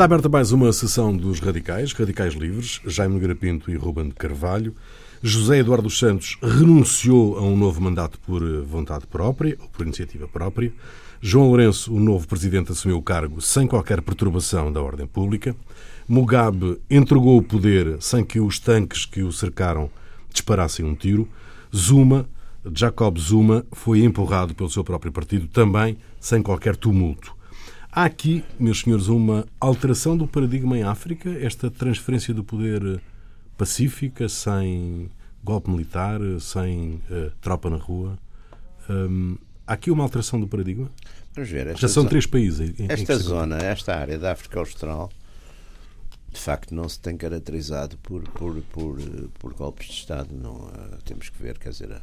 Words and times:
Está 0.00 0.06
aberta 0.06 0.30
mais 0.30 0.50
uma 0.50 0.72
sessão 0.72 1.14
dos 1.14 1.40
Radicais, 1.40 1.92
Radicais 1.92 2.32
Livres, 2.32 2.80
Jaime 2.86 3.12
Nogueira 3.12 3.34
Pinto 3.34 3.70
e 3.70 3.76
Ruben 3.76 4.08
de 4.08 4.14
Carvalho. 4.14 4.74
José 5.22 5.58
Eduardo 5.58 5.90
Santos 5.90 6.38
renunciou 6.42 7.36
a 7.36 7.42
um 7.42 7.54
novo 7.54 7.82
mandato 7.82 8.18
por 8.20 8.42
vontade 8.62 9.06
própria, 9.06 9.58
ou 9.60 9.68
por 9.68 9.84
iniciativa 9.84 10.26
própria. 10.26 10.72
João 11.20 11.48
Lourenço, 11.48 11.92
o 11.92 12.00
novo 12.00 12.26
presidente, 12.26 12.72
assumiu 12.72 12.96
o 12.96 13.02
cargo 13.02 13.42
sem 13.42 13.66
qualquer 13.66 14.00
perturbação 14.00 14.72
da 14.72 14.80
ordem 14.80 15.06
pública. 15.06 15.54
Mugabe 16.08 16.80
entregou 16.90 17.36
o 17.36 17.42
poder 17.42 17.98
sem 18.00 18.24
que 18.24 18.40
os 18.40 18.58
tanques 18.58 19.04
que 19.04 19.22
o 19.22 19.30
cercaram 19.30 19.90
disparassem 20.32 20.82
um 20.82 20.94
tiro. 20.94 21.28
Zuma, 21.76 22.26
Jacob 22.74 23.18
Zuma, 23.18 23.66
foi 23.70 24.02
empurrado 24.02 24.54
pelo 24.54 24.70
seu 24.70 24.82
próprio 24.82 25.12
partido, 25.12 25.46
também 25.46 25.98
sem 26.18 26.40
qualquer 26.40 26.74
tumulto. 26.74 27.38
Há 27.92 28.04
aqui, 28.04 28.44
meus 28.58 28.82
senhores, 28.82 29.08
uma 29.08 29.44
alteração 29.58 30.16
do 30.16 30.24
paradigma 30.24 30.78
em 30.78 30.84
África, 30.84 31.28
esta 31.44 31.68
transferência 31.68 32.32
do 32.32 32.44
poder 32.44 33.02
pacífica, 33.58 34.28
sem 34.28 35.10
golpe 35.42 35.68
militar, 35.68 36.20
sem 36.40 37.02
uh, 37.10 37.32
tropa 37.40 37.68
na 37.68 37.76
rua. 37.76 38.16
Um, 38.88 39.36
há 39.66 39.72
aqui 39.72 39.90
uma 39.90 40.04
alteração 40.04 40.38
do 40.38 40.46
paradigma? 40.46 40.88
Vamos 41.34 41.50
ver. 41.50 41.76
Já 41.76 41.88
são 41.88 42.02
zona, 42.02 42.10
três 42.10 42.26
países. 42.26 42.78
Em, 42.78 42.86
esta 42.88 43.16
zona, 43.16 43.56
esta 43.58 43.96
área 43.96 44.18
da 44.20 44.32
África 44.32 44.60
Austral, 44.60 45.10
de 46.32 46.38
facto, 46.38 46.72
não 46.72 46.88
se 46.88 47.00
tem 47.00 47.16
caracterizado 47.16 47.98
por, 47.98 48.22
por, 48.22 48.54
por, 48.70 48.98
por 49.36 49.52
golpes 49.54 49.88
de 49.88 49.94
Estado. 49.94 50.28
Não, 50.32 50.52
uh, 50.52 50.98
temos 51.04 51.28
que 51.28 51.42
ver, 51.42 51.58
quer 51.58 51.70
dizer, 51.70 51.92
a, 51.92 52.00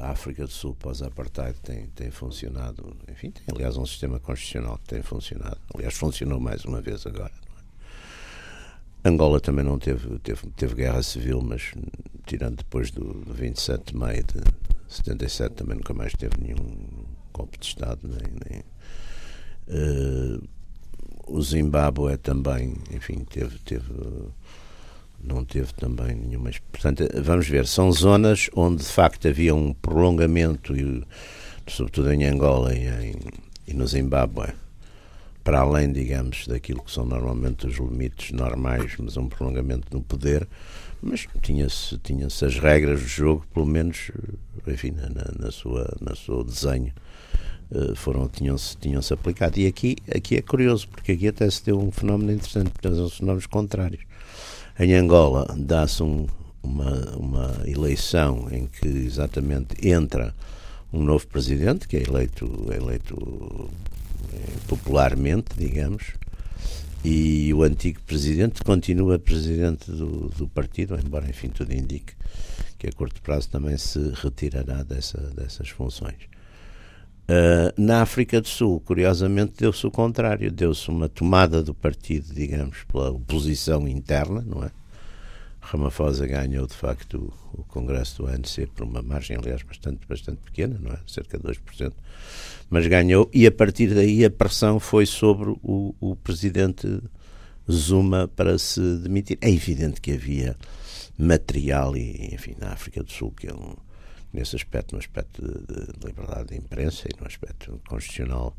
a 0.00 0.10
África 0.10 0.44
do 0.44 0.50
Sul 0.50 0.74
pós-apartheid 0.74 1.58
tem, 1.60 1.86
tem 1.88 2.10
funcionado, 2.10 2.96
enfim, 3.08 3.30
tem 3.30 3.44
aliás 3.54 3.76
um 3.76 3.86
sistema 3.86 4.20
constitucional 4.20 4.78
que 4.78 4.88
tem 4.88 5.02
funcionado. 5.02 5.58
Aliás, 5.74 5.94
funcionou 5.94 6.40
mais 6.40 6.64
uma 6.64 6.80
vez 6.80 7.06
agora. 7.06 7.32
Angola 9.04 9.40
também 9.40 9.64
não 9.64 9.78
teve, 9.78 10.18
teve, 10.18 10.48
teve 10.50 10.74
guerra 10.74 11.02
civil, 11.02 11.40
mas 11.40 11.72
tirando 12.26 12.56
depois 12.56 12.90
do, 12.90 13.04
do 13.04 13.32
27 13.32 13.92
de 13.92 13.96
maio 13.96 14.24
de 14.24 14.42
77 14.88 15.54
também 15.54 15.76
nunca 15.76 15.94
mais 15.94 16.12
teve 16.12 16.34
nenhum 16.40 17.06
golpe 17.32 17.58
de 17.58 17.66
Estado. 17.66 18.00
Nem, 18.02 18.32
nem 18.44 18.62
uh, 19.68 20.48
o 21.26 21.40
Zimbábue 21.40 22.16
também, 22.16 22.74
enfim, 22.92 23.24
teve, 23.24 23.58
teve 23.60 23.92
não 25.22 25.44
teve 25.44 25.72
também 25.74 26.14
nenhuma. 26.14 26.50
Portanto, 26.70 27.04
vamos 27.22 27.48
ver, 27.48 27.66
são 27.66 27.90
zonas 27.92 28.48
onde 28.54 28.82
de 28.82 28.88
facto 28.88 29.28
havia 29.28 29.54
um 29.54 29.72
prolongamento, 29.72 30.74
sobretudo 31.66 32.12
em 32.12 32.24
Angola 32.24 32.74
e, 32.74 32.86
em, 32.86 33.14
e 33.66 33.74
no 33.74 33.86
Zimbábue 33.86 34.52
para 35.46 35.60
além, 35.60 35.92
digamos, 35.92 36.48
daquilo 36.48 36.82
que 36.82 36.90
são 36.90 37.06
normalmente 37.06 37.68
os 37.68 37.76
limites 37.76 38.32
normais, 38.32 38.96
mas 38.98 39.16
um 39.16 39.28
prolongamento 39.28 39.86
no 39.96 40.02
poder, 40.02 40.44
mas 41.00 41.28
tinha-se 41.40 41.96
tinha 41.98 42.26
as 42.26 42.58
regras 42.58 43.00
do 43.00 43.06
jogo, 43.06 43.46
pelo 43.54 43.64
menos, 43.64 44.10
enfim, 44.66 44.90
na, 44.90 45.08
na 45.38 45.52
sua, 45.52 45.96
na 46.00 46.16
seu 46.16 46.42
desenho, 46.42 46.92
eh, 47.70 47.94
foram, 47.94 48.28
tinham-se 48.28 48.76
tinham 48.76 49.00
-se 49.00 49.14
aplicado. 49.14 49.56
E 49.60 49.68
aqui, 49.68 49.96
aqui 50.12 50.36
é 50.36 50.42
curioso, 50.42 50.88
porque 50.88 51.12
aqui 51.12 51.28
até 51.28 51.48
se 51.48 51.64
deu 51.64 51.80
um 51.80 51.92
fenómeno 51.92 52.32
interessante, 52.32 52.70
porque 52.70 52.88
são 52.88 53.08
fenómenos 53.08 53.46
contrários. 53.46 54.02
Em 54.78 54.94
Angola 54.94 55.54
dá-se 55.56 56.02
um, 56.02 56.26
uma, 56.62 57.16
uma 57.16 57.62
eleição 57.66 58.48
em 58.50 58.66
que 58.66 58.86
exatamente 58.86 59.88
entra 59.88 60.34
um 60.92 61.02
novo 61.02 61.26
presidente, 61.26 61.88
que 61.88 61.96
é 61.96 62.02
eleito, 62.02 62.68
é 62.70 62.76
eleito 62.76 63.70
popularmente, 64.66 65.48
digamos, 65.56 66.12
e 67.04 67.54
o 67.54 67.62
antigo 67.62 68.00
presidente 68.02 68.62
continua 68.62 69.18
presidente 69.18 69.90
do, 69.90 70.28
do 70.30 70.48
partido, 70.48 70.98
embora, 71.02 71.28
enfim, 71.28 71.48
tudo 71.48 71.72
indique 71.72 72.12
que 72.78 72.86
a 72.86 72.92
curto 72.92 73.22
prazo 73.22 73.48
também 73.48 73.76
se 73.78 74.12
retirará 74.22 74.82
dessa, 74.82 75.18
dessas 75.30 75.68
funções. 75.68 76.35
Uh, 77.28 77.74
na 77.76 78.02
África 78.02 78.40
do 78.40 78.46
Sul, 78.46 78.78
curiosamente, 78.80 79.54
deu-se 79.58 79.84
o 79.84 79.90
contrário, 79.90 80.50
deu-se 80.50 80.88
uma 80.88 81.08
tomada 81.08 81.60
do 81.60 81.74
partido, 81.74 82.32
digamos, 82.32 82.84
pela 82.84 83.10
oposição 83.10 83.88
interna, 83.88 84.44
não 84.46 84.62
é? 84.62 84.70
Ramaphosa 85.60 86.24
ganhou, 86.24 86.68
de 86.68 86.74
facto, 86.74 87.32
o, 87.52 87.62
o 87.62 87.64
Congresso 87.64 88.22
do 88.22 88.28
ANC 88.28 88.68
por 88.72 88.84
uma 88.84 89.02
margem, 89.02 89.36
aliás, 89.36 89.62
bastante, 89.62 90.06
bastante 90.06 90.38
pequena, 90.38 90.78
não 90.80 90.92
é? 90.92 90.98
Cerca 91.04 91.36
de 91.36 91.42
2%, 91.42 91.92
mas 92.70 92.86
ganhou, 92.86 93.28
e 93.34 93.44
a 93.44 93.50
partir 93.50 93.92
daí 93.92 94.24
a 94.24 94.30
pressão 94.30 94.78
foi 94.78 95.04
sobre 95.04 95.50
o, 95.64 95.94
o 96.00 96.14
presidente 96.14 97.00
Zuma 97.68 98.28
para 98.28 98.56
se 98.56 98.80
demitir. 98.98 99.36
É 99.40 99.50
evidente 99.50 100.00
que 100.00 100.12
havia 100.12 100.56
material, 101.18 101.96
e, 101.96 102.32
enfim, 102.32 102.54
na 102.60 102.68
África 102.68 103.02
do 103.02 103.10
Sul, 103.10 103.32
que 103.32 103.48
é 103.48 103.52
um, 103.52 103.74
nesse 104.36 104.54
aspecto, 104.54 104.92
no 104.94 104.98
aspecto 104.98 105.42
de, 105.42 105.98
de 105.98 106.06
liberdade 106.06 106.48
de 106.50 106.56
imprensa 106.56 107.08
e 107.08 107.20
no 107.20 107.26
aspecto 107.26 107.80
constitucional, 107.88 108.54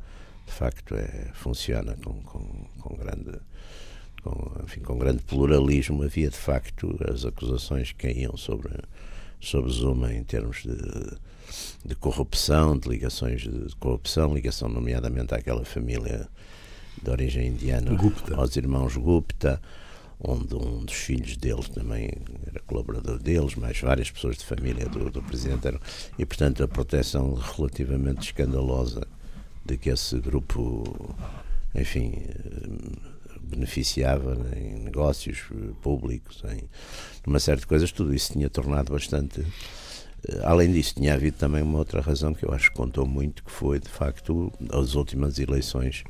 de 0.45 0.51
facto, 0.51 0.95
é, 0.95 1.29
funciona 1.33 1.95
com, 2.03 2.21
com, 2.23 2.65
com 2.79 2.95
grande 2.95 3.39
com, 4.23 4.63
enfim, 4.63 4.81
com 4.81 4.97
grande 4.97 5.21
pluralismo, 5.23 6.03
havia 6.03 6.29
de 6.29 6.35
facto 6.35 6.97
as 7.11 7.23
acusações 7.23 7.91
que 7.91 8.07
caíam 8.07 8.35
sobre, 8.35 8.73
sobre 9.39 9.71
Zuma 9.71 10.11
em 10.13 10.23
termos 10.23 10.63
de, 10.63 11.17
de 11.85 11.95
corrupção, 11.95 12.77
de 12.77 12.89
ligações 12.89 13.41
de 13.41 13.75
corrupção, 13.75 14.33
ligação 14.33 14.67
nomeadamente 14.67 15.33
àquela 15.35 15.63
família 15.63 16.27
de 17.01 17.09
origem 17.09 17.47
indiana, 17.49 17.93
Gupta. 17.93 18.35
aos 18.35 18.55
irmãos 18.55 18.97
Gupta, 18.97 19.61
onde 20.19 20.55
um 20.55 20.83
dos 20.83 20.95
filhos 20.95 21.37
dele 21.37 21.63
também 21.73 22.11
era 22.47 22.59
colaborador 22.61 23.19
deles, 23.19 23.55
mais 23.55 23.79
várias 23.79 24.09
pessoas 24.09 24.37
de 24.37 24.45
família 24.45 24.87
do, 24.87 25.09
do 25.09 25.21
presidente 25.21 25.67
eram, 25.67 25.79
e 26.17 26.25
portanto 26.25 26.63
a 26.63 26.67
proteção 26.67 27.33
relativamente 27.33 28.21
escandalosa 28.21 29.07
de 29.65 29.77
que 29.77 29.89
esse 29.89 30.17
grupo, 30.19 31.15
enfim, 31.75 32.23
beneficiava 33.47 34.37
em 34.55 34.79
negócios 34.79 35.45
eh, 35.51 35.73
públicos, 35.81 36.41
em 36.45 36.63
uma 37.25 37.39
série 37.39 37.59
de 37.59 37.67
coisas, 37.67 37.91
tudo 37.91 38.13
isso 38.13 38.33
tinha 38.33 38.49
tornado 38.49 38.93
bastante. 38.93 39.41
Eh, 39.41 40.41
além 40.43 40.71
disso, 40.71 40.95
tinha 40.95 41.13
havido 41.13 41.37
também 41.37 41.61
uma 41.61 41.79
outra 41.79 42.01
razão 42.01 42.33
que 42.33 42.45
eu 42.45 42.53
acho 42.53 42.71
que 42.71 42.77
contou 42.77 43.05
muito, 43.05 43.43
que 43.43 43.51
foi, 43.51 43.79
de 43.79 43.89
facto, 43.89 44.51
as 44.71 44.95
últimas 44.95 45.39
eleições, 45.39 46.03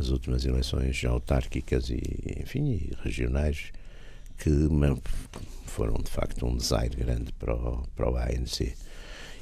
as 0.00 0.08
últimas 0.08 0.44
eleições 0.44 1.04
autárquicas 1.04 1.90
e, 1.90 2.00
enfim, 2.40 2.72
e 2.72 2.92
regionais, 3.04 3.70
que 4.38 4.50
foram, 5.66 5.94
de 6.02 6.10
facto, 6.10 6.46
um 6.46 6.56
desaire 6.56 6.96
grande 6.96 7.32
para 7.32 7.54
o, 7.54 7.86
para 7.94 8.10
o 8.10 8.16
ANC. 8.16 8.74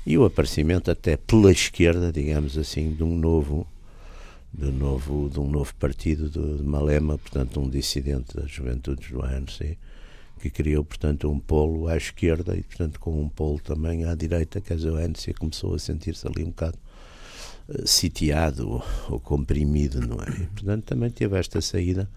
E 0.04 0.19
o 0.19 0.24
aparecimento 0.24 0.91
até 0.91 1.16
pela 1.16 1.52
esquerda, 1.52 2.12
digamos 2.12 2.58
assim, 2.58 2.92
de 2.92 3.04
um 3.04 3.16
novo 3.16 3.66
de, 4.52 4.70
novo, 4.70 5.28
de 5.28 5.38
um 5.38 5.48
novo 5.48 5.74
partido 5.76 6.28
de, 6.28 6.62
Malema, 6.62 7.19
portanto, 7.19 7.60
um 7.60 7.69
dissidente 7.69 8.34
das 8.34 8.50
juventudes 8.50 9.10
do 9.10 9.22
ANC, 9.22 9.76
que 10.40 10.50
criou, 10.50 10.84
portanto, 10.84 11.30
um 11.30 11.38
polo 11.38 11.88
à 11.88 11.96
esquerda 11.96 12.56
e, 12.56 12.62
portanto, 12.62 12.98
com 12.98 13.20
um 13.20 13.28
polo 13.28 13.60
também 13.60 14.04
à 14.04 14.14
direita, 14.14 14.60
quer 14.60 14.76
dizer, 14.76 14.90
o 14.90 14.96
ANC 14.96 15.32
começou 15.38 15.75
a 15.75 15.78
sentir-se 15.78 16.26
ali 16.26 16.42
um 16.42 16.48
bocado 16.48 16.78
sitiado 17.84 18.83
ou, 19.11 19.21
comprimido, 19.21 20.01
não 20.01 20.17
é? 20.17 20.31
E, 20.31 20.47
portanto, 20.47 20.84
também 20.84 21.11
teve 21.11 21.39
esta 21.39 21.61
saída 21.61 22.09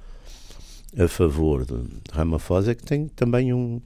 a 0.97 1.07
favor 1.07 1.65
de 1.65 1.75
Ramaphosa, 2.11 2.75
que 2.75 2.83
tem 2.83 3.07
também 3.07 3.53
um, 3.53 3.81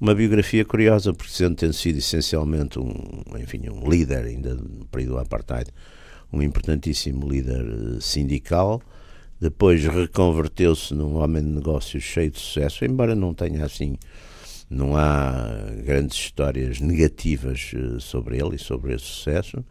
uma 0.00 0.14
biografia 0.14 0.64
curiosa, 0.64 1.12
porque 1.12 1.32
sendo 1.32 1.56
tendo 1.56 1.72
sido 1.72 1.98
essencialmente 1.98 2.78
um, 2.78 2.92
enfim, 3.38 3.68
um 3.68 3.88
líder 3.88 4.24
ainda 4.24 4.54
no 4.54 4.84
período 4.86 5.14
do 5.14 5.18
apartheid, 5.18 5.70
um 6.32 6.42
importantíssimo 6.42 7.28
líder 7.28 7.64
eh, 7.64 8.00
sindical. 8.00 8.82
Depois 9.40 9.84
reconverteu-se 9.84 10.94
num 10.94 11.16
homem 11.16 11.42
de 11.42 11.50
negócios 11.50 12.02
cheio 12.02 12.30
de 12.30 12.38
sucesso, 12.38 12.84
embora 12.84 13.14
não 13.14 13.34
tenha 13.34 13.64
assim, 13.64 13.96
não 14.68 14.96
há 14.96 15.46
grandes 15.84 16.16
histórias 16.16 16.80
negativas 16.80 17.72
eh, 17.74 18.00
sobre 18.00 18.38
ele 18.38 18.56
e 18.56 18.58
sobre 18.58 18.94
esse 18.94 19.04
sucesso. 19.04 19.64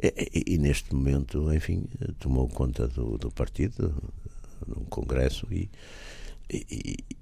E, 0.00 0.14
e, 0.34 0.54
e 0.54 0.58
neste 0.58 0.94
momento, 0.94 1.52
enfim, 1.52 1.86
tomou 2.18 2.48
conta 2.48 2.86
do, 2.86 3.18
do 3.18 3.30
partido, 3.30 3.94
num 4.66 4.84
congresso, 4.84 5.46
e, 5.50 5.68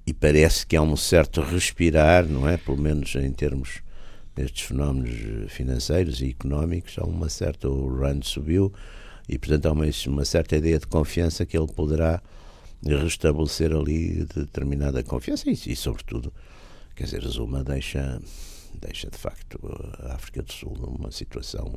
e, 0.06 0.14
parece 0.14 0.66
que 0.66 0.76
há 0.76 0.82
um 0.82 0.96
certo 0.96 1.40
respirar, 1.40 2.26
não 2.26 2.48
é? 2.48 2.56
Pelo 2.56 2.76
menos 2.76 3.14
em 3.16 3.32
termos 3.32 3.82
nestes 4.36 4.66
fenómenos 4.66 5.50
financeiros 5.52 6.20
e 6.20 6.30
económicos, 6.30 6.96
há 6.98 7.04
uma 7.04 7.28
certa. 7.28 7.68
O 7.68 7.98
RAND 7.98 8.22
subiu 8.22 8.72
e, 9.28 9.38
portanto, 9.38 9.66
há 9.66 9.72
uma, 9.72 9.86
uma 10.06 10.24
certa 10.24 10.56
ideia 10.56 10.78
de 10.78 10.86
confiança 10.86 11.44
que 11.44 11.58
ele 11.58 11.66
poderá 11.66 12.22
restabelecer 12.84 13.72
ali 13.72 14.24
determinada 14.26 15.02
confiança 15.02 15.50
e, 15.50 15.54
e, 15.54 15.74
sobretudo, 15.74 16.32
quer 16.94 17.04
dizer, 17.04 17.22
Zuma 17.22 17.64
deixa, 17.64 18.20
deixa 18.80 19.10
de 19.10 19.18
facto 19.18 19.58
a 20.04 20.14
África 20.14 20.42
do 20.42 20.52
Sul 20.52 20.76
numa 20.78 21.10
situação 21.10 21.76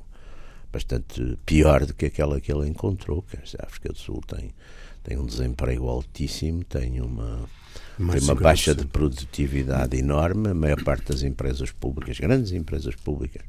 bastante 0.71 1.37
pior 1.45 1.85
do 1.85 1.93
que 1.93 2.05
aquela 2.05 2.39
que 2.39 2.51
ele 2.51 2.67
encontrou. 2.67 3.25
Dizer, 3.43 3.57
a 3.61 3.65
África 3.65 3.89
do 3.89 3.97
Sul 3.97 4.21
tem, 4.25 4.51
tem 5.03 5.17
um 5.17 5.25
desemprego 5.25 5.87
altíssimo, 5.87 6.63
tem 6.63 7.01
uma, 7.01 7.47
tem 7.97 8.21
uma 8.21 8.35
baixa 8.35 8.75
de 8.75 8.85
produtividade 8.85 9.97
enorme. 9.97 10.49
A 10.49 10.53
maior 10.53 10.83
parte 10.83 11.11
das 11.11 11.23
empresas 11.23 11.71
públicas, 11.71 12.19
grandes 12.19 12.51
empresas 12.51 12.95
públicas, 12.95 13.43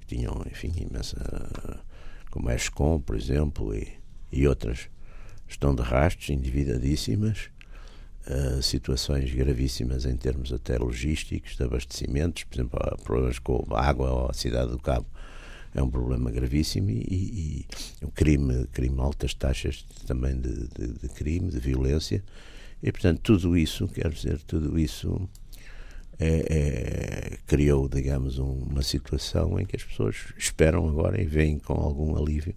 que 0.00 0.16
tinham, 0.16 0.44
enfim, 0.50 0.72
imensa. 0.76 1.16
como 2.30 2.48
a 2.48 2.54
Escom, 2.54 3.00
por 3.00 3.16
exemplo, 3.16 3.74
e, 3.74 3.88
e 4.30 4.46
outras, 4.46 4.88
estão 5.48 5.74
de 5.74 5.82
rastros, 5.82 6.30
endividadíssimas. 6.30 7.50
Uh, 8.24 8.62
situações 8.62 9.34
gravíssimas 9.34 10.04
em 10.04 10.16
termos 10.16 10.52
até 10.52 10.78
logísticos, 10.78 11.56
de 11.56 11.64
abastecimentos, 11.64 12.44
por 12.44 12.54
exemplo, 12.54 12.98
problemas 13.02 13.40
com 13.40 13.66
a 13.72 13.84
água 13.84 14.12
ou 14.12 14.30
a 14.30 14.32
cidade 14.32 14.70
do 14.70 14.78
Cabo 14.78 15.04
é 15.74 15.82
um 15.82 15.90
problema 15.90 16.30
gravíssimo 16.30 16.90
e, 16.90 17.66
e, 18.00 18.04
o 18.04 18.10
crime, 18.10 18.66
crime, 18.72 19.00
altas 19.00 19.34
taxas 19.34 19.84
também 20.06 20.38
de, 20.38 20.68
de, 20.68 20.88
de, 21.00 21.08
crime, 21.08 21.50
de 21.50 21.58
violência 21.58 22.22
e 22.82 22.92
portanto 22.92 23.20
tudo 23.22 23.56
isso, 23.56 23.88
quero 23.88 24.10
dizer, 24.10 24.40
tudo 24.42 24.78
isso 24.78 25.28
é, 26.18 26.46
é, 26.48 27.38
criou, 27.46 27.88
digamos, 27.88 28.38
um, 28.38 28.52
uma 28.52 28.82
situação 28.82 29.58
em 29.58 29.64
que 29.64 29.76
as 29.76 29.82
pessoas 29.82 30.16
esperam 30.36 30.88
agora 30.88 31.20
e 31.20 31.24
veem 31.24 31.58
com 31.58 31.74
algum 31.74 32.16
alívio 32.16 32.54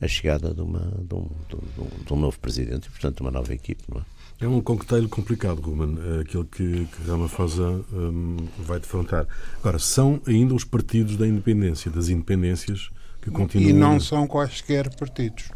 a 0.00 0.06
chegada 0.06 0.54
de, 0.54 0.60
uma, 0.60 0.80
de, 0.80 1.14
um, 1.14 1.28
de, 1.48 1.80
um, 1.80 2.04
de 2.04 2.12
um 2.12 2.16
novo 2.16 2.38
presidente 2.38 2.86
e, 2.86 2.90
portanto, 2.90 3.20
uma 3.20 3.30
nova 3.30 3.52
equipe. 3.52 3.82
Não 3.88 4.00
é? 4.00 4.04
É 4.38 4.46
um 4.46 4.60
coquetel 4.60 5.08
complicado, 5.08 5.60
Ruben, 5.62 5.96
é 6.18 6.20
aquele 6.20 6.44
que, 6.44 6.86
que 6.86 7.08
Ramaphosa 7.08 7.82
um, 7.92 8.36
vai 8.58 8.78
defrontar. 8.78 9.26
Agora, 9.58 9.78
são 9.78 10.20
ainda 10.26 10.54
os 10.54 10.62
partidos 10.62 11.16
da 11.16 11.26
independência, 11.26 11.90
das 11.90 12.10
independências, 12.10 12.90
que 13.22 13.30
continuam... 13.30 13.70
E 13.70 13.72
não 13.72 13.98
são 13.98 14.26
quaisquer 14.26 14.94
partidos. 14.94 15.48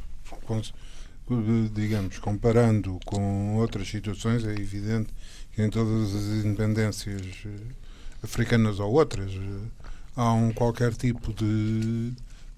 Digamos, 1.75 2.19
comparando 2.19 2.99
com 3.05 3.57
outras 3.57 3.87
situações, 3.87 4.45
é 4.47 4.53
evidente 4.53 5.11
que 5.55 5.63
em 5.63 5.69
todas 5.69 6.15
as 6.15 6.45
independências 6.45 7.23
eh, 7.45 7.51
africanas 8.23 8.81
ou 8.81 8.93
outras 8.93 9.31
eh, 9.33 9.91
há 10.17 10.33
um 10.33 10.53
qualquer 10.53 10.95
tipo 10.95 11.33
de, 11.33 12.13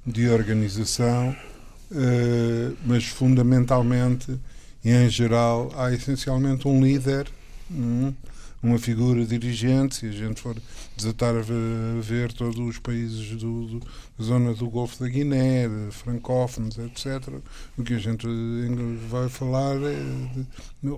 de 0.07 0.29
organização, 0.29 1.37
uh, 1.91 2.77
mas 2.87 3.05
fundamentalmente 3.05 4.39
e, 4.85 4.91
em 4.91 5.09
geral, 5.09 5.71
há 5.77 5.93
essencialmente 5.93 6.67
um 6.67 6.83
líder, 6.83 7.29
hum, 7.71 8.13
uma 8.63 8.79
figura 8.79 9.25
dirigente. 9.25 9.97
Se 9.97 10.07
a 10.07 10.13
gente 10.13 10.41
for 10.41 10.57
desatar 10.97 11.35
a 11.35 11.43
ver 12.01 12.33
todos 12.33 12.59
os 12.59 12.79
países 12.79 13.31
do, 13.37 13.67
do, 13.67 13.81
da 13.81 14.25
zona 14.25 14.55
do 14.55 14.69
Golfo 14.69 15.03
da 15.03 15.09
Guiné, 15.09 15.69
francófonos, 15.91 16.79
etc., 16.79 17.29
o 17.77 17.83
que 17.83 17.95
a 17.95 17.99
gente 17.99 18.27
vai 19.09 19.29
falar 19.29 19.77
é 19.77 20.45
de, 20.83 20.97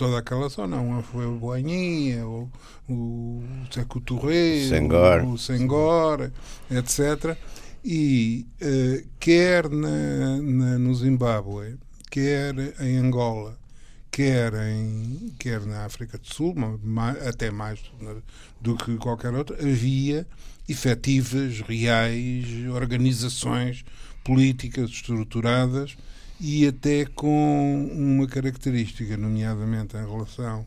toda 0.00 0.18
aquela 0.18 0.48
zona, 0.48 0.80
uma 0.80 1.02
foi 1.02 1.26
o 1.26 1.36
Boaninha, 1.36 2.26
o, 2.26 2.48
o 2.88 3.42
Seco 3.70 4.00
Touré, 4.00 4.66
Senghor. 4.66 5.24
o 5.24 5.36
Senghor, 5.36 6.32
etc. 6.70 7.36
E 7.84 8.46
uh, 8.62 9.06
quer 9.18 9.68
na, 9.68 10.38
na, 10.38 10.78
no 10.78 10.94
Zimbábue, 10.94 11.76
quer 12.10 12.54
em 12.80 12.96
Angola, 12.96 13.56
quer, 14.10 14.52
em, 14.54 15.32
quer 15.38 15.64
na 15.64 15.84
África 15.84 16.18
do 16.18 16.26
Sul, 16.26 16.54
até 17.26 17.50
mais 17.50 17.80
do 18.60 18.76
que 18.76 18.96
qualquer 18.96 19.32
outra, 19.32 19.56
havia 19.56 20.26
efetivas, 20.68 21.60
reais 21.60 22.46
organizações 22.74 23.84
políticas 24.24 24.90
estruturadas 24.90 25.96
e 26.40 26.66
até 26.66 27.04
com 27.04 27.88
uma 27.92 28.26
característica, 28.26 29.16
nomeadamente 29.16 29.96
em 29.96 30.08
relação, 30.08 30.66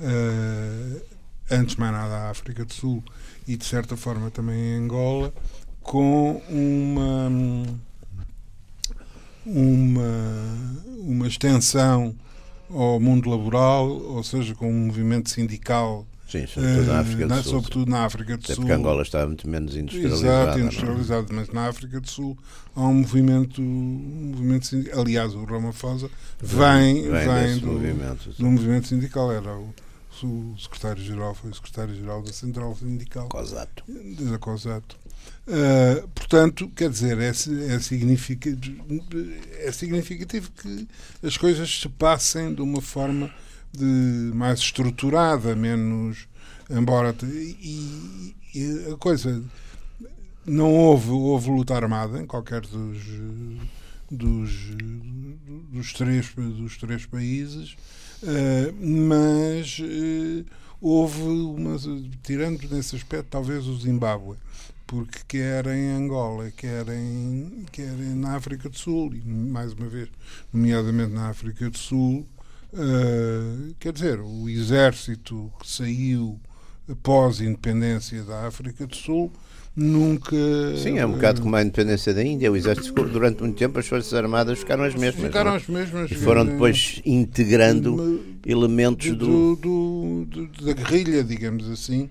uh, 0.00 1.02
antes 1.50 1.76
mais 1.76 1.92
nada, 1.92 2.14
à 2.14 2.30
África 2.30 2.64
do 2.64 2.72
Sul 2.72 3.02
e 3.46 3.56
de 3.56 3.64
certa 3.64 3.96
forma 3.96 4.30
também 4.30 4.58
em 4.58 4.84
Angola, 4.84 5.32
com 5.80 6.42
uma 6.48 7.30
uma, 9.44 10.02
uma 10.98 11.26
extensão 11.26 12.14
ao 12.70 12.98
mundo 12.98 13.28
laboral, 13.28 13.88
ou 13.88 14.22
seja, 14.22 14.54
com 14.54 14.70
um 14.70 14.86
movimento 14.86 15.30
sindical 15.30 16.06
Sim, 16.32 16.46
sobretudo 16.46 16.86
na 16.86 17.00
África 17.00 17.26
do 17.26 17.34
Sul. 17.34 17.52
Sobretudo 17.52 17.90
na 17.90 18.04
África 18.06 18.36
do 18.38 18.44
Até 18.44 18.54
Sul. 18.54 18.64
porque 18.64 18.72
Angola 18.72 19.02
está 19.02 19.26
muito 19.26 19.46
menos 19.46 19.76
industrializado. 19.76 20.24
Exato, 20.24 20.58
é? 20.58 20.62
industrializado, 20.62 21.26
não? 21.28 21.36
mas 21.36 21.48
na 21.50 21.68
África 21.68 22.00
do 22.00 22.10
Sul 22.10 22.38
há 22.74 22.80
um 22.80 22.94
movimento, 22.94 23.60
um 23.60 24.30
movimento 24.30 24.66
sindical. 24.66 25.00
Aliás, 25.00 25.34
o 25.34 25.44
Ramaphosa 25.44 26.08
vem, 26.40 27.02
vem, 27.02 27.28
vem 27.28 27.58
do, 27.58 27.66
movimento, 27.66 28.30
do 28.30 28.46
movimento 28.46 28.88
sindical. 28.88 29.30
Era 29.30 29.54
o, 29.54 29.74
o 30.22 30.54
secretário-geral, 30.58 31.34
foi 31.34 31.50
o 31.50 31.54
secretário-geral 31.54 32.22
da 32.22 32.32
Central 32.32 32.74
Sindical. 32.76 33.28
Cosato. 33.28 33.84
Da 33.86 34.38
Cosato. 34.38 34.96
Uh, 35.44 36.06
portanto, 36.14 36.70
quer 36.76 36.88
dizer, 36.88 37.18
é, 37.18 37.30
é, 37.30 37.78
significativo, 37.80 38.84
é 39.58 39.72
significativo 39.72 40.52
que 40.52 40.86
as 41.20 41.36
coisas 41.36 41.80
se 41.80 41.88
passem 41.88 42.54
de 42.54 42.62
uma 42.62 42.80
forma 42.80 43.28
de, 43.72 43.84
mais 44.34 44.60
estruturada, 44.60 45.56
menos. 45.56 46.28
Embora. 46.70 47.14
E, 47.24 48.34
e, 48.54 48.92
a 48.92 48.96
coisa. 48.96 49.42
Não 50.44 50.72
houve, 50.72 51.10
houve 51.10 51.50
luta 51.50 51.74
armada 51.74 52.20
em 52.20 52.26
qualquer 52.26 52.62
dos, 52.62 52.98
dos, 54.10 54.50
dos, 55.70 55.92
três, 55.92 56.32
dos 56.34 56.76
três 56.78 57.06
países, 57.06 57.76
uh, 58.22 58.74
mas 58.84 59.78
uh, 59.78 60.44
houve 60.80 61.22
uma. 61.22 61.76
Tirando 62.22 62.62
nesse 62.70 62.96
aspecto, 62.96 63.28
talvez 63.30 63.66
o 63.66 63.76
Zimbábue 63.78 64.36
porque 64.92 65.20
quer 65.26 65.66
em 65.68 65.90
Angola, 65.92 66.50
quer, 66.54 66.86
em, 66.90 67.64
quer 67.72 67.96
na 68.14 68.36
África 68.36 68.68
do 68.68 68.76
Sul, 68.76 69.14
e 69.14 69.26
mais 69.26 69.72
uma 69.72 69.88
vez, 69.88 70.10
nomeadamente 70.52 71.14
na 71.14 71.30
África 71.30 71.70
do 71.70 71.78
Sul, 71.78 72.26
uh, 72.74 73.74
quer 73.80 73.90
dizer, 73.90 74.20
o 74.20 74.50
exército 74.50 75.50
que 75.58 75.66
saiu 75.66 76.38
após 76.90 77.40
a 77.40 77.44
independência 77.46 78.22
da 78.22 78.46
África 78.46 78.86
do 78.86 78.94
Sul 78.94 79.32
nunca. 79.74 80.36
Sim, 80.76 80.98
é 80.98 81.06
um 81.06 81.12
bocado 81.12 81.40
como 81.40 81.56
a 81.56 81.62
independência 81.62 82.12
da 82.12 82.22
Índia. 82.22 82.52
O 82.52 82.56
exército, 82.56 82.92
durante 83.08 83.40
muito 83.40 83.56
tempo, 83.56 83.78
as 83.78 83.88
Forças 83.88 84.12
Armadas 84.12 84.58
ficaram 84.58 84.84
as 84.84 84.94
mesmas. 84.94 85.24
Ficaram 85.24 85.52
é? 85.52 85.56
as 85.56 85.66
mesmas. 85.68 86.10
E 86.10 86.14
foram 86.16 86.44
depois 86.44 87.00
integrando 87.06 88.22
elementos 88.44 89.16
do... 89.16 89.56
Do, 89.56 90.26
do, 90.26 90.66
da 90.66 90.74
guerrilha, 90.74 91.24
digamos 91.24 91.70
assim, 91.70 92.10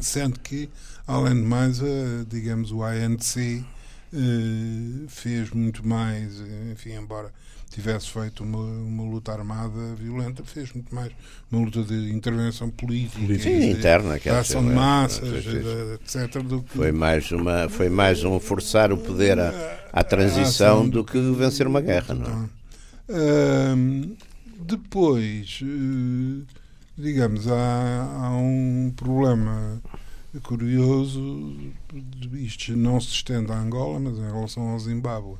sendo 0.00 0.40
que 0.40 0.70
Além 1.10 1.34
de 1.34 1.42
mais, 1.42 1.80
digamos, 2.28 2.70
o 2.70 2.84
ANC 2.84 3.64
eh, 4.12 5.06
fez 5.08 5.50
muito 5.50 5.84
mais, 5.84 6.40
enfim, 6.70 6.92
embora 6.92 7.32
tivesse 7.68 8.10
feito 8.10 8.44
uma, 8.44 8.58
uma 8.58 9.02
luta 9.02 9.32
armada 9.32 9.94
violenta, 9.96 10.44
fez 10.44 10.72
muito 10.72 10.94
mais 10.94 11.10
uma 11.50 11.64
luta 11.64 11.82
de 11.82 12.12
intervenção 12.12 12.70
política, 12.70 13.26
Sim, 13.38 13.58
de, 13.58 13.70
interna, 13.70 14.20
de 14.20 14.28
ação 14.28 14.62
de 14.64 14.72
massas, 14.72 15.44
etc. 15.94 16.42
Do 16.44 16.62
que... 16.62 16.76
Foi 16.76 16.92
mais 16.92 17.32
uma, 17.32 17.68
foi 17.68 17.88
mais 17.88 18.22
um 18.22 18.38
forçar 18.38 18.92
o 18.92 18.96
poder 18.96 19.36
à, 19.40 19.78
à 19.92 20.04
transição 20.04 20.88
do 20.88 21.04
que 21.04 21.18
vencer 21.32 21.66
uma 21.66 21.80
guerra, 21.80 22.14
não 22.14 22.44
é? 22.44 22.60
depois, 24.64 25.60
eh, 25.62 26.44
digamos, 26.96 27.48
há, 27.48 28.04
há 28.16 28.30
um 28.30 28.92
problema 28.94 29.82
curioso, 30.38 31.72
isto 32.34 32.76
não 32.76 33.00
se 33.00 33.08
estende 33.08 33.50
a 33.50 33.58
Angola, 33.58 33.98
mas 33.98 34.18
em 34.18 34.30
relação 34.30 34.68
ao 34.68 34.78
Zimbábue 34.78 35.36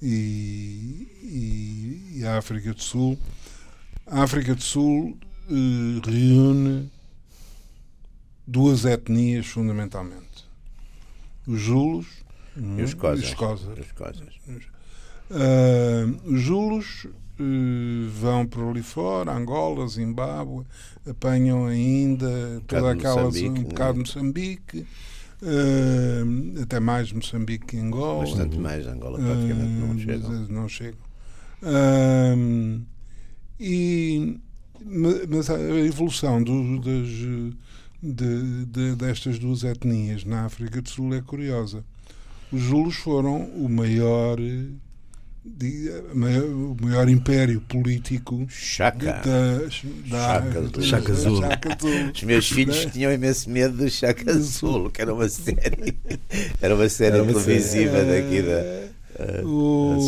e, 0.00 1.08
e, 1.22 2.12
e 2.18 2.24
a 2.24 2.38
África 2.38 2.72
do 2.72 2.82
Sul. 2.82 3.18
A 4.06 4.22
África 4.22 4.54
do 4.54 4.62
Sul 4.62 5.16
eh, 5.48 6.10
reúne 6.10 6.90
duas 8.46 8.84
etnias 8.84 9.46
fundamentalmente. 9.46 10.46
Os 11.46 11.60
Julos 11.60 12.06
e 12.56 12.82
os 12.82 12.94
Cosas. 12.94 13.28
Os, 13.28 13.34
Cosas. 13.34 13.78
Os, 13.78 13.92
Cosas. 13.92 14.34
Uh, 15.30 16.34
os 16.34 16.40
Julos 16.40 17.06
vão 18.10 18.46
por 18.46 18.70
ali 18.70 18.82
fora, 18.82 19.32
Angola, 19.32 19.86
Zimbábue, 19.88 20.64
apanham 21.08 21.66
ainda 21.66 22.62
toda 22.66 22.92
aquela 22.92 23.28
um 23.28 23.62
bocado 23.62 23.94
de 23.94 23.98
Moçambique. 24.00 24.86
Uh, 25.42 26.62
até 26.62 26.78
mais 26.78 27.12
Moçambique 27.12 27.66
que 27.66 27.76
Angola. 27.76 28.24
Bastante 28.24 28.56
mais, 28.58 28.86
Angola 28.86 29.18
praticamente 29.18 29.82
uh, 29.82 29.86
não 29.86 29.98
chegam. 29.98 30.30
Não 30.48 30.68
chegam. 30.68 31.00
Uh, 31.62 32.80
e, 33.58 34.38
mas 35.28 35.50
a 35.50 35.58
evolução 35.60 36.42
do, 36.42 36.80
das, 36.80 37.08
de, 38.02 38.66
de, 38.66 38.96
destas 38.96 39.38
duas 39.38 39.62
etnias 39.62 40.24
na 40.24 40.44
África 40.44 40.80
do 40.80 40.88
Sul 40.88 41.14
é 41.14 41.20
curiosa. 41.20 41.84
Os 42.52 42.60
Julos 42.60 42.96
foram 42.96 43.44
o 43.56 43.68
maior 43.68 44.38
o 45.44 46.76
maior 46.84 47.08
império 47.08 47.60
político 47.62 48.46
Chaca. 48.48 49.20
da, 49.24 49.58
da, 49.58 49.70
Chaca 49.70 50.58
Azul. 50.60 50.82
Chaca 50.82 51.12
Azul. 51.12 51.40
Chaca 51.40 51.68
Azul. 51.74 52.10
Os 52.14 52.22
meus 52.22 52.48
filhos 52.48 52.86
tinham 52.86 53.12
imenso 53.12 53.50
medo 53.50 53.76
do 53.76 53.90
Chaca 53.90 54.30
Azul, 54.30 54.90
que 54.90 55.02
era 55.02 55.12
uma 55.12 55.28
série, 55.28 55.96
era 56.60 56.74
uma 56.74 56.88
série 56.88 57.14
Era 57.16 57.22
uma 57.24 57.32
televisiva 57.32 57.96
série. 57.96 58.22
daqui 58.22 58.42
da. 58.42 59.42
o, 59.44 59.98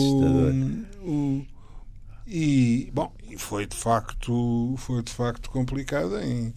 o- 1.02 1.46
e 2.26 2.90
bom 2.94 3.12
e 3.30 3.36
foi 3.36 3.66
de 3.66 3.76
facto 3.76 4.74
foi 4.78 5.02
de 5.02 5.12
facto 5.12 5.50
complicado 5.50 6.18
em 6.20 6.54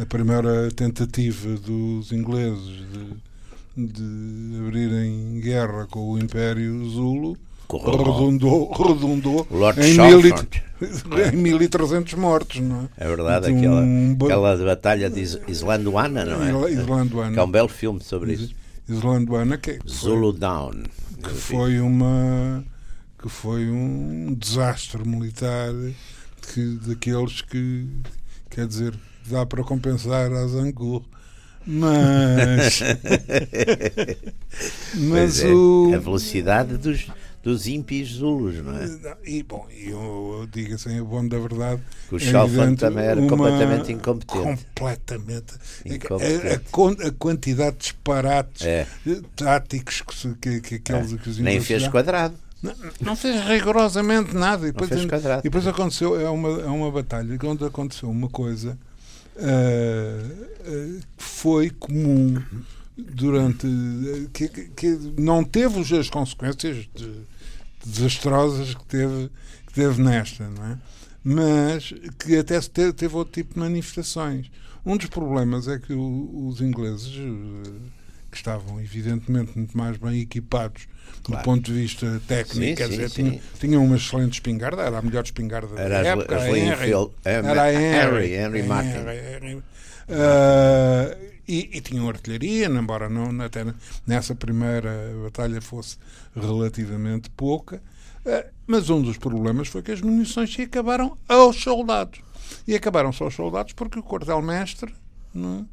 a 0.00 0.04
primeira 0.06 0.70
tentativa 0.72 1.54
dos 1.56 2.10
ingleses 2.10 2.82
de, 3.76 3.92
de 3.92 4.58
abrirem 4.66 5.38
guerra 5.40 5.86
com 5.86 6.10
o 6.10 6.18
Império 6.18 6.84
Zulu. 6.90 7.36
Redundou, 7.72 8.70
redundou 8.72 9.46
Lord 9.50 9.80
em, 9.80 9.94
Chalfont. 9.94 10.62
em 11.32 11.36
1300 11.36 12.14
mortos 12.14 12.60
não 12.60 12.88
é? 12.98 13.04
É 13.04 13.08
verdade, 13.08 13.46
De 13.52 13.58
aquela, 13.58 13.80
um 13.80 14.14
ba- 14.14 14.26
aquela 14.26 14.56
batalha 14.64 15.10
de 15.10 15.20
Is- 15.20 15.38
Islandoana, 15.48 16.24
não 16.24 16.66
é? 16.66 16.72
Islandoana. 16.72 17.32
Que 17.32 17.38
é 17.38 17.42
um 17.42 17.50
belo 17.50 17.68
filme 17.68 18.00
sobre 18.02 18.34
isso. 18.34 18.54
Islandoana 18.88 19.56
que, 19.56 19.74
que 19.74 19.78
foi- 19.80 19.90
Zulu 20.10 20.32
Down. 20.32 20.82
que 21.22 21.30
foi 21.30 21.80
uma 21.80 22.62
que 23.22 23.28
foi 23.30 23.70
um 23.70 24.34
desastre 24.38 25.06
militar 25.08 25.72
que, 26.52 26.78
daqueles 26.86 27.40
que 27.40 27.86
quer 28.50 28.66
dizer 28.66 28.92
dá 29.30 29.46
para 29.46 29.64
compensar 29.64 30.30
a 30.30 30.46
Zangur 30.46 31.02
mas 31.66 32.82
mas 34.94 35.42
é, 35.42 35.48
o 35.48 35.92
A 35.94 35.98
velocidade 35.98 36.76
dos, 36.76 37.06
dos 37.44 37.66
ímpios 37.66 38.08
zulus, 38.14 38.56
não 38.56 38.74
é? 38.76 38.88
e 39.26 39.42
bom 39.42 39.66
eu, 39.70 40.48
digo 40.50 40.74
assim 40.74 40.98
o 40.98 41.04
bom 41.04 41.28
da 41.28 41.38
verdade 41.38 41.82
Que 42.08 42.14
o 42.14 42.18
é 42.18 42.44
evidente 42.44 42.80
também 42.80 43.04
era 43.04 43.20
completamente 43.26 43.92
incompetente. 43.92 44.64
completamente 44.74 45.52
Incompetente. 45.84 46.46
A, 46.46 47.04
a 47.04 47.08
a 47.08 47.12
quantidade 47.12 47.72
de 47.76 47.82
disparates 47.82 48.62
É. 48.66 48.86
eh, 49.06 49.20
táticos 49.36 50.02
que, 50.02 50.34
que, 50.40 50.60
que 50.60 50.74
aqueles 50.76 51.12
que 51.20 51.28
os 51.28 51.38
Nem 51.38 51.60
fez 51.60 51.86
quadrado. 51.88 52.34
Não, 52.62 52.74
não 53.00 53.14
fez 53.16 53.44
rigorosamente 53.44 54.34
nada. 54.34 54.66
E 54.66 54.72
depois, 54.72 54.88
fez 54.88 55.04
quadrado. 55.04 55.40
e 55.40 55.42
depois 55.44 55.66
aconteceu, 55.66 56.18
é 56.18 56.30
uma, 56.30 56.48
é 56.62 56.66
uma 56.66 56.90
batalha 56.90 57.38
onde 57.44 57.62
aconteceu 57.62 58.08
uma 58.08 58.28
coisa 58.30 58.78
ah, 59.36 59.42
ah, 60.66 61.00
que 61.16 61.22
foi 61.24 61.68
comum 61.68 62.40
durante. 62.96 63.66
que, 64.32 64.48
que- 64.48 64.68
que 64.68 64.98
não 65.18 65.44
teve 65.44 65.80
as 65.98 66.08
consequências 66.08 66.88
de- 66.94 67.33
desastrosas 67.88 68.74
que 68.74 68.84
teve, 68.84 69.30
que 69.66 69.72
teve 69.74 70.02
nesta, 70.02 70.48
não 70.48 70.64
é? 70.66 70.78
Mas 71.22 71.92
que 72.18 72.36
até 72.36 72.60
teve, 72.60 72.92
teve 72.92 73.16
outro 73.16 73.32
tipo 73.32 73.54
de 73.54 73.60
manifestações. 73.60 74.50
Um 74.84 74.96
dos 74.96 75.06
problemas 75.06 75.66
é 75.68 75.78
que 75.78 75.92
o- 75.94 76.46
os 76.48 76.60
ingleses, 76.60 77.12
eh, 77.16 77.70
que 78.30 78.36
estavam 78.36 78.80
evidentemente 78.80 79.52
muito 79.56 79.76
mais 79.76 79.96
bem 79.96 80.20
equipados 80.20 80.86
Claro. 81.22 81.42
do 81.42 81.44
ponto 81.44 81.62
de 81.64 81.72
vista 81.72 82.20
técnico, 82.28 82.66
Sim, 82.66 82.74
quer 82.74 82.84
sim, 82.86 82.90
dizer, 82.90 83.08
sim. 83.10 83.14
tinham, 83.22 83.40
tinham 83.60 83.84
uma 83.84 83.96
excelente 83.96 84.34
espingarda, 84.34 84.82
era 84.82 84.98
a 84.98 85.02
melhor 85.02 85.24
espingarda 85.24 85.80
Era 85.80 86.02
da 86.02 86.08
época, 86.10 86.36
a 86.36 86.48
Henry. 86.50 86.92
Era 87.24 87.62
a 87.62 87.72
Henry, 87.72 87.94
Henry, 87.94 88.32
Henry 88.34 88.62
Martin. 88.64 88.90
Henry. 88.98 89.62
Ah, 90.08 91.16
e, 91.46 91.76
e 91.76 91.80
tinham 91.80 92.08
artilharia, 92.08 92.66
embora 92.66 93.08
não 93.08 93.40
até 93.44 93.64
nessa 94.06 94.34
primeira 94.34 95.12
batalha 95.22 95.60
fosse 95.60 95.98
relativamente 96.34 97.28
pouca. 97.30 97.82
Ah, 98.26 98.46
mas 98.66 98.88
um 98.90 99.02
dos 99.02 99.18
problemas 99.18 99.68
foi 99.68 99.82
que 99.82 99.92
as 99.92 100.00
munições 100.00 100.52
se 100.52 100.62
acabaram 100.62 101.16
aos 101.28 101.56
soldados. 101.62 102.20
E 102.66 102.74
acabaram 102.74 103.12
só 103.12 103.24
aos 103.24 103.34
soldados 103.34 103.72
porque 103.72 103.98
o 103.98 104.02
quartel-mestre 104.02 104.94
é? 105.34 105.64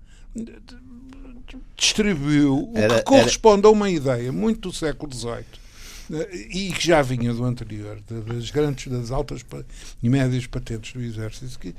distribuiu 1.76 2.70
o 2.72 2.78
Era- 2.78 2.98
que 3.00 3.04
corresponde 3.04 3.66
a 3.66 3.70
uma 3.70 3.90
ideia 3.90 4.32
muito 4.32 4.70
do 4.70 4.76
século 4.76 5.14
XVIII 5.14 5.46
e 6.50 6.72
que 6.72 6.86
já 6.88 7.02
vinha 7.02 7.34
do 7.34 7.44
anterior, 7.46 8.00
de- 8.08 8.22
das 8.34 8.52
grandes, 8.52 8.88
das 8.92 9.12
altas 9.12 9.46
e 10.04 10.10
médias 10.10 10.46
patentes 10.48 10.94
do 10.94 11.02
Exército, 11.02 11.58
que 11.60 11.74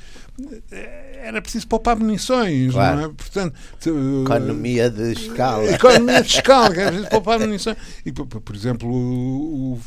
eh, 0.71 1.21
era 1.25 1.43
preciso 1.43 1.67
poupar 1.69 1.97
munições, 1.97 2.73
Claro. 2.73 2.97
não 2.97 3.05
é? 3.05 3.09
Portanto, 3.09 3.55
eh, 3.87 4.23
Economia 4.25 4.91
de 4.91 5.13
escala. 5.13 5.65
Economia 5.65 6.25
fiscal, 6.25 6.73
que 6.73 6.81
é 6.81 6.87
preciso 6.87 7.09
poupar 7.11 7.39
munição. 7.39 7.77
E, 8.07 8.13
por, 8.13 8.55
exemplo, 8.57 8.89
o, 8.91 9.79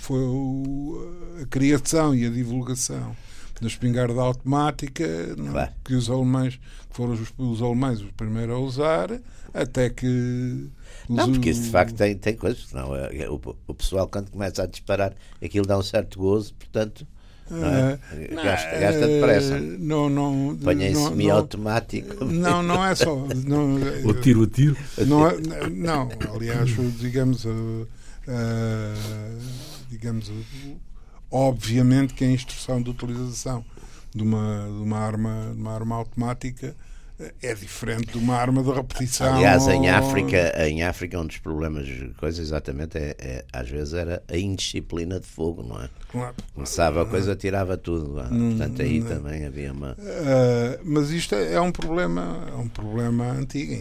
a 1.41 1.45
criação 1.47 2.13
e 2.15 2.25
a 2.25 2.29
divulgação 2.29 3.15
da 3.61 3.67
espingarda 3.67 4.19
automática, 4.21 5.03
é? 5.03 5.35
Claro. 5.35 5.71
que 5.83 5.95
os 5.95 6.09
alemães 6.09 6.59
foram 6.91 7.13
os, 7.13 7.33
os 7.37 7.61
alemães 7.61 8.01
os 8.01 8.11
primeiros 8.11 8.55
a 8.55 8.59
usar, 8.59 9.09
até 9.53 9.89
que. 9.89 10.67
Não, 11.09 11.31
porque 11.31 11.49
isso 11.49 11.63
de 11.63 11.69
facto 11.69 11.95
tem, 11.95 12.15
tem 12.15 12.35
coisas. 12.35 12.71
Não, 12.73 12.95
é- 12.95 13.15
é 13.17 13.29
o, 13.29 13.39
o 13.67 13.73
pessoal, 13.73 14.07
quando 14.07 14.31
começa 14.31 14.63
a 14.63 14.65
disparar, 14.65 15.13
aquilo 15.43 15.65
dá 15.65 15.77
um 15.77 15.83
certo 15.83 16.17
gozo, 16.19 16.53
portanto, 16.55 17.05
não 17.49 17.63
é? 17.67 17.99
Eh, 18.13 18.27
gasta, 18.43 18.79
gasta 18.79 19.07
depressa. 19.07 19.55
eh, 19.57 19.59
Não, 19.79 20.09
não, 20.09 20.57
Põe 20.63 20.83
em 20.83 20.95
semi-automático. 20.95 22.25
não, 22.25 22.63
não 22.63 22.83
é 22.85 22.95
só. 22.95 23.15
Não, 23.45 23.75
O 24.03 24.13
tiro 24.15 24.43
a 24.43 24.47
tiro. 24.47 24.75
Não, 25.05 25.27
é- 25.29 25.37
não, 25.69 26.09
aliás, 26.33 26.71
digamos, 26.99 27.45
uh, 27.45 27.49
uh, 27.49 27.87
digamos, 29.89 30.29
uh, 30.29 30.33
obviamente 31.29 32.13
que 32.13 32.23
a 32.23 32.31
instrução 32.31 32.81
de 32.81 32.89
utilização 32.89 33.63
de 34.13 34.23
uma, 34.23 34.65
de 34.67 34.81
uma 34.83 34.97
arma, 34.97 35.51
de 35.53 35.61
uma 35.61 35.73
arma 35.73 35.95
automática 35.97 36.75
é 37.41 37.53
diferente 37.53 38.11
de 38.11 38.17
uma 38.17 38.35
arma 38.35 38.61
de 38.61 38.71
repetição. 38.71 39.35
Aliás, 39.35 39.67
em 39.67 39.89
África, 39.89 40.67
em 40.67 40.83
África, 40.83 41.19
um 41.19 41.25
dos 41.25 41.37
problemas, 41.37 41.87
coisa 42.17 42.41
exatamente, 42.41 42.97
é, 42.97 43.15
é, 43.19 43.45
às 43.53 43.69
vezes 43.69 43.93
era 43.93 44.21
a 44.27 44.37
indisciplina 44.37 45.19
de 45.19 45.25
fogo, 45.25 45.63
não 45.63 45.81
é? 45.81 45.89
Claro. 46.09 46.35
Começava 46.53 47.03
a 47.03 47.05
coisa, 47.05 47.35
tirava 47.35 47.77
tudo. 47.77 48.13
não 48.13 48.23
é? 48.23 48.27
Portanto, 48.27 48.81
aí 48.81 49.01
também 49.01 49.45
havia 49.45 49.71
uma. 49.71 49.93
Uh, 49.93 50.81
mas 50.83 51.09
isto 51.11 51.35
é 51.35 51.59
um 51.61 51.71
problema, 51.71 52.47
é 52.51 52.55
um 52.55 52.67
problema 52.67 53.31
antigo 53.31 53.73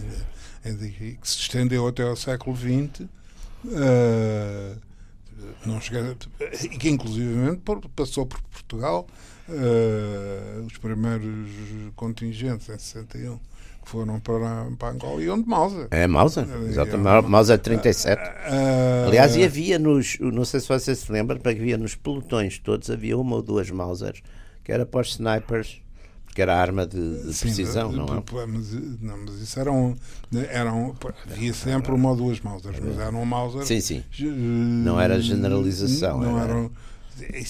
ainda, 0.64 0.88
que 0.88 1.19
se 1.23 1.38
estendeu 1.41 1.88
até 1.88 2.05
ao 2.05 2.17
século 2.17 2.57
XX. 2.57 3.00
uh, 3.64 4.79
não 5.67 5.81
chega, 5.81 6.17
e 6.62 6.69
que 6.69 6.88
inclusivamente 6.88 7.62
passou 7.97 8.26
por 8.26 8.41
Portugal 8.43 9.07
uh, 9.49 10.65
os 10.67 10.77
primeiros 10.79 11.49
contingentes 11.97 12.69
em 12.69 12.79
61 12.79 13.39
que 13.85 13.91
foram 13.91 14.19
para, 14.19 14.67
para 14.79 14.95
Angola 14.95 15.23
iam 15.23 15.41
de 15.43 15.47
Mauser. 15.47 15.89
É 15.91 16.07
Mauser, 16.07 16.47
exatamente. 16.69 17.29
Mauser 17.29 17.59
37. 17.59 18.19
Uh, 18.19 19.09
Aliás, 19.09 19.37
e 19.37 19.45
havia 19.45 19.79
nos, 19.79 20.17
não 20.21 20.43
sei 20.45 20.61
se 20.61 20.69
vocês 20.69 20.99
se 21.01 21.13
lembram, 21.13 21.37
porque 21.39 21.59
havia 21.61 21.77
nos 21.77 21.95
pelotões 21.95 22.59
todos, 22.59 22.89
havia 22.91 23.19
uma 23.19 23.37
ou 23.37 23.43
duas 23.43 23.71
Mausers, 23.71 24.23
que 24.65 24.73
era 24.73 24.87
para 24.87 25.01
os 25.03 25.09
snipers, 25.11 25.83
porque 26.25 26.41
era 26.41 26.57
arma 26.59 26.87
de, 26.87 27.25
de 27.25 27.35
Sim, 27.35 27.41
precisão, 27.47 27.91
de- 27.91 27.97
não 27.97 28.07
é? 28.07 28.23
Mas, 28.47 28.73
não, 29.03 29.19
mas 29.19 29.35
isso 29.43 29.61
eram, 29.61 29.95
eram. 30.49 30.95
Havia 31.31 31.53
sempre 31.53 31.93
uma 31.93 32.09
ou 32.09 32.17
duas 32.17 32.41
Mausers, 32.41 32.79
mas 32.83 32.99
eram 32.99 33.23
Mausers. 33.27 33.69
Sim, 33.69 33.81
sim. 33.83 34.03
Não 34.19 34.99
era 34.99 35.21
generalização, 35.21 36.21
Não 36.21 36.41
era- 36.41 36.49
eram. 36.53 36.71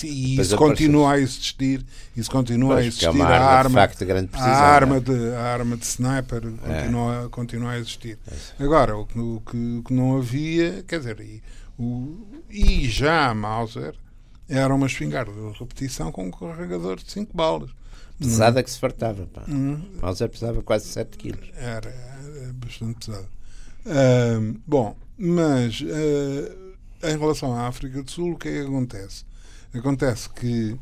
E 0.05 0.39
isso 0.41 0.57
continua 0.57 1.13
a 1.15 1.19
existir. 1.21 1.85
Isso 2.17 2.31
continua 2.31 2.75
Pois, 2.75 2.81
a 2.81 2.85
é 2.85 2.89
existir. 2.89 3.09
uma 3.09 3.25
a 3.25 3.29
arma 3.29 3.39
de 3.47 3.55
arma, 3.57 3.81
facto 3.81 3.99
de 3.99 4.05
grande 4.05 4.29
precisão, 4.29 4.53
a 4.53 4.57
não 4.59 4.65
é? 4.67 4.71
arma 4.75 5.01
de 5.01 5.29
a 5.35 5.41
arma 5.41 5.77
de 5.77 5.85
sniper 5.87 6.41
continua, 6.43 7.29
continua 7.31 7.71
a 7.73 7.79
existir. 7.79 8.19
Agora 8.59 8.97
o 8.97 9.07
que, 9.07 9.19
o 9.19 9.43
que- 9.51 9.77
o 9.79 9.83
que 9.83 9.93
não 9.95 10.17
havia, 10.17 10.85
quer 10.87 10.99
dizer, 10.99 11.21
e, 11.21 11.43
o, 11.79 12.27
e 12.51 12.89
já 12.89 13.31
a 13.31 13.35
Mauser 13.35 13.95
era 14.49 14.75
uma 14.75 14.87
espingarda 14.87 15.33
de 15.33 15.59
repetição 15.59 16.13
com 16.13 16.27
um 16.27 16.31
carregador 16.31 16.97
de 16.97 17.11
5 17.11 17.35
balas. 17.37 17.71
Pesada 18.19 18.63
que 18.63 18.71
se 18.71 18.79
fartava. 18.79 19.27
Pá. 19.27 19.43
Hum. 19.49 19.81
Mauser 20.01 20.29
pesava 20.29 20.63
quase 20.63 20.87
7 20.87 21.17
quilos. 21.19 21.49
Era, 21.57 21.89
era 21.91 22.53
bastante 22.53 23.07
pesado. 23.07 23.27
Ahm, 23.87 24.55
bom, 24.67 24.97
mas 25.19 25.83
ah, 27.03 27.11
em 27.11 27.19
relação 27.19 27.55
à 27.55 27.67
África 27.67 28.03
do 28.03 28.11
Sul, 28.11 28.33
o 28.33 28.39
que 28.39 28.49
é 28.49 28.53
que 28.53 28.67
acontece? 28.67 29.25
Acontece 29.75 30.31
que 30.31 30.77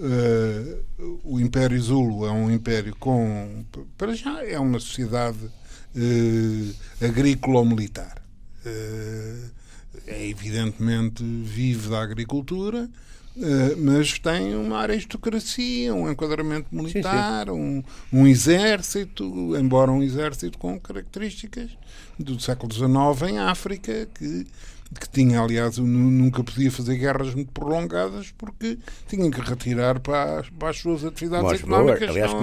ah, 0.00 0.78
o 1.24 1.40
Império 1.40 1.80
Zulu 1.80 2.26
é 2.26 2.30
um 2.30 2.50
império 2.50 2.94
com. 2.96 3.64
Para 3.96 4.14
já, 4.14 4.44
é 4.44 4.58
uma 4.58 4.78
sociedade 4.78 5.38
ah, 5.96 7.04
agrícola-militar. 7.04 8.22
Ah, 8.64 9.48
é 10.06 10.28
evidentemente 10.28 11.22
vive 11.24 11.88
da 11.90 12.00
agricultura. 12.00 12.88
ah, 13.38 13.76
mas 13.76 14.18
tem 14.18 14.54
uma 14.54 14.78
aristocracia, 14.78 15.92
um 15.92 16.08
enquadramento 16.10 16.68
militar, 16.70 17.50
Um, 17.50 17.82
um 18.12 18.26
exército, 18.26 19.56
embora 19.56 19.90
um 19.90 20.02
exército 20.02 20.58
com 20.58 20.78
características 20.78 21.70
do 22.18 22.38
século 22.38 22.72
XIX 22.72 23.32
em 23.32 23.38
África, 23.38 24.08
que 24.14 24.46
que 24.98 25.08
tinha, 25.10 25.40
aliás, 25.40 25.76
nunca 25.78 26.42
podia 26.42 26.70
fazer 26.70 26.96
guerras 26.96 27.34
muito 27.34 27.52
prolongadas 27.52 28.32
porque 28.38 28.78
tinha 29.06 29.30
que 29.30 29.40
retirar 29.40 30.00
para 30.00 30.40
as, 30.40 30.48
para 30.50 30.70
as 30.70 30.78
suas 30.78 31.04
atividades 31.04 31.42
Como 31.42 31.54
os 31.54 31.60
económicas. 31.60 31.98
Boers, 31.98 32.10
aliás, 32.10 32.32
não 32.32 32.38
é? 32.38 32.42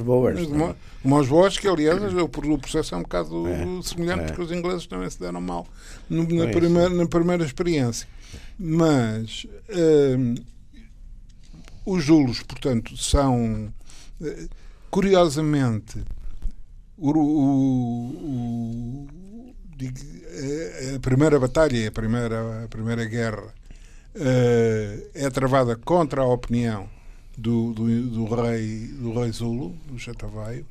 Boers. 0.00 0.48
Não 0.48 0.68
é? 0.70 0.74
como 1.02 1.18
os 1.20 1.28
Boers, 1.28 1.58
que 1.58 1.68
aliás 1.68 2.02
o, 2.14 2.28
processo 2.58 2.94
é 2.94 2.98
um 2.98 3.02
bocado 3.02 3.46
É, 3.46 3.64
semelhante, 3.82 4.22
é. 4.22 4.26
porque 4.26 4.42
os 4.42 4.50
ingleses 4.52 4.86
também 4.86 5.08
se 5.08 5.20
deram 5.20 5.40
mal 5.40 5.66
no- 6.10 6.24
na, 6.24 6.44
Pois. 6.44 6.56
primeira, 6.56 6.90
na 6.90 7.06
primeira 7.06 7.44
experiência. 7.44 8.08
Mas 8.58 9.46
hum, 10.18 10.34
os 11.86 12.02
Julos, 12.04 12.42
portanto, 12.42 12.96
são 12.96 13.72
eh, 14.20 14.48
curiosamente 14.90 16.02
o, 16.96 17.10
o- 17.12 18.08
o- 18.10 19.06
a 20.96 20.98
primeira 21.00 21.38
batalha, 21.38 21.88
a 21.88 21.92
primeira, 21.92 22.64
a 22.64 22.68
primeira 22.68 23.04
guerra 23.04 23.54
eh, 24.14 25.10
é 25.14 25.30
travada 25.30 25.76
contra 25.76 26.22
a 26.22 26.26
opinião 26.26 26.88
do, 27.36 27.72
do, 27.72 27.84
do 28.10 28.24
rei 28.34 28.86
do 28.88 29.12
rei 29.18 29.30
Zulu, 29.32 29.70
do 29.86 29.98
Chatavaio, 29.98 30.66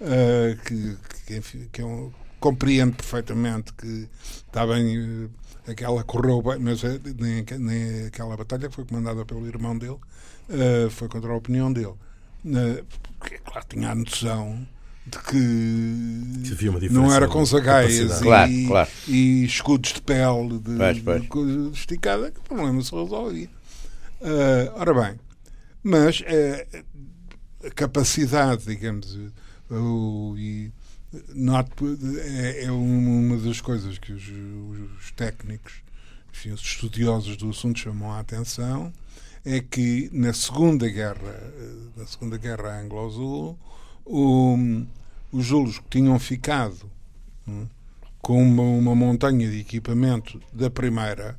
eh, 0.00 0.56
que, 0.66 0.96
que, 1.26 1.68
que 1.72 1.80
é 1.80 1.84
um- 1.84 2.12
compreende 2.40 2.92
perfeitamente 2.96 3.72
que 3.72 4.08
está 4.46 4.66
bem 4.66 5.28
eh, 5.66 5.72
aquela 5.72 6.04
correu 6.04 6.42
bem, 6.42 6.58
mas 6.58 6.84
eh, 6.84 7.00
nem, 7.18 7.44
nem 7.58 8.06
aquela 8.06 8.36
batalha 8.36 8.70
foi 8.70 8.84
comandada 8.84 9.24
pelo 9.24 9.46
irmão 9.46 9.76
dele 9.76 9.98
eh, 10.50 10.88
foi 10.90 11.08
contra 11.08 11.32
a 11.32 11.36
opinião 11.36 11.72
dele. 11.72 11.94
Eh, 12.46 12.84
claro, 13.44 13.66
tinha 13.68 13.90
a 13.90 13.94
noção 13.94 14.66
de 15.06 15.18
que 15.18 16.42
Que 16.44 16.52
havia 16.52 16.70
uma 16.70 16.80
não 16.90 17.12
era 17.12 17.28
com 17.28 17.44
zagaias 17.44 17.98
capacidade. 17.98 18.52
e, 18.52 18.66
Claro, 18.66 18.68
claro. 18.68 18.90
e 19.08 19.44
escudos 19.44 19.92
de 19.92 20.00
pele 20.02 20.58
de, 20.58 20.76
Pois, 20.76 20.98
pois. 21.00 21.22
de 21.22 21.28
coisa 21.28 21.70
esticada 21.72 22.30
que 22.30 22.40
o 22.40 22.42
problema 22.42 22.82
se 22.82 22.94
resolvia. 22.94 23.48
Ah, 24.22 24.72
ora 24.76 24.94
bem, 24.94 25.20
mas 25.82 26.22
eh, 26.26 26.66
a 27.66 27.70
capacidade, 27.70 28.64
digamos, 28.64 29.18
o, 29.70 30.34
e 30.38 30.72
not- 31.34 31.70
é, 32.22 32.64
é 32.64 32.70
uma 32.70 33.36
das 33.36 33.60
coisas 33.60 33.98
que 33.98 34.12
os, 34.12 34.22
os 35.02 35.10
técnicos, 35.12 35.74
enfim, 36.32 36.50
os 36.50 36.62
estudiosos 36.62 37.36
do 37.36 37.50
assunto 37.50 37.78
chamam 37.78 38.10
a 38.12 38.20
atenção, 38.20 38.90
é 39.44 39.60
que 39.60 40.08
na 40.12 40.32
Segunda 40.32 40.88
Guerra, 40.88 41.18
eh, 41.28 41.72
na 41.98 42.06
Segunda 42.06 42.38
Guerra 42.38 42.80
Anglo-Zulu, 42.80 43.58
o- 44.04 44.84
os 45.32 45.46
Zulos 45.46 45.78
que 45.78 45.84
tinham 45.90 46.18
ficado 46.18 46.90
hum, 47.48 47.66
com 48.22 48.42
uma, 48.42 48.62
uma 48.62 48.94
montanha 48.94 49.50
de 49.50 49.58
equipamento 49.60 50.40
da 50.52 50.70
primeira, 50.70 51.36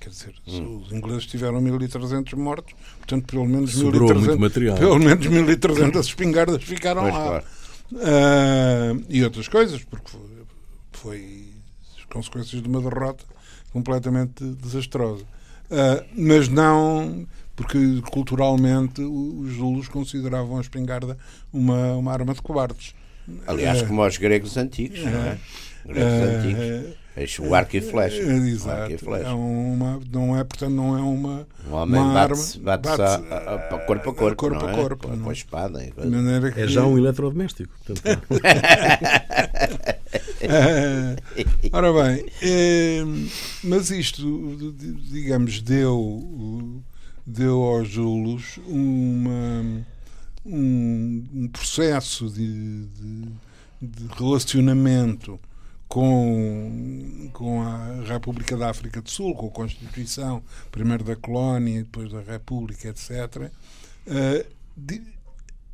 quer 0.00 0.10
dizer, 0.10 0.34
os 0.46 0.92
ingleses 0.92 1.26
tiveram 1.26 1.60
1300 1.60 2.34
mortos, 2.34 2.74
portanto, 2.98 3.24
pelo 3.26 3.46
menos 3.46 3.72
Sobrou 3.72 4.02
1300, 4.08 4.26
muito 4.26 4.40
material. 4.40 4.76
pelo 4.76 4.98
menos 4.98 5.26
1300 5.26 6.06
espingardas 6.06 6.62
ficaram 6.62 7.04
lá. 7.04 7.10
claro. 7.10 7.44
Ah, 7.96 8.96
e 9.08 9.22
outras 9.22 9.46
coisas, 9.48 9.82
porque 9.84 10.10
foi, 10.10 10.20
foi 10.92 11.44
as 11.98 12.04
consequências 12.06 12.60
de 12.62 12.68
uma 12.68 12.80
derrota 12.80 13.24
completamente 13.72 14.42
desastrosa. 14.44 15.24
Ah, 15.70 16.04
mas 16.14 16.48
não 16.48 17.26
porque 17.56 17.78
culturalmente 18.10 19.00
os 19.02 19.54
Zulus 19.54 19.88
consideravam 19.88 20.58
a 20.58 20.60
espingarda 20.60 21.16
uma, 21.52 21.94
uma 21.94 22.12
arma 22.12 22.34
de 22.34 22.42
cobardes. 22.42 22.94
Aliás, 23.46 23.82
Eh, 23.82 23.86
como 23.86 24.04
os 24.06 24.16
gregos 24.18 24.56
antigos, 24.56 25.02
não 25.02 25.10
é? 25.10 25.38
Gregos 25.84 26.12
eh, 26.12 26.36
antigos. 26.38 26.96
O 27.40 27.54
arco 27.54 27.74
e 27.74 27.80
flecha. 27.80 28.22
O 28.22 28.28
arco 28.30 28.46
Exato. 28.46 28.98
flecha. 28.98 29.28
É 29.28 29.32
uma, 29.32 29.98
não 30.12 30.36
é, 30.38 30.44
portanto, 30.44 30.72
não 30.74 30.98
é 30.98 31.00
uma. 31.00 31.48
Um 31.66 31.72
homem 31.72 31.98
uma 32.02 32.12
bate-se 32.12 32.58
arma- 32.58 32.64
bate 32.76 32.88
bate-se, 32.98 33.32
a, 33.32 33.36
a, 33.36 33.54
a 33.54 33.58
corpo 33.86 34.10
a 34.10 34.14
corpo, 34.14 34.36
corpo 34.36 34.58
não 34.60 34.68
a 34.68 34.72
é? 34.72 34.76
corpo, 34.76 35.08
com, 35.08 35.26
é? 35.26 35.30
a 35.30 35.32
espada. 35.32 35.82
que, 36.52 36.60
É 36.60 36.68
já 36.68 36.84
um 36.84 36.98
eletrodoméstico. 36.98 37.72
Portanto, 37.86 38.28
ora 41.72 41.92
bem, 41.92 42.26
eh, 42.42 43.02
mas 43.64 43.90
isto, 43.90 44.72
digamos, 45.10 45.60
deu, 45.62 46.82
deu 47.26 47.62
aos 47.62 47.88
Julos 47.88 48.58
uma, 48.66 49.84
um, 50.44 51.24
um 51.34 51.48
processo 51.48 52.28
de, 52.30 52.86
de- 52.86 53.32
de 53.82 54.06
relacionamento 54.16 55.38
com, 55.88 57.28
com 57.32 57.62
a 57.62 58.02
República 58.06 58.56
da 58.56 58.70
África 58.70 59.00
do 59.02 59.10
Sul, 59.10 59.34
com 59.34 59.46
a 59.46 59.50
Constituição, 59.50 60.42
primeiro 60.72 61.04
da 61.04 61.14
colónia, 61.16 61.82
depois 61.82 62.10
da 62.10 62.20
República, 62.22 62.88
etc. 62.88 63.50
eh, 64.06 64.46
di- 64.76 65.02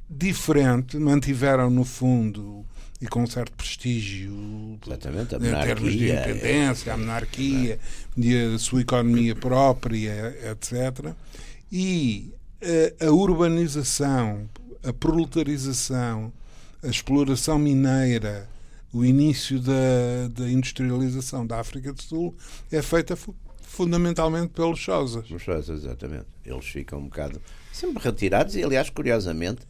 diferente, 0.09 0.97
mantiveram 0.99 1.71
no 1.71 1.85
fundo 1.85 2.65
e 3.03 3.07
com 3.09 3.27
certo 3.27 3.53
prestígio 3.57 4.79
Exatamente, 4.87 5.35
a 5.35 5.38
em 5.38 5.41
termos 5.41 5.93
de 5.93 5.99
monarquia. 5.99 6.15
é. 6.15 6.31
independência, 6.31 6.95
a 6.95 6.97
monarquia, 6.97 7.79
e 8.17 8.55
a 8.55 8.59
sua 8.59 8.81
economia 8.83 9.35
própria, 9.35 10.35
etc. 10.53 11.12
E 11.71 12.33
eh, 12.61 12.95
a 13.01 13.11
urbanização, 13.11 14.49
a 14.85 14.93
proletarização, 14.93 16.33
a 16.83 16.87
exploração 16.87 17.59
mineira, 17.59 18.49
o 18.93 19.05
início 19.05 19.59
da, 19.59 20.29
da 20.33 20.49
industrialização 20.51 21.47
da 21.47 21.59
África 21.61 21.93
do 21.93 22.03
Sul 22.03 22.35
é 22.71 22.83
feita 22.83 23.17
fu- 23.17 23.35
fundamentalmente 23.62 24.49
pelos 24.51 24.79
Xhosas. 24.79 25.29
Os 25.31 25.43
Xhosas, 25.43 25.85
exatamente. 25.85 26.27
Eles 26.45 26.67
ficam 26.67 26.99
um 26.99 27.05
bocado 27.05 27.41
sempre 27.73 28.03
retirados 28.03 28.55
e, 28.55 28.62
aliás, 28.62 28.91
curiosamente, 28.91 29.62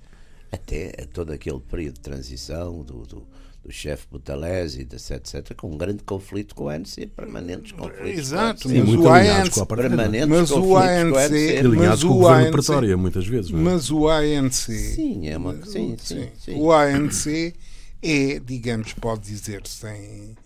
até 0.52 0.90
todo 1.12 1.32
aquele 1.32 1.60
período 1.60 1.94
de 1.94 2.00
transição 2.00 2.82
do, 2.82 3.06
do, 3.06 3.26
do 3.64 3.72
chefe 3.72 4.06
Butalese, 4.10 4.82
etc, 4.82 5.10
etc, 5.12 5.54
com 5.56 5.70
um 5.70 5.78
grande 5.78 6.02
conflito 6.04 6.54
com 6.54 6.64
o 6.64 6.68
ANC, 6.68 7.06
permanentes 7.16 7.72
conflitos 7.72 8.18
Exato, 8.18 8.62
com 8.62 8.68
o 8.68 8.70
sim, 8.72 8.78
mas 8.80 8.88
muito 8.88 9.02
o 9.04 9.08
alinhados 9.12 9.40
ANC 9.48 9.54
com 9.54 9.60
a 9.60 9.62
apartheid. 9.62 9.96
Permanentes 9.96 10.28
Mas 10.28 10.50
o 10.50 10.76
ANC 10.76 11.16
ANC. 11.16 11.58
alinhados 11.58 11.88
Mas 11.88 12.02
com 12.02 12.08
o 12.08 12.10
o 12.10 12.14
governo 12.18 12.42
ANC 12.46 12.50
pretória, 12.52 12.96
muitas 12.96 13.26
vezes. 13.26 13.50
Não 13.50 13.58
é? 13.58 13.62
Mas 13.62 13.90
o 13.90 14.08
ANC 14.08 14.52
Sim, 14.94 15.28
é 15.28 15.36
uma... 15.38 15.64
Sim, 15.64 15.96
sim, 15.98 16.28
sim. 16.38 16.54
O 16.56 16.70
ANC 16.72 17.54
é, 18.02 18.38
digamos, 18.40 18.92
pode 18.94 19.22
dizer 19.22 19.62
sem 19.66 20.36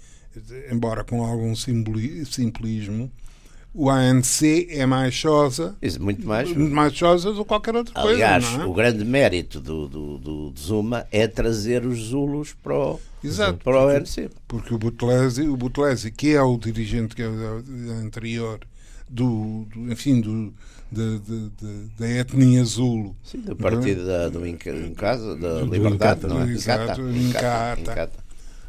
embora 0.70 1.02
com 1.02 1.24
algum 1.24 1.56
simboli- 1.56 2.24
simplismo, 2.26 3.10
o 3.76 3.90
ANC 3.90 4.66
é 4.70 4.86
mais 4.86 5.12
chosa, 5.12 5.76
Isso, 5.82 6.02
muito 6.02 6.26
mais. 6.26 6.50
mais 6.56 6.94
chosa 6.94 7.30
do 7.32 7.42
que 7.42 7.48
qualquer 7.48 7.76
outra 7.76 7.92
coisa. 7.92 8.08
Aliás, 8.10 8.44
é? 8.58 8.64
o 8.64 8.72
grande 8.72 9.04
mérito 9.04 9.60
do, 9.60 9.86
do, 9.86 10.18
do, 10.18 10.54
Zuma 10.58 11.06
é 11.12 11.28
trazer 11.28 11.84
os 11.84 11.98
Zulus 11.98 12.54
para 12.62 12.74
o, 12.74 13.00
Exato. 13.22 13.58
para 13.62 13.84
o 13.84 13.88
ANC. 13.88 14.30
Porque 14.48 14.72
o 14.74 14.78
Butlesi, 14.78 15.42
o 15.42 15.56
Butlesi, 15.56 16.10
que 16.10 16.34
é 16.34 16.40
o 16.42 16.56
dirigente 16.56 17.14
que 17.14 17.22
é 17.22 17.26
anterior 18.02 18.60
do, 19.08 19.66
do- 19.72 19.92
enfim, 19.92 20.20
do, 20.22 20.54
da, 20.90 21.02
da- 21.98 22.08
etnia 22.08 22.64
Zulo, 22.64 23.14
Sim, 23.22 23.40
do 23.40 23.54
partido 23.56 24.06
da, 24.06 24.28
do 24.28 24.46
Inca, 24.46 24.72
da 24.72 25.14
Do 25.60 25.64
Liberdade, 25.66 25.94
Incata, 25.94 26.28
não 26.28 26.42
é? 26.42 26.50
exato, 26.50 27.00
Incata, 27.02 27.80
Incata. 27.80 27.80
Incata. 27.92 28.25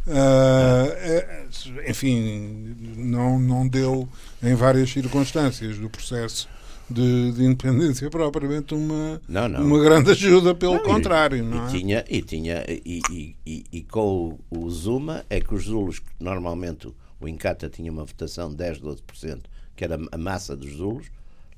É, 0.09 1.45
enfim, 1.89 2.75
não, 2.97 3.39
não 3.39 3.67
deu 3.67 4.07
em 4.41 4.55
várias 4.55 4.89
circunstâncias 4.89 5.77
do 5.77 5.89
processo 5.89 6.47
de, 6.89 7.31
de 7.33 7.43
independência 7.43 8.09
propriamente 8.09 8.73
uma, 8.73 9.21
Não, 9.27 9.47
não. 9.49 9.61
uma 9.65 9.79
grande 9.83 10.11
ajuda, 10.11 10.55
pelo 10.55 10.75
Não, 10.75 10.81
e- 10.81 10.83
contrário, 10.85 11.43
não 11.43 11.65
e 11.65 11.67
é? 11.67 11.71
tinha 11.71 12.05
e 12.09 12.21
tinha 12.21 12.63
e, 12.67 13.01
e, 13.09 13.35
e, 13.45 13.63
e 13.71 13.83
com 13.83 14.39
o, 14.49 14.59
o 14.65 14.69
Zuma 14.69 15.25
é 15.29 15.39
que 15.41 15.53
os 15.53 15.63
Zulus 15.65 16.01
normalmente 16.19 16.87
o 17.19 17.27
Incata 17.27 17.67
tinha 17.69 17.91
uma 17.91 18.05
votação 18.05 18.49
de 18.49 18.55
10, 18.57 18.79
12%, 18.79 19.39
que 19.75 19.83
era 19.83 19.99
a 20.11 20.17
massa 20.17 20.55
dos 20.55 20.71
Zulus, 20.77 21.07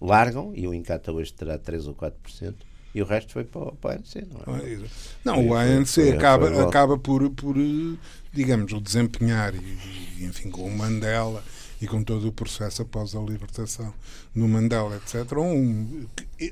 largam 0.02 0.52
e 0.56 0.68
o 0.68 0.74
Incata 0.74 1.12
hoje 1.12 1.32
terá 1.34 1.58
3 1.60 1.88
ou 1.88 1.94
4% 1.94 2.54
e 2.96 3.04
o 3.04 3.06
resto 3.06 3.34
foi 3.34 3.44
para, 3.44 3.62
o- 3.62 3.76
para 3.76 3.92
o 3.92 3.94
ANC, 3.94 4.16
não 4.48 4.56
é? 4.56 4.80
Não, 5.24 5.46
o 5.46 5.50
Foi- 5.50 5.58
ANC 5.60 5.88
foi- 5.94 6.12
acaba, 6.12 6.52
foi 6.52 6.64
acaba 6.64 6.98
por, 6.98 7.30
por, 7.30 7.56
digamos, 8.34 8.72
o 8.74 8.80
desempenhar, 8.82 9.54
e, 9.56 10.24
enfim, 10.26 10.50
com 10.50 10.64
o 10.66 10.76
Mandela 10.78 11.44
e 11.82 11.88
com 11.88 12.04
todo 12.04 12.28
o 12.28 12.32
processo 12.32 12.82
após 12.82 13.16
a 13.16 13.20
libertação 13.20 13.94
no 14.36 14.48
Mandela, 14.48 14.98
etc. 14.98 15.32
Um, 15.38 16.06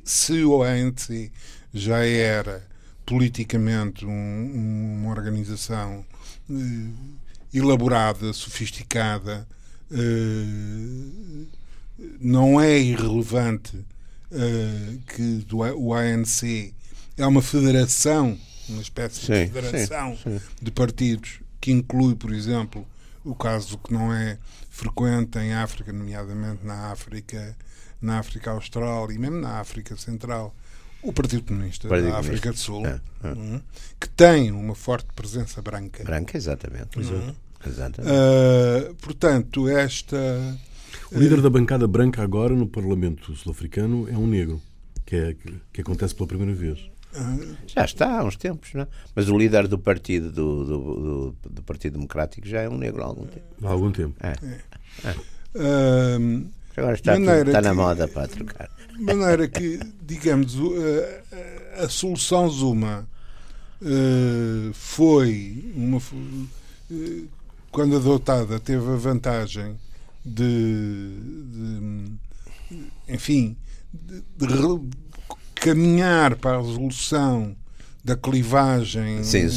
se 0.03 0.43
o 0.43 0.63
ANC 0.63 1.31
já 1.73 2.03
era 2.05 2.65
politicamente 3.05 4.05
um- 4.05 4.99
uma 5.01 5.09
organização 5.11 6.05
eh, 6.49 6.53
elaborada, 7.53 8.31
sofisticada, 8.33 9.47
eh, 9.91 11.45
não 12.19 12.59
é 12.59 12.77
irrelevante 12.79 13.77
eh, 14.31 14.97
que 15.13 15.37
do, 15.47 15.57
o 15.59 15.93
ANC 15.93 16.73
é 17.17 17.25
uma 17.25 17.41
federação, 17.41 18.37
uma 18.69 18.81
espécie 18.81 19.21
Sim, 19.25 19.45
de 19.45 19.51
federação 19.51 20.17
sim, 20.17 20.37
sim. 20.39 20.45
de 20.61 20.71
partidos 20.71 21.39
que 21.67 21.71
inclui, 21.73 22.15
por 22.15 22.31
exemplo, 22.31 22.87
o 23.25 23.35
caso 23.35 23.77
que 23.77 23.91
não 23.91 24.13
é 24.13 24.37
frequente 24.69 25.37
em 25.37 25.53
África, 25.53 25.91
nomeadamente 25.91 26.65
na 26.65 26.91
África, 26.93 27.57
na 28.01 28.19
África 28.19 28.51
Austral 28.51 29.11
e 29.11 29.17
mesmo 29.17 29.41
na 29.41 29.59
África 29.59 29.97
Central, 29.97 30.55
o 31.03 31.11
Partido 31.11 31.43
Comunista 31.43 31.89
Partido 31.89 32.11
da 32.11 32.19
África 32.19 32.53
do 32.53 32.57
Sul, 32.57 32.85
É, 32.85 33.01
é. 33.21 33.27
hum, 33.33 33.61
que 33.99 34.07
tem 34.07 34.49
uma 34.49 34.75
forte 34.75 35.09
presença 35.13 35.61
branca. 35.61 36.05
Branca, 36.05 36.37
exatamente. 36.37 36.97
Uhum. 36.97 37.35
Exatamente. 37.65 38.13
Uh, 38.13 38.95
portanto, 38.95 39.67
esta. 39.67 40.17
O 41.11 41.19
líder 41.19 41.41
da 41.41 41.49
bancada 41.49 41.85
branca 41.85 42.23
agora 42.23 42.55
no 42.55 42.65
Parlamento 42.65 43.35
sul-africano 43.35 44.07
é 44.07 44.17
um 44.17 44.25
negro, 44.25 44.61
que, 45.05 45.17
é, 45.17 45.35
que 45.73 45.81
acontece 45.81 46.15
pela 46.15 46.27
primeira 46.27 46.53
vez. 46.53 46.79
Já 47.67 47.85
está 47.85 48.19
há 48.19 48.23
uns 48.23 48.35
tempos, 48.35 48.73
não 48.73 48.81
é? 48.81 48.87
Mas 49.15 49.27
o 49.29 49.37
líder 49.37 49.67
do 49.67 49.79
partido 49.79 50.31
do, 50.31 50.63
do, 50.65 50.77
do- 51.41 51.49
do 51.49 51.63
Partido 51.63 51.93
Democrático 51.93 52.47
já 52.47 52.61
é 52.61 52.69
um 52.69 52.77
negro 52.77 53.01
há 53.01 53.05
algum 53.05 53.25
tempo. 53.25 53.45
Há 53.63 53.69
algum 53.69 53.91
tempo. 53.91 54.15
É. 54.23 54.33
uh, 55.55 56.47
Agora 56.75 56.93
está, 56.93 57.15
tudo- 57.15 57.31
está 57.47 57.61
na 57.61 57.69
que- 57.71 57.75
moda 57.75 58.07
para 58.07 58.27
trocar. 58.27 58.69
de 58.95 59.03
maneira 59.13 59.47
que, 59.47 59.79
digamos, 60.03 60.55
a, 61.77 61.83
a- 61.85 61.89
solução 61.89 62.47
Zuma 62.49 63.07
uh, 63.81 64.73
foi 64.73 65.71
uma. 65.75 65.97
uh, 65.97 67.27
quando 67.71 67.95
adotada, 67.95 68.59
teve 68.59 68.85
a 68.91 68.95
vantagem 68.95 69.75
de. 70.25 71.13
de, 71.49 72.11
enfim, 73.07 73.55
de, 73.93 74.21
de 74.37 74.45
caminhar 75.67 76.35
para 76.37 76.57
a 76.57 76.61
resolução 76.61 77.53
da 78.01 78.15
clivagem 78.15 79.21
Sim, 79.23 79.49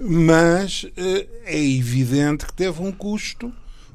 mas 0.00 0.86
eh, 0.96 1.28
é 1.44 1.64
evidente 1.64 2.44
que 2.44 2.52
teve 2.52 2.82
um 2.82 2.90
custo, 2.90 3.52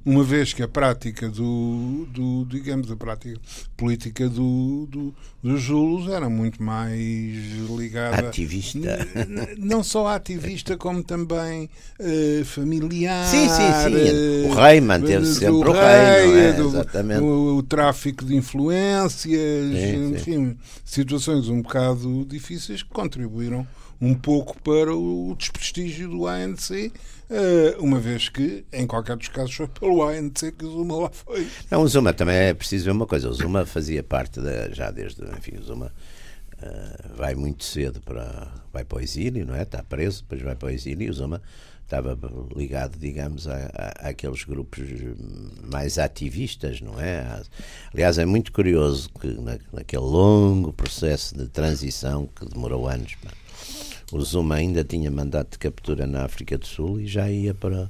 uma 0.08 0.24
vez 0.24 0.54
que 0.54 0.64
a 0.64 0.68
prática 0.70 1.28
do, 1.28 2.08
do 2.14 2.46
digamos, 2.50 2.90
a 2.90 2.96
prática 2.96 3.38
política 3.76 4.30
do, 4.30 4.88
do, 4.90 5.14
dos 5.44 5.64
Zulus 5.64 6.08
era 6.10 6.30
muito 6.30 6.64
mais 6.64 7.36
ligada 7.78 8.30
Ativista. 8.30 9.06
Não 9.58 9.84
só 9.84 10.08
ativista 10.08 10.78
como 10.78 11.04
também 11.04 11.70
eh, 12.00 12.42
familiar 12.46 13.26
Sim, 13.28 13.50
sim, 13.50 13.56
sim. 13.84 13.96
eh, 13.98 14.48
O 14.50 14.54
rei 14.56 14.80
manteve 14.80 15.26
do 15.26 15.34
sempre 15.34 15.70
o 15.70 15.72
rei, 15.74 16.32
rei, 16.32 16.40
é? 16.46 16.54
do- 16.54 16.68
Exatamente. 16.70 17.22
o, 17.22 17.58
o 17.58 17.64
tráfico 17.64 18.24
de 18.24 18.34
influências 18.34 19.76
Sim, 19.78 20.12
enfim, 20.16 20.58
situações 20.86 21.50
um 21.50 21.62
bocado 21.62 22.26
difíceis 22.26 22.82
que 22.82 22.90
contribuíram 22.90 23.68
um 24.00 24.14
pouco 24.14 24.56
para 24.62 24.96
o 24.96 25.36
desprestígio 25.38 26.08
do 26.08 26.28
ANC 26.28 26.92
eh, 27.30 27.76
uma 27.80 28.00
vez 28.00 28.30
que 28.30 28.64
em 28.72 28.86
qualquer 28.86 29.18
dos 29.18 29.28
casos 29.28 29.54
foi 29.56 29.68
pelo 29.68 29.97
ANC 30.04 30.52
que 30.58 30.66
o 30.66 30.72
Zuma 30.72 30.98
lá 30.98 31.10
foi 31.10 31.48
Não, 31.70 31.82
o 31.82 31.88
Zuma 31.88 32.14
também 32.14 32.36
é 32.36 32.54
preciso 32.54 32.86
ver 32.86 32.92
uma 32.92 33.06
coisa. 33.06 33.30
O 33.30 33.34
Zuma 33.34 33.66
fazia 33.66 34.04
parte 34.04 34.40
da, 34.40 34.70
já 34.70 34.92
desde, 34.92 35.24
enfim, 35.38 35.58
o 35.58 35.64
Zuma 35.64 35.92
ah, 36.62 37.10
vai 37.16 37.36
muito 37.36 37.64
cedo 37.64 38.02
para, 38.02 38.48
vai 38.74 38.84
para 38.84 38.98
o 38.98 39.02
exílio, 39.02 39.46
não 39.46 39.56
é? 39.56 39.62
Está 39.64 39.84
preso, 39.84 40.24
depois 40.24 40.42
vai 40.42 40.56
para 40.56 40.68
o 40.68 40.72
exílio 40.72 41.08
e 41.08 41.10
o 41.10 41.14
Zuma 41.14 41.42
estava 41.84 42.18
ligado, 42.56 42.98
digamos, 42.98 43.48
a, 43.48 43.56
a, 43.74 44.10
àqueles 44.10 44.44
grupos 44.44 44.84
mais 45.72 45.98
ativistas, 45.98 46.82
não 46.82 47.00
é? 47.00 47.42
Aliás, 47.94 48.18
é 48.18 48.26
muito 48.26 48.52
curioso 48.52 49.10
que 49.22 49.28
na, 49.28 49.58
naquele 49.72 50.04
longo 50.04 50.74
processo 50.74 51.38
de 51.38 51.48
transição 51.48 52.28
que 52.28 52.46
demorou 52.46 52.88
anos, 52.88 53.16
o 54.12 54.22
Zuma 54.22 54.56
ainda 54.56 54.84
tinha 54.84 55.12
mandato 55.12 55.52
de 55.52 55.60
captura 55.60 56.08
na 56.08 56.24
África 56.24 56.58
do 56.58 56.66
Sul 56.66 57.00
e 57.00 57.08
já 57.08 57.30
ia 57.30 57.54
para 57.54 57.90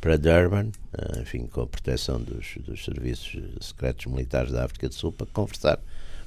para 0.00 0.16
Durban, 0.16 0.70
eh, 0.92 1.20
enfim, 1.22 1.46
com 1.46 1.62
a 1.62 1.66
proteção 1.66 2.20
dos, 2.20 2.56
dos 2.58 2.84
serviços 2.84 3.40
secretos 3.60 4.06
militares 4.06 4.52
da 4.52 4.64
África 4.64 4.88
do 4.88 4.94
Sul, 4.94 5.12
para 5.12 5.26
conversar 5.26 5.80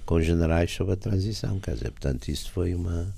com 0.06 0.16
os 0.16 0.26
generais 0.26 0.72
sobre 0.72 0.94
a 0.94 0.98
transição. 0.98 1.60
Quer 1.60 1.76
dizer, 1.76 1.92
portanto, 1.92 2.28
isso 2.28 2.52
foi 2.52 2.74
uma. 2.74 3.14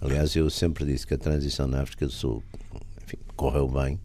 Aliás, 0.00 0.36
eu 0.36 0.48
sempre 0.50 0.84
disse 0.84 1.06
que 1.06 1.14
a 1.14 1.18
transição 1.18 1.66
na 1.66 1.82
África 1.82 2.06
do 2.06 2.12
Sul 2.12 2.42
enfim, 3.02 3.18
correu 3.36 3.68
bem, 3.68 3.98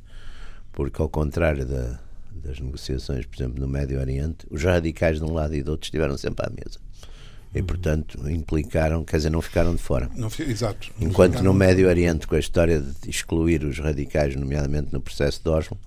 porque, 0.72 1.02
ao 1.02 1.10
contrário 1.10 1.66
da, 1.66 2.00
das 2.32 2.60
negociações, 2.60 3.26
por 3.26 3.36
exemplo, 3.36 3.60
no 3.60 3.68
Médio 3.68 4.00
Oriente, 4.00 4.46
os 4.50 4.64
radicais 4.64 5.18
de 5.18 5.24
um 5.24 5.34
lado 5.34 5.54
e 5.56 5.62
do 5.62 5.72
outro 5.72 5.86
estiveram 5.86 6.18
sempre 6.18 6.46
à 6.46 6.50
mesa. 6.50 6.80
E, 7.54 7.64
portanto, 7.64 8.30
implicaram, 8.30 9.04
quer 9.04 9.18
dizer, 9.18 9.32
não 9.32 9.42
ficaram 9.42 9.74
de 9.76 9.82
fora. 9.82 10.10
não, 10.16 10.30
exato 10.48 10.92
Enquanto 11.02 11.42
no 11.42 11.54
Médio 11.54 11.88
Oriente, 11.88 12.28
com 12.28 12.36
a 12.36 12.40
história 12.40 12.80
de 12.80 13.10
excluir 13.10 13.64
os 13.64 13.80
radicais, 13.80 14.36
nomeadamente 14.36 14.94
no 14.94 15.02
processo 15.02 15.42
de 15.44 15.50
Oslo, 15.50 15.78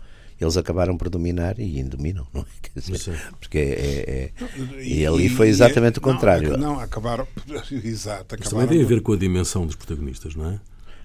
eles 0.40 0.56
acabaram 0.56 0.96
por 0.96 1.08
dominar 1.08 1.58
e 1.60 1.78
ainda 1.78 1.96
dominam, 1.96 2.26
não 2.34 2.42
é? 2.42 2.44
Quer 2.62 2.80
dizer, 2.80 3.16
porque 3.38 3.58
é, 3.58 4.32
é- 4.40 4.82
e 4.82 5.06
ali 5.06 5.28
foi 5.28 5.48
exatamente 5.48 6.00
o 6.00 6.02
não, 6.02 6.12
contrário. 6.12 6.56
Não, 6.56 6.80
acabaram. 6.80 7.26
Exato, 7.70 8.36
Mas 8.38 8.48
também 8.48 8.64
acabaram. 8.64 8.68
tem 8.68 8.82
a 8.82 8.86
ver 8.86 9.00
com 9.02 9.12
a 9.12 9.16
dimensão 9.16 9.64
dos 9.64 9.76
protagonistas, 9.76 10.34
não 10.34 10.50
é? 10.50 10.60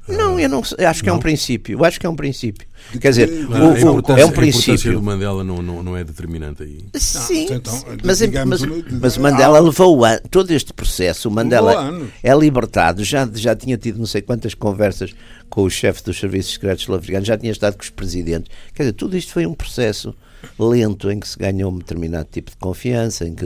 Não, 0.08 0.40
eu 0.40 0.48
não 0.48 0.64
sei, 0.64 0.86
acho 0.86 1.04
que 1.04 1.10
é 1.10 1.14
um 1.14 1.20
princípio. 1.20 1.78
Eu 1.80 1.84
acho 1.86 2.00
que 2.00 2.06
é 2.06 2.10
um 2.10 2.16
princípio. 2.16 2.68
Quer 3.02 3.10
dizer, 3.10 3.30
o- 3.30 3.50
Não, 3.50 3.70
a 3.72 3.74
o- 3.74 3.78
importância- 3.78 4.22
é 4.22 4.26
um 4.26 4.28
A 4.28 4.32
importância 4.32 4.64
princípio. 4.64 4.94
do 4.94 5.02
Mandela 5.04 5.44
não, 5.44 5.62
não, 5.62 5.84
não 5.84 5.98
é 5.98 6.04
determinante 6.04 6.64
aí. 6.64 6.86
Sim, 6.96 7.48
então, 7.52 7.84
mas, 8.04 8.20
digamos, 8.20 8.62
mas, 8.62 8.84
mas 9.02 9.16
há- 9.16 9.20
o 9.20 9.24
Mandela 9.24 9.60
levou 9.60 10.06
an- 10.06 10.20
todo 10.32 10.52
este 10.52 10.72
processo. 10.74 11.28
O 11.28 11.32
Mandela 11.32 11.94
é 12.24 12.34
libertado. 12.34 13.04
Já, 13.04 13.28
já 13.34 13.56
tinha 13.56 13.78
tido 13.78 14.00
não 14.00 14.06
sei 14.06 14.22
quantas 14.22 14.54
conversas 14.54 15.14
com 15.50 15.64
o 15.64 15.70
chefe 15.70 16.04
dos 16.04 16.18
serviços 16.20 16.54
secretos 16.54 16.84
sul-africanos, 16.86 17.28
já 17.28 17.38
tinha 17.38 17.52
estado 17.52 17.76
com 17.76 17.84
os 17.84 17.90
presidentes. 17.90 18.50
Quer 18.74 18.84
dizer, 18.84 18.94
tudo 18.94 19.18
isto 19.18 19.34
foi 19.34 19.46
um 19.46 19.54
processo 19.54 20.16
lento 20.60 21.10
em 21.12 21.20
que 21.20 21.28
se 21.28 21.38
ganhou 21.38 21.72
um 21.72 21.78
determinado 21.80 22.28
tipo 22.32 22.52
de 22.52 22.58
confiança, 22.58 23.28
em 23.28 23.34
que, 23.34 23.46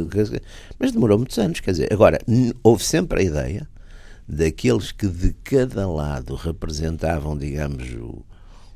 mas 0.80 0.91
demorou 0.91 1.17
muitos 1.17 1.38
anos. 1.39 1.60
Quer 1.60 1.71
dizer, 1.71 1.93
agora, 1.93 2.19
houve 2.63 2.84
sempre 2.84 3.21
a 3.21 3.24
ideia 3.24 3.67
daqueles 4.36 4.91
que 4.94 5.08
de 5.08 5.34
cada 5.44 5.86
lado 5.89 6.36
representavam, 6.36 7.38
digamos, 7.38 7.91
o- 7.96 8.24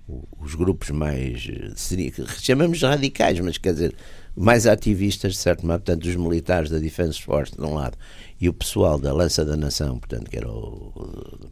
o- 0.08 0.24
os 0.42 0.54
grupos 0.54 0.90
mais 0.90 1.48
eh, 1.50 1.72
seria- 1.78 2.12
chamamos 2.42 2.82
radicais, 2.82 3.40
mas 3.40 3.58
quer 3.58 3.72
dizer, 3.72 3.96
mais 4.36 4.68
ativistas, 4.68 5.32
de 5.32 5.38
certo 5.40 5.66
modo, 5.66 5.80
portanto, 5.82 6.04
os 6.10 6.16
militares 6.18 6.70
da 6.70 6.78
Defence 6.78 7.22
Force, 7.22 7.54
de 7.56 7.62
um 7.62 7.74
lado, 7.76 7.98
e 8.40 8.50
o 8.50 8.54
pessoal 8.54 9.00
da 9.00 9.14
Lança 9.14 9.46
da 9.46 9.56
Nação, 9.56 9.98
portanto, 9.98 10.30
que 10.30 10.36
era 10.38 10.50
o, 10.52 10.92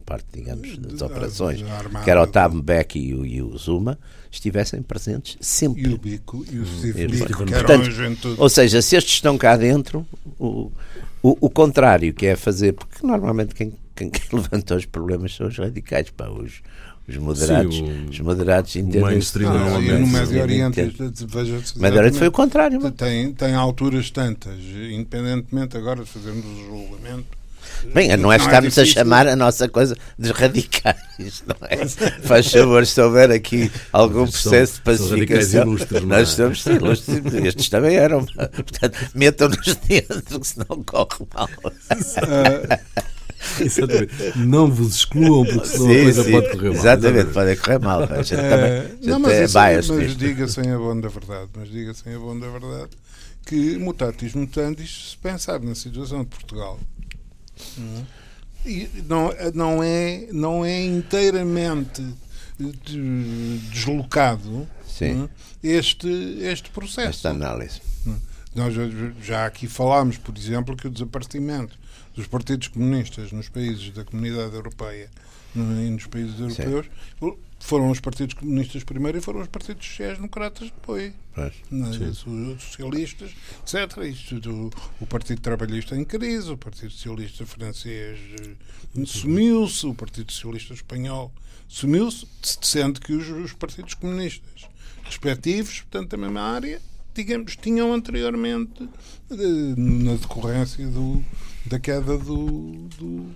parte, 0.04 0.26
digamos, 0.34 0.76
das 0.76 0.98
Da- 0.98 1.06
operações, 1.06 1.62
que 2.04 2.10
era 2.10 2.22
o 2.22 2.26
Thabo 2.26 2.56
Mbeki 2.58 2.98
e 2.98 3.14
o, 3.14 3.24
e 3.24 3.40
o 3.42 3.56
Zuma, 3.56 3.98
estivessem 4.30 4.82
presentes 4.82 5.38
sempre. 5.40 5.88
E 5.88 5.94
o 5.94 5.98
Bico 5.98 6.44
e 6.52 6.58
o 6.58 6.66
Steve 6.66 7.00
eram 7.04 7.10
Portanto. 7.66 7.84
Ou 8.38 8.48
seja, 8.50 8.82
se 8.82 8.96
estes 8.96 9.14
estão 9.14 9.38
cá 9.38 9.56
dentro, 9.56 10.06
o, 10.38 10.70
o, 11.22 11.38
o 11.46 11.48
contrário 11.48 12.12
que 12.12 12.26
é 12.26 12.36
fazer, 12.36 12.74
porque 12.74 13.04
normalmente 13.06 13.54
quem, 13.54 13.72
quem, 13.94 14.10
quem 14.10 14.22
levanta 14.38 14.74
os 14.76 14.84
problemas 14.86 15.34
são 15.34 15.46
os 15.46 15.56
radicais, 15.58 16.10
pá, 16.10 16.28
os, 16.28 16.52
os 17.08 17.16
moderados, 17.16 17.76
Sim, 17.76 17.82
o- 18.06 18.10
os 18.10 18.20
moderados 18.20 18.76
entendem 18.76 19.02
mainstream 19.02 19.52
Ah, 19.52 19.54
e 19.54 19.58
normalmente, 19.58 20.00
no 20.00 20.06
Médio 20.08 20.42
Oriente, 20.42 20.80
veja-se 21.26 21.78
O 21.78 21.82
Médio 21.82 21.98
Oriente 21.98 22.18
foi 22.18 22.28
o 22.28 22.32
contrário, 22.32 22.90
tem, 22.92 23.32
tem 23.32 23.54
alturas 23.54 24.10
tantas, 24.10 24.58
independentemente 24.90 25.76
agora 25.76 26.02
de 26.04 26.10
fazermos 26.10 26.44
o 26.44 26.64
julgamento. 26.64 27.44
Bem, 27.92 28.16
não 28.16 28.32
é 28.32 28.36
estarmos 28.36 28.78
a 28.78 28.84
chamar 28.84 29.26
a 29.26 29.34
nossa 29.36 29.68
coisa 29.68 29.96
de 30.18 30.30
radicais, 30.32 31.42
não 31.46 31.56
é? 31.68 31.86
Faz 32.22 32.50
favor, 32.50 32.86
se 32.86 33.00
houver 33.00 33.30
aqui 33.30 33.70
algum 33.92 34.26
processo 34.26 34.80
de 34.84 34.96
são 34.96 35.08
pacificação, 35.08 35.62
ilustres, 35.62 36.02
não 36.02 36.14
é? 36.16 36.18
nós 36.20 36.28
estamos 36.30 36.62
sim, 36.62 36.72
ilustres, 36.74 37.34
estes 37.44 37.68
também 37.68 37.96
eram. 37.96 38.24
Portanto, 38.26 38.96
metam-nos 39.14 39.76
dentro, 39.88 40.40
que 40.40 40.46
senão 40.46 40.82
corre 40.84 41.26
mal. 41.34 41.48
Exatamente. 43.60 44.38
Não 44.38 44.70
vos 44.70 44.96
excluam, 44.96 45.44
porque 45.44 45.66
senão 45.68 45.86
a 45.86 45.94
Sim, 45.94 46.02
coisa 46.02 46.24
sim. 46.24 46.30
pode 46.32 46.48
correr 46.50 46.68
mal. 46.68 46.76
Exatamente, 46.78 47.30
pode 47.32 47.56
correr 47.56 47.78
mal. 47.80 48.02
A 48.04 48.22
gente 48.22 48.28
também, 48.40 48.54
a 48.54 48.66
Eh, 48.66 48.88
gente 48.90 49.06
não, 49.08 49.18
mas, 49.18 49.32
é 49.32 49.46
biased 49.46 49.92
mas 49.94 50.16
diga 50.16 50.48
sem 50.48 50.70
a 50.70 50.78
bom 50.78 51.00
da 51.00 51.08
verdade, 51.08 51.50
mas 51.56 51.70
diga 51.70 51.94
sem 51.94 52.14
a 52.14 52.18
bom 52.18 52.38
da 52.38 52.48
verdade 52.48 52.90
que 53.46 53.76
mutatis 53.78 54.32
mutandis, 54.34 55.10
se 55.10 55.16
pensar 55.18 55.60
na 55.60 55.74
situação 55.74 56.20
de 56.20 56.28
Portugal, 56.28 56.80
e 58.64 58.88
não, 59.06 59.30
não, 59.54 59.82
é, 59.82 60.26
não 60.32 60.64
é 60.64 60.82
inteiramente 60.84 62.02
de- 62.58 63.58
deslocado 63.70 64.66
é, 65.00 65.28
este, 65.62 66.08
este 66.40 66.70
processo. 66.70 67.08
Esta 67.08 67.30
análise. 67.30 67.80
Nós 68.54 68.72
já- 68.72 68.82
já 69.22 69.46
aqui 69.46 69.66
falámos, 69.66 70.16
por 70.16 70.36
exemplo, 70.38 70.76
que 70.76 70.86
o 70.86 70.90
desaparecimento 70.90 71.76
dos 72.14 72.26
partidos 72.26 72.68
comunistas 72.68 73.32
nos 73.32 73.48
países 73.48 73.90
da 73.90 74.04
comunidade 74.04 74.54
europeia 74.54 75.10
no, 75.54 75.64
nos 75.90 76.06
países 76.06 76.38
europeus, 76.38 76.86
Sim. 77.20 77.36
foram 77.60 77.90
os 77.90 78.00
partidos 78.00 78.34
comunistas 78.34 78.82
primeiro 78.82 79.18
e 79.18 79.20
foram 79.20 79.40
os 79.40 79.48
partidos 79.48 79.86
sociais-democratas 79.86 80.70
depois. 80.70 81.12
Os 82.26 82.62
socialistas, 82.62 83.30
etc. 83.62 83.96
Isto, 84.04 84.70
o, 85.00 85.06
Partido 85.06 85.40
Trabalhista 85.40 85.96
em 85.96 86.04
crise, 86.04 86.50
o 86.50 86.56
Partido 86.56 86.90
Socialista 86.90 87.46
francês 87.46 88.18
eh, 88.40 89.04
sumiu-se, 89.06 89.86
o 89.86 89.94
Partido 89.94 90.32
Socialista 90.32 90.74
espanhol 90.74 91.32
sumiu-se, 91.68 92.26
sendo 92.42 93.00
que 93.00 93.12
os, 93.12 93.28
os 93.28 93.52
partidos 93.52 93.94
comunistas 93.94 94.68
respectivos, 95.04 95.80
portanto, 95.80 96.10
da 96.10 96.16
mesma 96.16 96.40
área, 96.40 96.80
digamos, 97.14 97.56
tinham 97.56 97.92
anteriormente, 97.92 98.88
de, 99.28 99.74
na 99.76 100.14
decorrência 100.14 100.86
do, 100.86 101.24
da 101.66 101.78
queda 101.78 102.18
do, 102.18 102.88
do, 102.98 103.26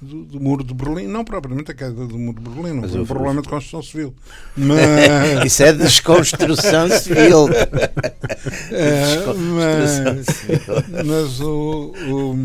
do, 0.00 0.24
do, 0.24 0.40
muro 0.40 0.64
de 0.64 0.74
Berlim, 0.74 1.06
não 1.06 1.24
propriamente 1.24 1.70
a 1.70 1.74
queda 1.74 2.06
do 2.06 2.18
muro 2.18 2.40
de 2.40 2.50
Berlim, 2.50 2.80
não 2.80 2.88
foi 2.88 3.00
um 3.00 3.06
problema 3.06 3.42
de 3.42 3.48
construção 3.48 3.82
civil. 3.82 4.14
Mas... 4.56 5.44
Isso 5.46 5.62
é 5.62 5.72
desconstrução 5.72 6.88
civil. 6.88 7.48
é, 8.72 9.16
mas, 9.54 11.04
mas, 11.04 11.40
o, 11.40 11.92
o 12.08 12.36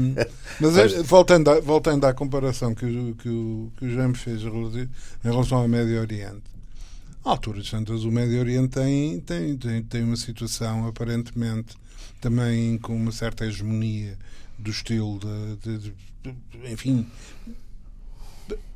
mas, 0.59 0.77
é, 0.77 1.03
voltando, 1.03 1.49
a, 1.49 1.59
voltando 1.59 2.05
à 2.05 2.13
comparação 2.13 2.75
que, 2.75 2.85
o, 2.85 3.15
que, 3.15 3.29
o, 3.29 3.71
que 3.77 3.85
o 3.85 3.95
Jaime 3.95 4.15
fez 4.15 4.41
em 4.43 4.87
relação 5.23 5.57
ao 5.57 5.67
Médio 5.67 5.99
Oriente, 5.99 6.43
à 7.25 7.31
altura 7.31 7.61
de 7.61 7.67
Santos, 7.67 8.03
o 8.03 8.11
Médio 8.11 8.39
Oriente 8.39 8.69
tem, 8.69 9.19
tem, 9.21 9.57
tem, 9.57 9.83
tem 9.83 10.03
uma 10.03 10.15
situação 10.15 10.87
aparentemente 10.87 11.75
também 12.19 12.77
com 12.77 12.95
uma 12.95 13.11
certa 13.11 13.45
hegemonia 13.45 14.15
do 14.61 14.71
estilo 14.71 15.19
de, 15.19 15.77
de, 15.77 15.93
de 16.23 16.71
enfim, 16.71 17.07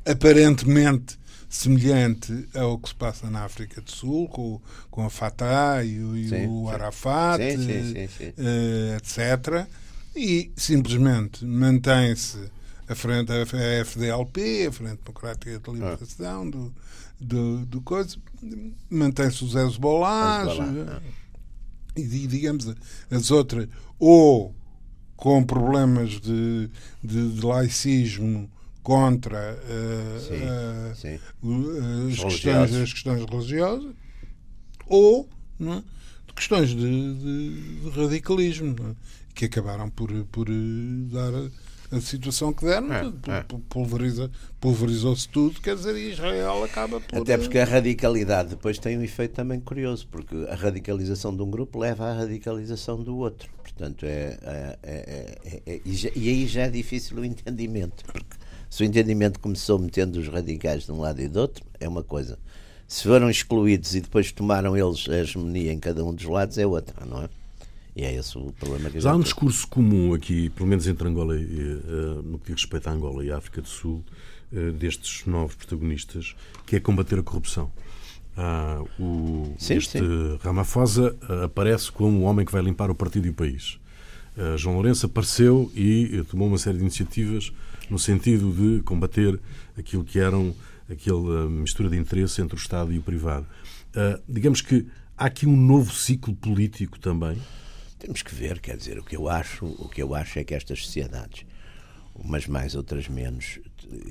aparentemente 0.04 1.18
semelhante 1.48 2.48
ao 2.54 2.78
que 2.78 2.88
se 2.88 2.94
passa 2.94 3.30
na 3.30 3.44
África 3.44 3.80
do 3.80 3.90
Sul, 3.90 4.28
com, 4.28 4.60
com 4.90 5.04
a 5.04 5.10
Fatah 5.10 5.84
e, 5.84 6.00
o, 6.00 6.16
e 6.16 6.28
sim, 6.28 6.46
o 6.46 6.68
Arafat, 6.68 7.40
sim, 7.40 8.08
sim, 8.08 8.24
uh, 8.24 8.96
etc. 8.96 9.66
E 10.14 10.50
simplesmente 10.56 11.44
mantém-se 11.44 12.50
a 12.88 12.94
frente 12.94 13.32
a 13.32 13.44
FDLP, 13.82 14.66
a 14.68 14.72
Frente 14.72 15.00
Democrática 15.04 15.58
de 15.58 15.70
Libertação, 15.70 16.42
ah. 16.42 16.50
do, 16.50 16.74
do, 17.20 17.66
do 17.66 17.80
coisa, 17.80 18.16
mantém-se 18.88 19.44
os 19.44 19.54
Hezbollah, 19.54 20.44
ah. 20.44 21.00
e 21.96 22.26
digamos 22.26 22.72
as 23.10 23.30
outras, 23.30 23.68
ou 23.98 24.54
com 25.16 25.42
problemas 25.42 26.20
de, 26.20 26.70
de, 27.02 27.32
de 27.32 27.44
laicismo 27.44 28.50
contra 28.82 29.58
uh, 29.58 30.20
sim, 30.20 30.34
uh, 30.34 30.94
sim. 30.94 31.18
Uh, 31.42 32.08
as, 32.08 32.22
questões, 32.22 32.74
as 32.74 32.92
questões 32.92 33.24
religiosas, 33.24 33.94
ou 34.86 35.28
é? 35.60 35.82
de 36.26 36.32
questões 36.34 36.68
de, 36.68 36.76
de, 36.76 37.80
de 37.80 38.00
radicalismo, 38.00 38.76
é? 38.78 38.94
que 39.34 39.46
acabaram 39.46 39.90
por, 39.90 40.12
por 40.26 40.46
dar 41.10 41.32
a 41.90 42.00
situação 42.00 42.52
que 42.52 42.64
deram, 42.64 42.92
é, 42.92 43.06
é. 43.28 43.44
Pulveriza, 43.68 44.30
pulverizou-se 44.60 45.28
tudo, 45.28 45.60
quer 45.60 45.76
dizer, 45.76 45.96
Israel 45.96 46.64
acaba 46.64 47.00
por. 47.00 47.18
Até 47.18 47.38
porque 47.38 47.58
a 47.58 47.64
radicalidade 47.64 48.50
depois 48.50 48.78
tem 48.78 48.98
um 48.98 49.02
efeito 49.02 49.34
também 49.34 49.60
curioso, 49.60 50.06
porque 50.10 50.34
a 50.48 50.54
radicalização 50.54 51.34
de 51.34 51.42
um 51.42 51.50
grupo 51.50 51.78
leva 51.78 52.06
à 52.06 52.12
radicalização 52.14 53.02
do 53.02 53.16
outro. 53.16 53.48
Portanto, 53.62 54.04
é, 54.04 54.38
é, 54.42 54.78
é, 54.82 55.62
é 55.66 55.80
e, 55.84 55.94
já, 55.94 56.10
e 56.14 56.28
aí 56.28 56.46
já 56.46 56.62
é 56.62 56.70
difícil 56.70 57.18
o 57.18 57.24
entendimento, 57.24 58.04
porque 58.06 58.36
se 58.70 58.82
o 58.82 58.86
entendimento 58.86 59.38
começou 59.38 59.78
metendo 59.78 60.18
os 60.18 60.28
radicais 60.28 60.84
de 60.84 60.92
um 60.92 61.00
lado 61.00 61.20
e 61.20 61.28
do 61.28 61.40
outro, 61.40 61.64
é 61.78 61.88
uma 61.88 62.02
coisa. 62.02 62.38
Se 62.88 63.02
foram 63.02 63.28
excluídos 63.28 63.94
e 63.94 64.00
depois 64.00 64.30
tomaram 64.30 64.76
eles 64.76 65.08
a 65.08 65.18
hegemonia 65.18 65.72
em 65.72 65.78
cada 65.78 66.04
um 66.04 66.14
dos 66.14 66.24
lados, 66.24 66.56
é 66.56 66.66
outra, 66.66 67.04
não 67.04 67.22
é? 67.22 67.28
E 67.96 68.04
é 68.04 68.14
esse 68.14 68.36
o 68.36 68.52
problema 68.52 68.90
que 68.90 69.00
Já 69.00 69.12
há 69.12 69.16
um 69.16 69.20
discurso 69.20 69.66
comum 69.66 70.12
aqui, 70.12 70.50
pelo 70.50 70.68
menos 70.68 70.86
entre 70.86 71.08
Angola 71.08 71.34
e, 71.34 71.42
uh, 71.42 72.22
no 72.22 72.38
que 72.38 72.52
diz 72.52 72.60
respeito 72.60 72.86
a 72.88 72.92
Angola 72.92 73.24
e 73.24 73.32
a 73.32 73.38
África 73.38 73.62
do 73.62 73.68
Sul, 73.68 74.04
uh, 74.52 74.72
destes 74.72 75.24
novos 75.24 75.54
protagonistas, 75.54 76.36
que 76.66 76.76
é 76.76 76.80
combater 76.80 77.18
a 77.18 77.22
corrupção. 77.22 77.72
Uh, 78.36 79.02
o, 79.02 79.54
sim, 79.58 79.76
este 79.76 79.98
sim. 79.98 80.38
Ramaphosa 80.42 81.16
uh, 81.22 81.44
aparece 81.44 81.90
como 81.90 82.18
o 82.18 82.22
homem 82.24 82.44
que 82.44 82.52
vai 82.52 82.60
limpar 82.60 82.90
o 82.90 82.94
partido 82.94 83.28
e 83.28 83.30
o 83.30 83.34
país. 83.34 83.80
Uh, 84.36 84.58
João 84.58 84.74
Lourenço 84.74 85.06
apareceu 85.06 85.72
e 85.74 86.22
tomou 86.30 86.48
uma 86.48 86.58
série 86.58 86.76
de 86.76 86.82
iniciativas 86.82 87.50
no 87.88 87.98
sentido 87.98 88.52
de 88.52 88.82
combater 88.82 89.40
aquilo 89.78 90.04
que 90.04 90.18
eram 90.18 90.54
aquela 90.90 91.48
mistura 91.48 91.88
de 91.88 91.96
interesse 91.96 92.42
entre 92.42 92.56
o 92.56 92.58
Estado 92.58 92.92
e 92.92 92.98
o 92.98 93.02
privado. 93.02 93.46
digamos 94.28 94.60
que 94.60 94.86
há 95.16 95.24
aqui 95.26 95.46
um 95.46 95.56
novo 95.56 95.92
ciclo 95.92 96.34
político 96.34 96.98
também 96.98 97.38
temos 98.06 98.22
que 98.22 98.32
ver, 98.32 98.60
quer 98.60 98.76
dizer, 98.76 99.00
o 99.00 99.02
que 99.02 99.16
eu 99.16 99.28
acho, 99.28 99.66
o 99.66 99.88
que 99.88 100.00
eu 100.00 100.14
acho 100.14 100.38
é 100.38 100.44
que 100.44 100.54
estas 100.54 100.84
sociedades, 100.84 101.44
umas 102.14 102.46
mais, 102.46 102.76
outras 102.76 103.08
menos, 103.08 103.58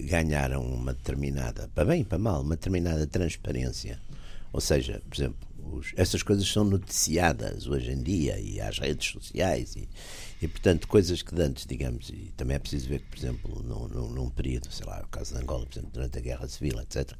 ganharam 0.01 0.65
uma 0.65 0.93
determinada, 0.93 1.69
para 1.73 1.85
bem 1.85 2.01
e 2.01 2.05
para 2.05 2.17
mal, 2.17 2.41
uma 2.41 2.57
determinada 2.57 3.07
transparência. 3.07 4.01
Ou 4.51 4.59
seja, 4.59 5.01
por 5.09 5.15
exemplo, 5.15 5.47
os, 5.71 5.93
essas 5.95 6.21
coisas 6.21 6.45
são 6.45 6.65
noticiadas 6.65 7.67
hoje 7.67 7.91
em 7.91 8.03
dia 8.03 8.37
e 8.37 8.59
às 8.59 8.79
redes 8.79 9.11
sociais 9.11 9.77
e, 9.77 9.87
e 10.41 10.47
portanto, 10.47 10.89
coisas 10.89 11.21
que 11.21 11.33
antes, 11.41 11.65
digamos, 11.65 12.09
e 12.09 12.33
também 12.35 12.57
é 12.57 12.59
preciso 12.59 12.89
ver 12.89 12.99
que, 12.99 13.07
por 13.07 13.17
exemplo, 13.17 13.63
num, 13.63 13.87
num, 13.87 14.09
num 14.09 14.29
período, 14.29 14.69
sei 14.71 14.85
lá, 14.85 15.01
o 15.01 15.07
caso 15.07 15.33
de 15.33 15.41
Angola, 15.41 15.65
por 15.65 15.73
exemplo, 15.73 15.91
durante 15.93 16.17
a 16.17 16.21
Guerra 16.21 16.47
Civil, 16.49 16.81
etc., 16.81 17.13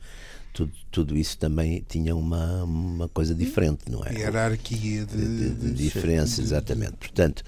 tudo, 0.56 0.72
tudo 0.90 1.18
isso 1.18 1.38
também 1.38 1.86
tinha 1.86 2.16
uma, 2.16 2.64
uma 2.64 3.10
coisa 3.10 3.36
diferente, 3.36 3.92
não 3.92 4.06
é? 4.06 4.14
Hierarquia 4.14 5.06
de, 5.06 5.18
de, 5.18 5.50
de, 5.50 5.56
de 5.56 5.74
diferença, 5.74 6.42
exatamente. 6.42 6.94
Portanto, 6.94 7.44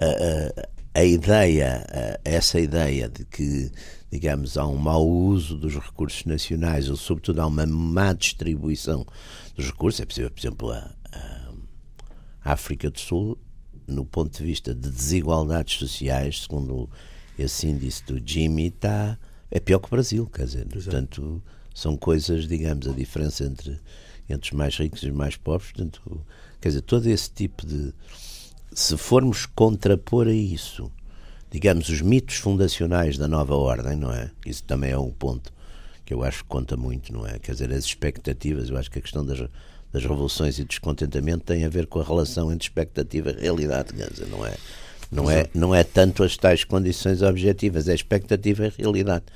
a, 0.00 0.06
a, 0.96 1.00
a 1.00 1.04
ideia, 1.04 1.86
a, 1.90 2.18
essa 2.24 2.58
ideia 2.58 3.10
de 3.10 3.26
que, 3.26 3.70
digamos, 4.10 4.56
há 4.56 4.66
um 4.66 4.76
mau 4.76 5.06
uso 5.06 5.58
dos 5.58 5.74
recursos 5.74 6.24
nacionais, 6.24 6.88
ou 6.88 6.96
sobretudo 6.96 7.42
há 7.42 7.46
uma 7.46 7.66
má 7.66 8.14
distribuição 8.14 9.06
dos 9.54 9.66
recursos, 9.66 10.00
é 10.00 10.06
possível, 10.06 10.30
por 10.30 10.40
exemplo, 10.40 10.72
a, 10.72 10.90
a 12.42 12.52
África 12.52 12.90
do 12.90 12.98
Sul, 12.98 13.36
no 13.86 14.06
ponto 14.06 14.34
de 14.34 14.42
vista 14.42 14.74
de 14.74 14.88
desigualdades 14.88 15.78
sociais, 15.78 16.44
segundo 16.44 16.88
esse 17.38 17.66
índice 17.66 18.02
do 18.04 18.18
Jimmy, 18.26 18.68
está, 18.68 19.18
é 19.50 19.60
pior 19.60 19.78
que 19.78 19.88
o 19.88 19.90
Brasil, 19.90 20.26
quer 20.26 20.46
dizer, 20.46 20.66
Exato. 20.74 20.84
portanto 20.84 21.42
são 21.76 21.94
coisas, 21.94 22.48
digamos, 22.48 22.88
a 22.88 22.92
diferença 22.92 23.44
entre, 23.44 23.78
entre 24.30 24.50
os 24.50 24.56
mais 24.56 24.74
ricos 24.78 25.02
e 25.02 25.10
os 25.10 25.14
mais 25.14 25.36
pobres. 25.36 25.72
Portanto, 25.72 26.24
quer 26.58 26.70
dizer, 26.70 26.80
todo 26.80 27.06
esse 27.06 27.30
tipo 27.30 27.66
de. 27.66 27.92
Se 28.72 28.96
formos 28.96 29.44
contrapor 29.44 30.26
a 30.26 30.32
isso, 30.32 30.90
digamos, 31.50 31.90
os 31.90 32.00
mitos 32.00 32.36
fundacionais 32.36 33.18
da 33.18 33.28
nova 33.28 33.54
ordem, 33.54 33.94
não 33.94 34.10
é? 34.10 34.30
Isso 34.46 34.64
também 34.64 34.90
é 34.90 34.98
um 34.98 35.10
ponto 35.10 35.52
que 36.06 36.14
eu 36.14 36.24
acho 36.24 36.44
que 36.44 36.48
conta 36.48 36.78
muito, 36.78 37.12
não 37.12 37.26
é? 37.26 37.38
Quer 37.38 37.52
dizer, 37.52 37.70
as 37.70 37.84
expectativas, 37.84 38.70
eu 38.70 38.78
acho 38.78 38.90
que 38.90 38.98
a 38.98 39.02
questão 39.02 39.24
das, 39.24 39.38
das 39.92 40.02
revoluções 40.02 40.58
e 40.58 40.64
descontentamento 40.64 41.44
tem 41.44 41.62
a 41.66 41.68
ver 41.68 41.86
com 41.86 42.00
a 42.00 42.04
relação 42.04 42.50
entre 42.50 42.68
expectativa 42.68 43.32
e 43.32 43.42
realidade, 43.42 43.92
quer 43.92 44.10
dizer, 44.10 44.28
não 44.28 44.46
é? 44.46 44.56
Não 45.12 45.30
é, 45.30 45.46
não 45.54 45.74
é 45.74 45.84
tanto 45.84 46.24
as 46.24 46.38
tais 46.38 46.64
condições 46.64 47.20
objetivas, 47.20 47.86
é 47.86 47.94
expectativa 47.94 48.66
e 48.66 48.72
realidade 48.78 49.26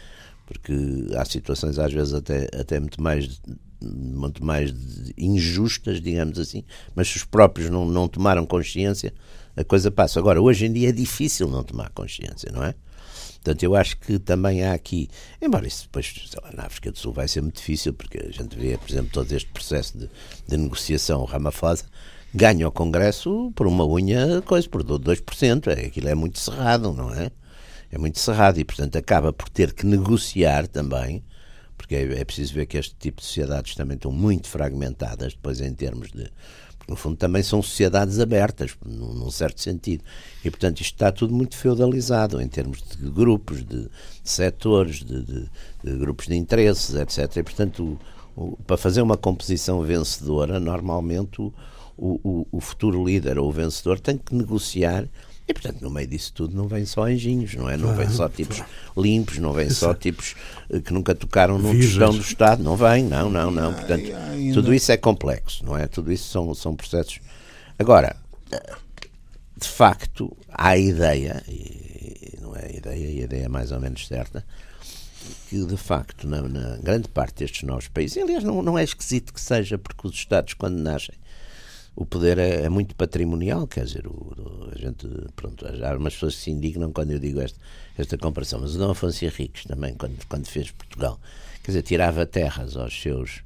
porque 0.50 0.72
há 1.16 1.24
situações 1.24 1.78
às 1.78 1.92
vezes 1.92 2.12
até, 2.12 2.48
até 2.58 2.80
muito 2.80 3.00
mais 3.00 3.40
muito 3.82 4.44
mais 4.44 4.74
injustas, 5.16 6.02
digamos 6.02 6.38
assim, 6.38 6.64
mas 6.94 7.08
se 7.08 7.16
os 7.16 7.24
próprios 7.24 7.70
não, 7.70 7.86
não 7.86 8.06
tomaram 8.06 8.44
consciência, 8.44 9.14
a 9.56 9.64
coisa 9.64 9.90
passa. 9.90 10.18
Agora, 10.18 10.40
hoje 10.42 10.66
em 10.66 10.72
dia 10.72 10.90
é 10.90 10.92
difícil 10.92 11.48
não 11.48 11.64
tomar 11.64 11.88
consciência, 11.90 12.50
não 12.52 12.62
é? 12.62 12.74
Portanto, 13.36 13.62
eu 13.62 13.74
acho 13.74 13.96
que 13.96 14.18
também 14.18 14.62
há 14.64 14.74
aqui, 14.74 15.08
embora 15.40 15.66
isso 15.66 15.84
depois, 15.84 16.12
lá, 16.42 16.50
na 16.54 16.64
África 16.64 16.92
do 16.92 16.98
Sul 16.98 17.14
vai 17.14 17.26
ser 17.26 17.40
muito 17.40 17.56
difícil, 17.56 17.94
porque 17.94 18.18
a 18.18 18.30
gente 18.30 18.54
vê, 18.54 18.76
por 18.76 18.90
exemplo, 18.90 19.10
todo 19.10 19.32
este 19.32 19.50
processo 19.50 19.96
de, 19.96 20.10
de 20.46 20.56
negociação, 20.58 21.24
Ramaphosa 21.24 21.86
ganha 22.34 22.68
o 22.68 22.72
Congresso 22.72 23.50
por 23.56 23.66
uma 23.66 23.86
unha, 23.86 24.42
coisa, 24.42 24.68
por 24.68 24.84
2%, 24.84 25.66
é, 25.68 25.86
aquilo 25.86 26.08
é 26.08 26.14
muito 26.14 26.38
cerrado, 26.38 26.92
não 26.92 27.12
é? 27.14 27.30
É 27.90 27.98
muito 27.98 28.18
cerrado 28.18 28.58
e, 28.58 28.64
portanto, 28.64 28.96
acaba 28.96 29.32
por 29.32 29.48
ter 29.48 29.72
que 29.72 29.84
negociar 29.84 30.66
também, 30.68 31.24
porque 31.76 31.94
é, 31.96 32.20
é 32.20 32.24
preciso 32.24 32.54
ver 32.54 32.66
que 32.66 32.78
este 32.78 32.94
tipo 32.94 33.20
de 33.20 33.26
sociedades 33.26 33.74
também 33.74 33.96
estão 33.96 34.12
muito 34.12 34.48
fragmentadas, 34.48 35.32
depois 35.34 35.60
em 35.60 35.74
termos 35.74 36.10
de. 36.12 36.30
No 36.88 36.96
fundo, 36.96 37.16
também 37.16 37.40
são 37.42 37.62
sociedades 37.62 38.18
abertas, 38.18 38.76
num, 38.84 39.14
num 39.14 39.30
certo 39.30 39.60
sentido. 39.60 40.02
E, 40.44 40.50
portanto, 40.50 40.80
isto 40.80 40.94
está 40.94 41.12
tudo 41.12 41.32
muito 41.32 41.56
feudalizado 41.56 42.40
em 42.40 42.48
termos 42.48 42.82
de 42.82 43.08
grupos, 43.08 43.58
de, 43.58 43.82
de 43.84 43.90
setores, 44.24 45.04
de, 45.04 45.22
de, 45.22 45.48
de, 45.84 45.96
grupos 45.96 46.26
de 46.26 46.34
interesses, 46.34 46.96
etc. 46.96 47.36
E, 47.36 47.42
portanto, 47.44 47.98
o, 48.34 48.44
o, 48.44 48.56
para 48.64 48.76
fazer 48.76 49.02
uma 49.02 49.16
composição 49.16 49.82
vencedora, 49.82 50.58
normalmente 50.58 51.40
o, 51.40 51.52
o, 51.96 52.46
o 52.50 52.60
futuro 52.60 53.04
líder 53.04 53.38
ou 53.38 53.48
o 53.48 53.52
vencedor 53.52 54.00
tem 54.00 54.18
que 54.18 54.34
negociar 54.34 55.06
E, 55.48 55.52
portanto, 55.52 55.80
no 55.80 55.90
meio 55.90 56.06
disso 56.06 56.32
tudo 56.32 56.56
não 56.56 56.68
vem 56.68 56.86
só 56.86 57.04
anjinhos, 57.04 57.54
não 57.54 57.68
é? 57.68 57.76
Não 57.76 57.94
vem 57.94 58.08
só 58.08 58.28
tipos 58.28 58.62
limpos, 58.96 59.38
não 59.38 59.52
vem 59.52 59.68
só 59.68 59.92
tipos 59.92 60.36
eh, 60.70 60.80
que 60.80 60.92
nunca 60.92 61.14
tocaram 61.14 61.58
num 61.58 61.78
tostão 61.78 62.12
do 62.12 62.20
Estado. 62.20 62.62
Não 62.62 62.76
vem, 62.76 63.04
não, 63.04 63.28
não, 63.28 63.50
não. 63.50 63.74
Portanto, 63.74 64.10
tudo 64.54 64.72
isso 64.72 64.92
é 64.92 64.96
complexo, 64.96 65.64
não 65.64 65.76
é? 65.76 65.88
Tudo 65.88 66.12
isso 66.12 66.28
são, 66.30 66.54
são 66.54 66.76
processos. 66.76 67.18
Agora, 67.78 68.14
de 69.56 69.68
facto, 69.68 70.36
há 70.48 70.68
a 70.68 70.78
ideia, 70.78 71.42
e 71.48 72.38
não 72.40 72.56
é 72.56 72.66
a 72.66 72.76
ideia, 72.76 73.10
e 73.10 73.20
a 73.20 73.24
ideia 73.24 73.44
é 73.44 73.48
mais 73.48 73.72
ou 73.72 73.80
menos 73.80 74.06
certa, 74.06 74.44
que 75.48 75.64
de 75.64 75.76
facto, 75.76 76.26
na, 76.26 76.42
na 76.42 76.76
grande 76.78 77.08
parte 77.08 77.40
destes 77.40 77.64
novos 77.64 77.88
países, 77.88 78.16
e, 78.16 78.20
aliás, 78.20 78.42
não, 78.42 78.62
não 78.62 78.78
é 78.78 78.84
esquisito 78.84 79.34
que 79.34 79.40
seja, 79.40 79.76
porque 79.76 80.06
os 80.06 80.14
Estados, 80.14 80.54
quando 80.54 80.78
nascem, 80.78 81.14
o 81.94 82.06
poder 82.06 82.38
é, 82.38 82.62
é, 82.62 82.68
muito 82.68 82.94
patrimonial, 82.94 83.66
quer 83.66 83.84
dizer, 83.84 84.06
o, 84.06 84.10
o, 84.10 84.70
a 84.74 84.78
gente, 84.78 85.06
pronto, 85.36 85.66
há 85.66 85.96
umas 85.96 86.14
pessoas 86.14 86.36
que 86.36 86.42
se 86.42 86.50
indignam 86.50 86.92
quando 86.92 87.10
eu 87.10 87.18
digo 87.18 87.40
esta, 87.40 87.58
esta 87.98 88.16
comparação, 88.16 88.60
mas 88.60 88.74
o 88.74 88.78
Dom 88.78 88.90
Afonso 88.90 89.24
Henriques 89.24 89.64
também, 89.64 89.94
quando, 89.94 90.16
quando 90.26 90.46
fez 90.46 90.70
Portugal, 90.70 91.20
quer 91.62 91.72
dizer, 91.72 91.82
tirava 91.82 92.24
terras 92.24 92.76
aos 92.76 93.00
seus, 93.00 93.42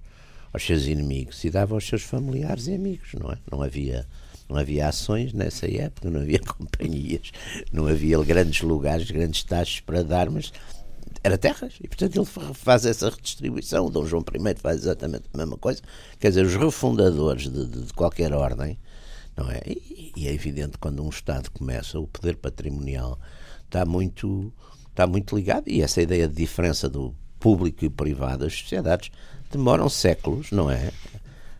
aos 0.52 0.64
seus 0.64 0.86
inimigos 0.86 1.42
e 1.44 1.50
dava 1.50 1.74
aos 1.74 1.86
seus 1.86 2.02
familiares 2.02 2.66
e 2.66 2.74
amigos, 2.74 3.14
não 3.14 3.32
é? 3.32 3.38
Não 3.50 3.62
havia, 3.62 4.06
não 4.48 4.56
havia 4.56 4.88
ações 4.88 5.32
nessa 5.32 5.66
época, 5.70 6.10
não 6.10 6.20
havia 6.20 6.38
companhias, 6.46 7.32
não 7.72 7.86
havia 7.86 8.22
grandes 8.22 8.62
lugares, 8.62 9.10
grandes 9.10 9.42
taxas 9.42 9.80
para 9.80 10.04
dar, 10.04 10.30
mas 10.30 10.52
era 11.24 11.38
terras. 11.38 11.72
E, 11.82 11.88
portanto, 11.88 12.16
ele 12.16 12.54
faz 12.54 12.84
essa 12.84 13.08
redistribuição. 13.08 13.86
O 13.86 13.90
Dom 13.90 14.04
João 14.04 14.22
I 14.22 14.54
faz 14.60 14.82
exatamente 14.82 15.24
a 15.32 15.38
mesma 15.38 15.56
coisa. 15.56 15.80
Quer 16.20 16.28
dizer, 16.28 16.44
os 16.44 16.54
refundadores 16.54 17.50
de, 17.50 17.66
de, 17.66 17.82
de 17.86 17.92
qualquer 17.94 18.34
ordem, 18.34 18.78
não 19.34 19.50
é? 19.50 19.62
E, 19.66 20.12
e, 20.14 20.28
é 20.28 20.32
evidente 20.34 20.76
quando 20.76 21.02
um 21.02 21.08
Estado 21.08 21.50
começa, 21.50 21.98
o 21.98 22.06
poder 22.06 22.36
patrimonial 22.36 23.18
está 23.64 23.86
muito, 23.86 24.52
está 24.90 25.06
muito 25.06 25.34
ligado. 25.34 25.66
E 25.66 25.80
essa 25.80 26.02
ideia 26.02 26.28
de 26.28 26.34
diferença 26.34 26.90
do 26.90 27.14
público 27.40 27.86
e 27.86 27.88
privado, 27.88 28.44
as 28.44 28.52
sociedades 28.52 29.10
demoram 29.50 29.88
séculos, 29.88 30.50
não 30.50 30.70
é? 30.70 30.92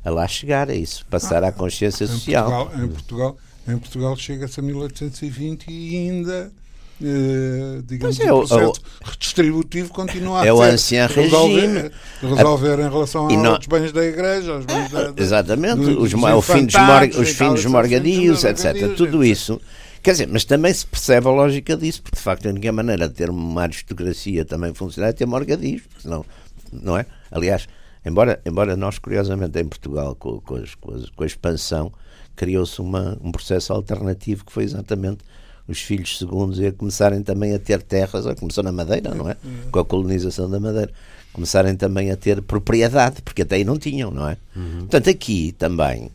A 0.05 0.11
lá 0.11 0.29
chegar 0.29 0.69
a 0.69 0.75
isso, 0.75 1.07
passar 1.07 1.43
ah, 1.43 1.49
à 1.49 1.53
consciência 1.53 2.07
social. 2.07 2.67
Portugal, 2.67 2.85
em 2.85 2.89
Portugal, 2.89 3.39
em 3.67 3.79
Portugal 3.79 4.17
chega-se 4.17 4.61
a 4.61 4.63
1820 4.63 5.71
e 5.71 5.97
ainda 5.97 6.53
Uh, 7.01 7.83
digamos, 7.83 8.21
é, 8.21 8.33
o 8.33 8.47
processo 8.47 8.81
o, 8.81 9.09
redistributivo 9.11 9.89
continua 9.93 10.47
é 10.47 10.51
a 10.51 10.55
o 10.55 10.63
ancião 10.63 11.09
resolver, 11.09 11.61
regime. 11.61 12.83
em 12.83 12.89
relação 12.89 13.25
aos 13.25 13.33
não, 13.33 13.59
bens 13.69 13.91
da 13.93 14.05
igreja, 14.05 14.53
aos 14.53 14.65
bens 14.65 14.91
da, 14.93 15.11
da, 15.11 15.23
Exatamente, 15.23 15.81
do, 15.81 16.01
os, 16.01 16.15
o 16.15 16.41
fim 16.41 16.65
dos, 16.65 16.75
mor, 16.77 17.03
os 17.21 17.31
fins 17.31 17.55
dos 17.55 17.67
morgadios, 17.67 18.45
etc. 18.45 18.95
Tudo 18.97 19.25
isso. 19.25 19.61
Quer 20.05 20.13
dizer, 20.13 20.29
mas 20.29 20.45
também 20.45 20.73
se 20.73 20.87
percebe 20.87 21.27
a 21.27 21.31
lógica 21.31 21.77
disso, 21.77 22.01
porque 22.03 22.17
de 22.17 22.23
facto 22.23 22.47
a 22.47 22.51
única 22.51 22.71
maneira 22.71 23.09
de 23.09 23.15
ter 23.15 23.29
uma 23.29 23.63
aristocracia 23.63 24.45
também 24.45 24.73
funcionar 24.73 25.09
é 25.09 25.13
ter 25.13 25.27
morgadios, 25.27 25.83
senão, 25.99 26.25
não 26.73 26.97
é? 26.97 27.07
Aliás, 27.31 27.67
embora, 28.05 28.41
embora 28.47 28.77
nós, 28.77 28.99
curiosamente, 28.99 29.59
em 29.59 29.65
Portugal, 29.65 30.15
com, 30.15 30.41
com, 30.41 30.63
com, 30.81 31.05
com 31.17 31.25
a 31.25 31.27
expansão, 31.27 31.93
criou-se 32.37 32.81
um 32.81 33.33
processo 33.33 33.73
alternativo 33.73 34.45
que 34.45 34.53
foi 34.53 34.65
exatamente 34.65 35.25
os 35.67 35.81
filhos 35.81 36.19
segundos 36.19 36.61
a 36.61 36.73
começarem 36.73 37.23
também 37.23 37.55
a 37.55 37.59
ter 37.59 37.83
terras, 37.83 38.27
começou 38.39 38.63
na 38.63 38.73
Madeira, 38.73 39.15
não 39.15 39.29
é? 39.29 39.37
Com 39.71 39.79
a 39.79 39.85
colonização 39.85 40.49
da 40.49 40.61
Madeira. 40.61 40.93
Começarem 41.33 41.75
também 41.75 42.11
a 42.11 42.17
ter 42.17 42.41
propriedade, 42.43 43.23
porque 43.23 43.43
até 43.43 43.57
aí 43.57 43.65
não 43.65 43.79
tinham, 43.79 44.11
não 44.11 44.29
é? 44.29 44.37
Uhum. 44.55 44.81
Portanto, 44.81 45.11
aqui 45.11 45.53
também, 45.53 46.11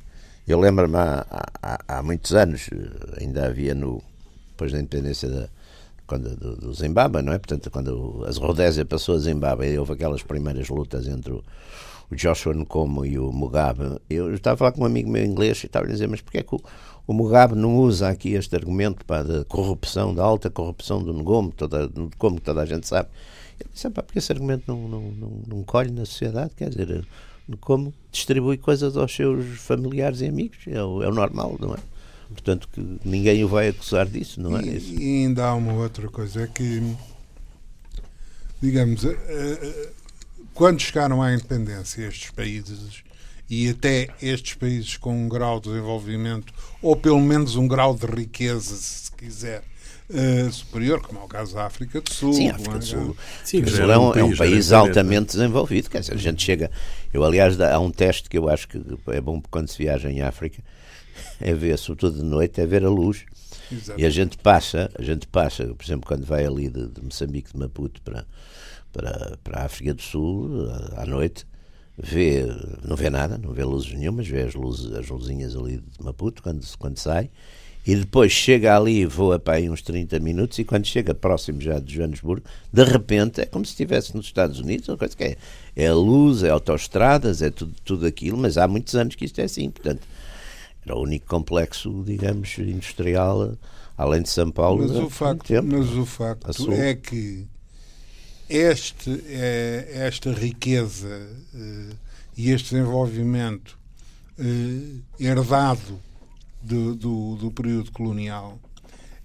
eu 0.47 0.59
lembro-me 0.59 0.95
há, 0.95 1.25
há, 1.61 1.79
há, 1.87 2.03
muitos 2.03 2.33
anos, 2.33 2.69
ainda 3.19 3.47
havia 3.47 3.75
no. 3.75 4.01
depois 4.51 4.71
da 4.71 4.79
independência 4.79 5.27
da, 5.27 5.49
quando, 6.07 6.35
do, 6.37 6.55
do 6.55 6.73
Zimbábue, 6.73 7.21
não 7.21 7.33
é? 7.33 7.37
Portanto, 7.37 7.69
quando 7.69 8.25
a 8.25 8.31
Rodésia 8.31 8.85
passou 8.85 9.15
a 9.15 9.19
Zimbábue, 9.19 9.77
houve 9.77 9.93
aquelas 9.93 10.23
primeiras 10.23 10.69
lutas 10.69 11.07
entre 11.07 11.33
o, 11.33 11.43
o 12.11 12.15
Joshua 12.15 12.53
Nkomo 12.53 13.05
e 13.05 13.19
o 13.19 13.31
Mugabe. 13.31 13.99
Eu 14.09 14.33
estava 14.33 14.55
a 14.55 14.57
falar 14.57 14.71
com 14.71 14.81
um 14.81 14.85
amigo 14.85 15.09
meu 15.09 15.23
inglês 15.23 15.63
e 15.63 15.67
estava 15.67 15.85
a 15.85 15.89
dizer, 15.89 16.07
mas 16.07 16.21
porquê 16.21 16.39
é 16.39 16.43
que 16.43 16.55
o, 16.55 16.61
o 17.05 17.13
Mugabe 17.13 17.55
não 17.55 17.77
usa 17.77 18.09
aqui 18.09 18.33
este 18.33 18.55
argumento 18.55 19.05
pá, 19.05 19.21
da 19.21 19.45
corrupção, 19.45 20.13
da 20.13 20.23
alta 20.23 20.49
corrupção 20.49 21.03
do 21.03 21.13
Ngomo, 21.13 21.51
toda, 21.51 21.89
como 22.17 22.39
toda 22.39 22.61
a 22.61 22.65
gente 22.65 22.87
sabe. 22.87 23.09
Ele 23.59 23.69
disse, 23.73 23.89
pá, 23.89 24.01
porque 24.01 24.19
esse 24.19 24.31
argumento 24.31 24.63
não, 24.67 24.87
não, 24.87 25.01
não, 25.11 25.41
não 25.47 25.63
colhe 25.63 25.91
na 25.91 26.05
sociedade, 26.05 26.51
quer 26.55 26.69
dizer, 26.69 27.05
como 27.59 27.93
distribui 28.11 28.57
coisas 28.57 28.95
aos 28.97 29.13
seus 29.13 29.59
familiares 29.59 30.21
e 30.21 30.27
amigos, 30.27 30.59
é 30.67 30.81
o, 30.83 31.03
é 31.03 31.07
o 31.07 31.13
normal, 31.13 31.57
não 31.59 31.73
é? 31.73 31.77
Portanto, 32.29 32.69
que 32.71 32.99
ninguém 33.03 33.43
o 33.43 33.47
vai 33.47 33.69
acusar 33.69 34.05
disso, 34.05 34.39
não 34.39 34.55
é? 34.57 34.63
E, 34.63 34.95
e 34.99 35.25
ainda 35.25 35.47
há 35.47 35.55
uma 35.55 35.73
outra 35.73 36.07
coisa, 36.09 36.43
é 36.43 36.47
que, 36.47 36.95
digamos, 38.61 39.03
eh, 39.03 39.17
eh, 39.27 39.89
quando 40.59 40.81
chegaram 40.81 41.21
à 41.21 41.33
independência 41.33 42.05
estes 42.05 42.31
países 42.31 43.01
e 43.49 43.69
até 43.69 44.09
estes 44.21 44.55
países 44.55 44.97
com 44.97 45.15
um 45.15 45.29
grau 45.29 45.57
de 45.57 45.69
desenvolvimento, 45.69 46.53
ou 46.81 46.97
pelo 46.97 47.21
menos 47.21 47.55
um 47.55 47.65
grau 47.65 47.95
de 47.95 48.05
riqueza, 48.05 48.75
se 48.75 49.09
quiser, 49.13 49.63
Uh, 50.11 50.51
superior, 50.51 51.01
como 51.01 51.19
é 51.19 51.23
o 51.23 51.27
caso 51.27 51.53
da 51.53 51.67
África 51.67 52.01
do 52.01 52.11
Sul. 52.11 52.33
Sim, 52.33 52.49
a 52.49 52.55
África 52.55 52.79
do 52.79 52.83
Sul. 52.83 53.17
Sim, 53.43 53.61
é, 53.61 53.95
um, 53.95 54.11
é 54.15 54.23
um 54.23 54.35
país 54.35 54.71
altamente 54.71 55.33
desenvolvido. 55.35 55.87
Quer 55.87 55.99
dizer, 55.99 56.15
a 56.15 56.17
gente 56.17 56.41
chega. 56.41 56.71
Eu, 57.13 57.23
aliás, 57.23 57.61
há 57.61 57.77
um 57.77 57.91
teste 57.91 58.27
que 58.27 58.35
eu 58.35 58.49
acho 58.49 58.67
que 58.67 58.81
é 59.11 59.21
bom 59.21 59.39
quando 59.51 59.67
se 59.67 59.77
viaja 59.77 60.09
em 60.09 60.23
África, 60.23 60.63
é 61.39 61.53
ver, 61.53 61.77
sobretudo 61.77 62.17
de 62.17 62.23
noite, 62.23 62.59
é 62.59 62.65
ver 62.65 62.83
a 62.83 62.89
luz. 62.89 63.23
Exato. 63.71 64.01
E 64.01 64.03
a 64.03 64.09
gente 64.09 64.35
passa, 64.39 64.89
a 64.97 65.03
gente 65.03 65.27
passa, 65.27 65.67
por 65.75 65.85
exemplo, 65.85 66.07
quando 66.07 66.25
vai 66.25 66.43
ali 66.43 66.69
de, 66.69 66.87
de 66.87 67.03
Moçambique, 67.03 67.53
de 67.53 67.59
Maputo 67.59 68.01
para, 68.01 68.25
para, 68.91 69.37
para 69.43 69.61
a 69.61 69.65
África 69.65 69.93
do 69.93 70.01
Sul, 70.01 70.67
à 70.95 71.05
noite, 71.05 71.45
vê, 71.97 72.45
não 72.83 72.95
vê 72.95 73.09
nada, 73.09 73.37
não 73.37 73.51
vê 73.51 73.63
luzes 73.63 73.93
nenhumas, 73.93 74.27
vê 74.27 74.43
as, 74.43 74.55
luzes, 74.55 74.91
as 74.93 75.07
luzinhas 75.09 75.55
ali 75.55 75.77
de 75.77 76.03
Maputo 76.03 76.41
quando, 76.41 76.65
quando 76.77 76.97
sai, 76.97 77.29
e 77.85 77.95
depois 77.95 78.31
chega 78.31 78.75
ali 78.75 79.01
e 79.01 79.05
voa 79.05 79.39
para 79.39 79.55
aí 79.55 79.69
uns 79.69 79.81
30 79.81 80.19
minutos, 80.19 80.59
e 80.59 80.63
quando 80.63 80.85
chega 80.85 81.13
próximo 81.13 81.59
já 81.61 81.79
de 81.79 81.95
Joanesburgo, 81.95 82.45
de 82.71 82.83
repente 82.83 83.41
é 83.41 83.45
como 83.45 83.65
se 83.65 83.71
estivesse 83.71 84.15
nos 84.15 84.27
Estados 84.27 84.59
Unidos, 84.59 84.87
uma 84.87 84.97
coisa 84.97 85.15
que 85.15 85.23
é, 85.23 85.37
é 85.75 85.87
a 85.87 85.93
luz, 85.93 86.43
é 86.43 86.49
autoestradas, 86.49 87.41
é 87.41 87.49
tudo, 87.49 87.73
tudo 87.83 88.05
aquilo, 88.05 88.37
mas 88.37 88.57
há 88.57 88.67
muitos 88.67 88.95
anos 88.95 89.15
que 89.15 89.25
isto 89.25 89.39
é 89.39 89.43
assim, 89.43 89.69
portanto, 89.69 90.01
era 90.85 90.95
o 90.95 91.01
único 91.01 91.27
complexo, 91.27 92.03
digamos, 92.05 92.57
industrial, 92.57 93.53
além 93.97 94.21
de 94.21 94.29
São 94.29 94.49
Paulo. 94.49 94.87
Mas 94.87 94.97
o 94.97 95.09
facto, 95.09 95.45
tempo, 95.45 95.67
mas 95.71 95.89
o 95.91 96.05
facto 96.05 96.71
é 96.71 96.95
que 96.95 97.45
este, 98.49 99.23
é, 99.27 100.07
esta 100.07 100.33
riqueza 100.33 101.29
uh, 101.53 101.95
e 102.35 102.49
este 102.49 102.71
desenvolvimento 102.71 103.77
uh, 104.39 105.01
herdado 105.19 106.01
do, 106.61 106.95
do, 106.95 107.35
do, 107.35 107.51
período 107.51 107.91
colonial 107.91 108.59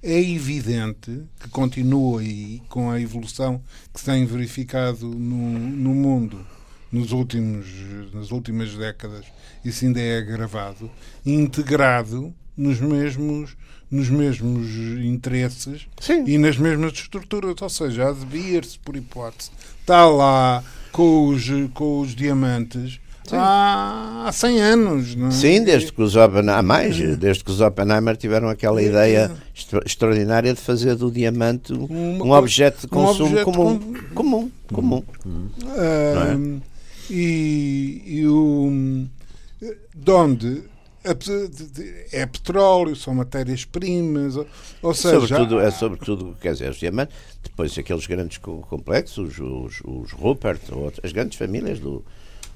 é 0.02 0.20
evidente 0.20 1.22
que 1.40 1.48
continua 1.48 2.22
e 2.22 2.62
com 2.68 2.90
a 2.90 3.00
evolução 3.00 3.62
que 3.92 3.98
se 3.98 4.06
tem 4.06 4.26
verificado 4.26 5.08
no, 5.08 5.58
no 5.58 5.94
mundo 5.94 6.46
nos 6.92 7.10
últimos, 7.10 7.66
nas 8.12 8.30
últimas 8.30 8.72
décadas, 8.74 9.24
isso 9.64 9.84
ainda 9.84 10.00
é 10.00 10.18
agravado, 10.18 10.88
integrado 11.26 12.32
nos 12.56 12.78
mesmos 12.78 13.56
nos 13.94 14.10
mesmos 14.10 14.66
interesses 15.04 15.86
Sim. 16.00 16.24
e 16.26 16.36
nas 16.36 16.58
mesmas 16.58 16.92
estruturas, 16.92 17.54
ou 17.60 17.68
seja, 17.68 18.08
a 18.08 18.12
de 18.12 18.26
Beers, 18.26 18.76
por 18.76 18.96
hipótese, 18.96 19.50
está 19.80 20.06
lá 20.06 20.64
com 20.90 21.28
os, 21.28 21.44
com 21.72 22.00
os 22.00 22.14
diamantes 22.14 22.98
há, 23.30 24.24
há 24.26 24.32
100 24.32 24.60
anos. 24.60 25.14
Não 25.14 25.28
é? 25.28 25.30
Sim, 25.30 25.62
desde 25.62 25.92
que 25.92 26.02
os 26.02 26.16
Oppenheimer, 26.16 26.62
mais, 26.64 26.96
desde 27.16 27.44
que 27.44 27.52
os 27.52 27.60
Oppenheimer 27.60 28.16
tiveram 28.16 28.48
aquela 28.48 28.80
é, 28.80 28.84
ideia 28.84 29.30
é. 29.30 29.78
extraordinária 29.86 30.52
de 30.52 30.60
fazer 30.60 30.96
do 30.96 31.10
diamante 31.10 31.72
um 31.72 32.32
objeto 32.32 32.80
de 32.82 32.88
consumo 32.88 33.28
um 33.28 33.32
objeto 33.32 33.44
comum. 33.44 33.78
Com... 33.78 34.14
Comum, 34.14 34.50
comum. 34.72 35.04
Hum. 35.24 35.48
Hum. 36.36 36.60
e, 37.08 38.02
e 38.06 38.26
o 38.26 39.06
de 39.94 40.10
onde 40.10 40.73
é 42.12 42.26
petróleo, 42.26 42.96
são 42.96 43.14
matérias-primas, 43.14 44.36
ou 44.80 44.94
seja... 44.94 45.20
Sobretudo, 45.20 45.60
é 45.60 45.70
sobretudo, 45.70 46.36
quer 46.40 46.52
dizer, 46.54 46.70
os 46.70 46.78
diamantes, 46.78 47.14
depois 47.42 47.76
aqueles 47.78 48.06
grandes 48.06 48.38
complexos, 48.38 49.38
os, 49.38 49.82
os 49.84 50.12
Rupert, 50.12 50.60
as 51.02 51.12
grandes 51.12 51.36
famílias 51.36 51.78
do 51.78 52.02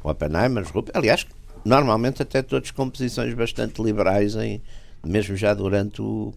Oppenheimer, 0.03 0.63
os 0.63 0.71
Rupert, 0.71 0.97
aliás, 0.97 1.27
normalmente 1.63 2.23
até 2.23 2.41
todos 2.41 2.71
com 2.71 2.89
posições 2.89 3.35
bastante 3.35 3.83
liberais, 3.83 4.35
em, 4.35 4.63
mesmo 5.05 5.37
já 5.37 5.53
durante 5.53 6.01
o, 6.01 6.33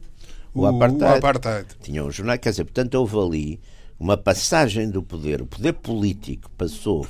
o, 0.53 0.61
o 0.61 0.65
apartheid. 0.65 1.13
O 1.13 1.17
apartheid. 1.17 1.67
Tinham 1.81 2.07
um 2.07 2.11
jornal, 2.11 2.37
quer 2.37 2.49
dizer, 2.49 2.65
portanto 2.65 2.95
houve 2.95 3.17
ali 3.17 3.59
uma 3.97 4.17
passagem 4.17 4.89
do 4.89 5.01
poder, 5.01 5.41
o 5.41 5.45
poder 5.45 5.73
político 5.73 6.51
passou 6.57 7.07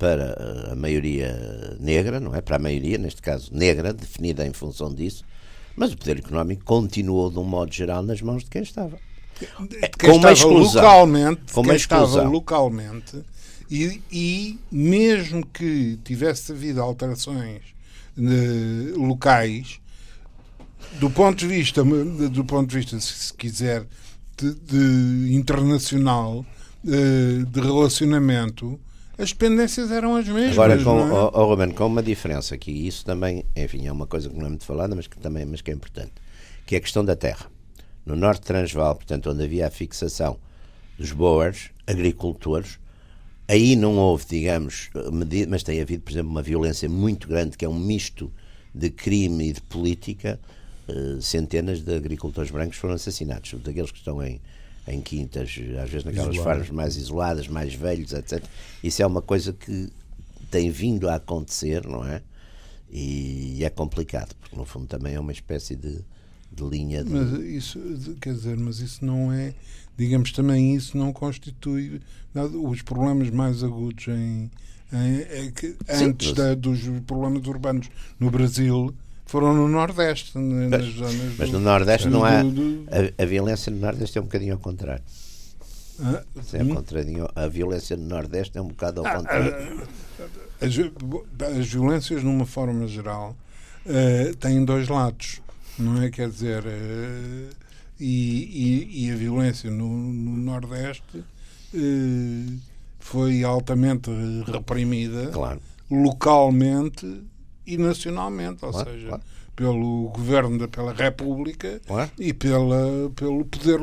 para 0.00 0.72
a 0.72 0.74
maioria 0.74 1.76
negra, 1.78 2.18
não 2.18 2.34
é? 2.34 2.40
Para 2.40 2.56
a 2.56 2.58
maioria, 2.58 2.96
neste 2.96 3.20
caso 3.20 3.50
negra, 3.54 3.92
definida 3.92 4.46
em 4.46 4.52
função 4.52 4.92
disso, 4.92 5.22
Mas 5.76 5.92
o 5.92 5.96
poder 5.96 6.18
económico 6.18 6.64
continuou, 6.64 7.30
de 7.30 7.38
um 7.38 7.44
modo 7.44 7.72
geral, 7.72 8.02
nas 8.02 8.20
mãos 8.22 8.42
de 8.42 8.50
quem 8.50 8.62
estava. 8.62 8.98
Quem 9.98 10.10
com 10.10 10.16
uma 10.16 10.32
estava 10.32 10.32
exclusão. 10.32 10.82
localmente, 10.82 11.52
Com 11.52 11.60
uma 11.60 11.68
quem 11.68 11.76
estava 11.76 12.22
localmente 12.22 13.22
e, 13.70 14.02
e 14.10 14.58
mesmo 14.70 15.46
que 15.46 15.98
tivesse 16.04 16.52
havido 16.52 16.82
alterações 16.82 17.62
eh, 18.18 18.92
locais, 18.96 19.80
do 20.98 21.08
ponto 21.10 21.38
de 21.38 21.46
vista, 21.46 21.82
do 21.84 22.44
ponto 22.44 22.68
de 22.68 22.76
vista, 22.76 22.98
se 23.00 23.12
se 23.12 23.34
quiser, 23.34 23.86
de, 24.36 24.54
de 24.54 25.34
internacional, 25.34 26.44
eh, 26.86 27.44
de 27.46 27.60
relacionamento, 27.60 28.78
as 29.20 29.32
dependências 29.32 29.90
eram 29.90 30.16
as 30.16 30.26
mesmas. 30.26 30.52
Agora, 30.52 30.76
com, 30.82 31.06
não 31.06 31.16
é? 31.16 31.30
oh, 31.32 31.46
Ruben, 31.46 31.70
com 31.70 31.86
uma 31.86 32.02
diferença 32.02 32.56
que 32.56 32.70
isso 32.70 33.04
também, 33.04 33.44
enfim, 33.54 33.86
é 33.86 33.92
uma 33.92 34.06
coisa 34.06 34.28
que 34.28 34.36
não 34.36 34.46
é 34.46 34.48
muito 34.48 34.64
falada, 34.64 34.94
mas 34.94 35.06
que 35.06 35.18
também 35.18 35.44
mas 35.44 35.60
que 35.60 35.70
é 35.70 35.74
importante, 35.74 36.12
que 36.64 36.74
é 36.74 36.78
a 36.78 36.80
questão 36.80 37.04
da 37.04 37.14
terra. 37.14 37.46
No 38.06 38.16
Norte 38.16 38.40
de 38.40 38.46
Transvaal, 38.46 38.94
portanto, 38.94 39.30
onde 39.30 39.44
havia 39.44 39.66
a 39.66 39.70
fixação 39.70 40.38
dos 40.98 41.12
boers, 41.12 41.70
agricultores, 41.86 42.78
aí 43.46 43.76
não 43.76 43.96
houve, 43.96 44.24
digamos, 44.28 44.90
mas 45.48 45.62
tem 45.62 45.80
havido, 45.80 46.02
por 46.02 46.12
exemplo, 46.12 46.30
uma 46.30 46.42
violência 46.42 46.88
muito 46.88 47.28
grande, 47.28 47.56
que 47.56 47.64
é 47.64 47.68
um 47.68 47.78
misto 47.78 48.32
de 48.74 48.90
crime 48.90 49.50
e 49.50 49.52
de 49.52 49.60
política. 49.60 50.40
Eh, 50.88 51.18
Centenas 51.20 51.82
de 51.82 51.94
agricultores 51.94 52.50
brancos 52.50 52.78
foram 52.78 52.94
assassinados, 52.94 53.50
sobretudo 53.50 53.70
aqueles 53.70 53.90
que 53.90 53.98
estão 53.98 54.22
em, 54.22 54.40
em 54.88 55.00
quintas, 55.00 55.48
às 55.82 55.90
vezes 55.90 56.04
naquelas 56.04 56.34
Isoladas. 56.34 56.42
farms 56.66 56.70
mais 56.70 56.96
isoladas, 56.96 57.48
mais 57.48 57.74
velhos, 57.74 58.12
etc. 58.12 58.42
Isso 58.82 59.02
é 59.02 59.06
uma 59.06 59.22
coisa 59.22 59.52
que 59.52 59.88
tem 60.50 60.70
vindo 60.70 61.08
a 61.08 61.16
acontecer, 61.16 61.86
não 61.86 62.04
é? 62.04 62.22
E 62.92 63.62
é 63.64 63.70
complicado, 63.70 64.34
porque 64.40 64.56
no 64.56 64.64
fundo 64.64 64.86
também 64.86 65.14
é 65.14 65.20
uma 65.20 65.30
espécie 65.32 65.76
de, 65.76 66.00
de 66.52 66.64
linha 66.64 67.04
de. 67.04 67.10
Mas 67.10 67.32
isso, 67.44 67.78
quer 68.20 68.34
dizer, 68.34 68.56
mas 68.56 68.80
isso 68.80 69.04
não 69.04 69.32
é, 69.32 69.54
digamos, 69.96 70.32
também 70.32 70.74
isso 70.74 70.96
não 70.98 71.12
constitui 71.12 72.00
os 72.64 72.82
problemas 72.82 73.30
mais 73.30 73.62
agudos 73.62 74.08
em, 74.08 74.50
em- 74.92 75.20
é 75.20 75.52
Sim, 75.94 76.04
antes 76.06 76.28
mas- 76.28 76.36
da- 76.36 76.54
dos 76.56 76.80
problemas 77.06 77.46
urbanos 77.46 77.88
no 78.18 78.28
Brasil 78.30 78.92
foram 79.30 79.54
no 79.54 79.68
Nordeste, 79.68 80.36
na- 80.36 80.68
nas 80.68 80.84
zonas 80.86 81.34
Mas 81.38 81.50
do- 81.50 81.58
no 81.58 81.64
Nordeste 81.64 82.08
não 82.08 82.24
há. 82.24 82.42
do- 82.42 82.50
do- 82.50 82.86
A, 82.90 83.22
a 83.22 83.26
violência 83.26 83.70
no 83.70 83.78
Nordeste 83.78 84.18
é 84.18 84.20
um 84.20 84.24
bocadinho 84.24 84.54
ao 84.54 84.58
contrário. 84.58 85.04
Ah, 86.02 86.22
É 86.54 86.62
hum? 86.64 86.74
contrário. 86.74 87.28
A 87.36 87.46
violência 87.46 87.96
no 87.96 88.08
Nordeste 88.08 88.58
é 88.58 88.60
um 88.60 88.66
bocado 88.68 89.00
ao 89.00 89.06
Ah, 89.06 89.14
contrário. 89.16 89.82
As, 90.60 90.72
as 91.58 91.66
violências, 91.68 92.24
numa 92.24 92.44
forma 92.44 92.86
geral, 92.88 93.36
eh, 93.86 94.32
têm 94.40 94.64
dois 94.64 94.88
lados, 94.88 95.40
não 95.78 96.02
é? 96.02 96.10
Quer 96.10 96.28
dizer, 96.28 96.64
eh, 96.66 97.50
e, 98.00 98.88
e- 98.90 99.06
e 99.06 99.10
a 99.12 99.14
violência 99.14 99.70
no, 99.70 99.88
no 99.88 100.36
Nordeste 100.38 101.22
eh, 101.72 102.52
foi 102.98 103.44
altamente 103.44 104.10
reprimida 104.46 105.28
Claro. 105.28 105.60
localmente 105.90 107.22
e 107.66 107.76
nacionalmente, 107.76 108.64
ou 108.64 108.70
Claro, 108.72 108.90
seja, 108.90 109.06
claro. 109.08 109.22
pelo 109.54 110.08
governo, 110.14 110.58
da, 110.58 110.66
pela 110.68 110.92
República 110.94 111.80
Claro. 111.86 112.10
e 112.18 112.32
pela, 112.32 113.10
pelo 113.14 113.44
poder, 113.44 113.78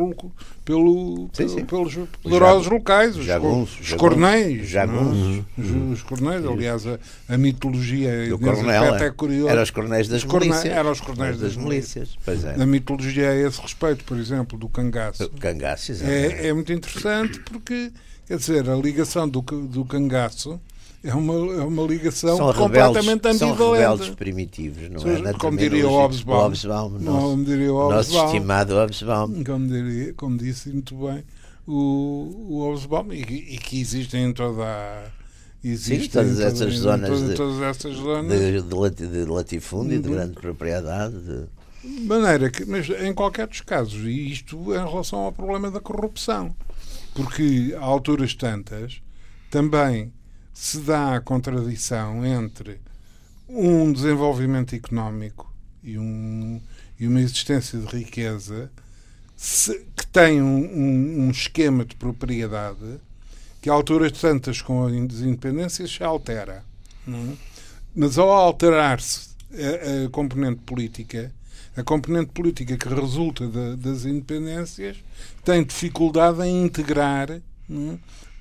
pelo, 0.65 1.29
Sim, 1.33 1.47
sim. 1.47 1.65
pelos 1.65 1.95
poderosos 2.23 2.67
locais, 2.67 3.15
os, 3.15 3.23
jagunços, 3.25 3.75
co- 3.75 3.81
os 3.81 3.87
jagunços, 3.87 3.97
cornéis. 3.97 4.67
jagunços. 4.67 5.45
é? 5.57 5.61
Os, 5.61 5.91
os 5.99 6.03
cornéis, 6.03 6.45
aliás, 6.45 6.87
a, 6.87 6.97
a 7.29 7.37
mitologia 7.37 8.27
Do 8.29 8.39
coronel. 8.39 8.95
é. 8.95 9.05
é 9.05 9.11
curiosa. 9.11 9.51
Era 9.51 9.61
os 9.63 9.69
coronéis 9.69 10.07
das 10.07 10.23
Os 10.23 10.29
corne- 10.29 10.47
milícias. 10.49 10.73
Eram 10.75 10.91
os 10.91 10.99
cornéis 11.01 11.39
das 11.39 11.55
milícias. 11.55 12.17
Pois 12.25 12.43
é. 12.43 12.55
A 12.61 12.65
mitologia 12.65 13.29
a 13.29 13.35
esse 13.35 13.61
respeito, 13.61 14.03
por 14.03 14.17
exemplo, 14.17 14.57
do 14.57 14.67
cangaço, 14.67 15.29
Cangaço, 15.39 15.91
exatamente. 15.91 16.33
é, 16.35 16.47
é 16.47 16.53
muito 16.53 16.73
interessante 16.73 17.39
porque, 17.41 17.91
quer 18.27 18.37
dizer, 18.37 18.67
a 18.69 18.75
ligação 18.75 19.29
do, 19.29 19.41
do 19.41 19.85
cangaço 19.85 20.59
é 21.03 21.13
uma, 21.13 21.33
é 21.33 21.63
uma 21.63 21.83
ligação 21.83 22.35
São 22.37 22.53
completamente 22.53 23.07
rebeldes, 23.07 23.39
são 23.39 23.49
rebeldes 23.55 23.81
ambivalente. 23.81 24.15
primitivos, 24.17 24.89
não 24.89 24.99
São- 24.99 25.27
é? 25.27 25.33
Como 25.33 25.57
diria 25.57 25.87
o 25.87 25.91
Hobsbawm. 25.91 26.43
Hobsbawm, 26.47 26.99
nosso, 26.99 27.21
como 27.27 27.43
diria 27.45 27.73
o 27.73 27.77
nosso 27.91 27.95
Hobsbawm. 28.11 28.25
estimado 28.25 28.75
Hobsbawm. 28.75 29.43
como, 29.43 29.67
diria, 29.67 30.13
como 30.13 30.37
disse 30.37 30.69
muito 30.69 30.95
bem 30.95 31.23
o, 31.65 32.47
o 32.49 32.59
Hobsbawm, 32.61 33.11
e, 33.13 33.23
que- 33.23 33.33
e 33.35 33.57
que 33.57 33.79
existem 33.79 34.25
em 34.25 34.33
toda 34.33 34.63
a. 34.63 35.03
Existem 35.63 36.07
todas 36.09 36.39
essas 36.39 36.73
zonas 36.75 37.09
todas, 37.09 37.29
de- 37.29 37.35
todas 37.35 37.61
essas 37.61 37.95
zonas. 37.97 38.39
De, 38.39 38.61
de, 38.61 38.75
lati- 38.75 39.07
de 39.07 39.25
latifúndio, 39.25 39.95
Uhum. 39.97 40.01
de 40.01 40.09
grande 40.09 40.33
propriedade. 40.33 41.15
de- 41.19 41.57
De 41.83 42.01
maneira 42.05 42.49
que, 42.49 42.63
mas 42.65 42.87
em 42.89 43.13
qualquer 43.13 43.47
dos 43.47 43.61
casos, 43.61 44.03
e 44.05 44.31
isto 44.31 44.55
em 44.73 44.77
relação 44.77 45.19
ao 45.19 45.31
problema 45.31 45.69
da 45.71 45.79
corrupção, 45.79 46.55
porque 47.13 47.75
a 47.79 47.83
alturas 47.83 48.33
tantas 48.35 49.01
também 49.49 50.11
se 50.59 50.79
dá 50.79 51.15
a 51.15 51.21
contradição 51.21 52.25
entre 52.25 52.79
um 53.47 53.93
desenvolvimento 53.93 54.73
económico 54.75 55.53
e, 55.83 55.97
um, 55.99 56.59
e 56.99 57.07
uma 57.07 57.21
existência 57.21 57.77
de 57.79 57.85
riqueza 57.95 58.71
se- 59.35 59.85
que 59.95 60.05
tem 60.07 60.41
um, 60.41 60.57
um- 60.57 61.25
um 61.27 61.29
esquema 61.31 61.85
de 61.85 61.95
propriedade 61.95 62.99
que 63.61 63.69
a 63.69 63.73
alturas 63.73 64.11
tantas 64.13 64.59
com 64.61 64.85
as 64.85 64.93
independências 64.93 65.91
se 65.91 66.03
altera. 66.03 66.63
não 67.05 67.19
é? 67.19 67.33
Mas 67.95 68.17
ao 68.17 68.31
alterar-se 68.31 69.29
a, 69.53 70.05
a 70.05 70.09
componente 70.09 70.61
política, 70.65 71.31
a 71.75 71.83
componente 71.83 72.31
política 72.31 72.75
que 72.77 72.87
resulta 72.89 73.47
da- 73.47 73.75
das 73.75 74.05
independências 74.05 74.97
tem 75.45 75.63
dificuldade 75.63 76.41
em 76.41 76.63
integrar 76.65 77.39
não 77.69 77.93
é, 77.93 77.97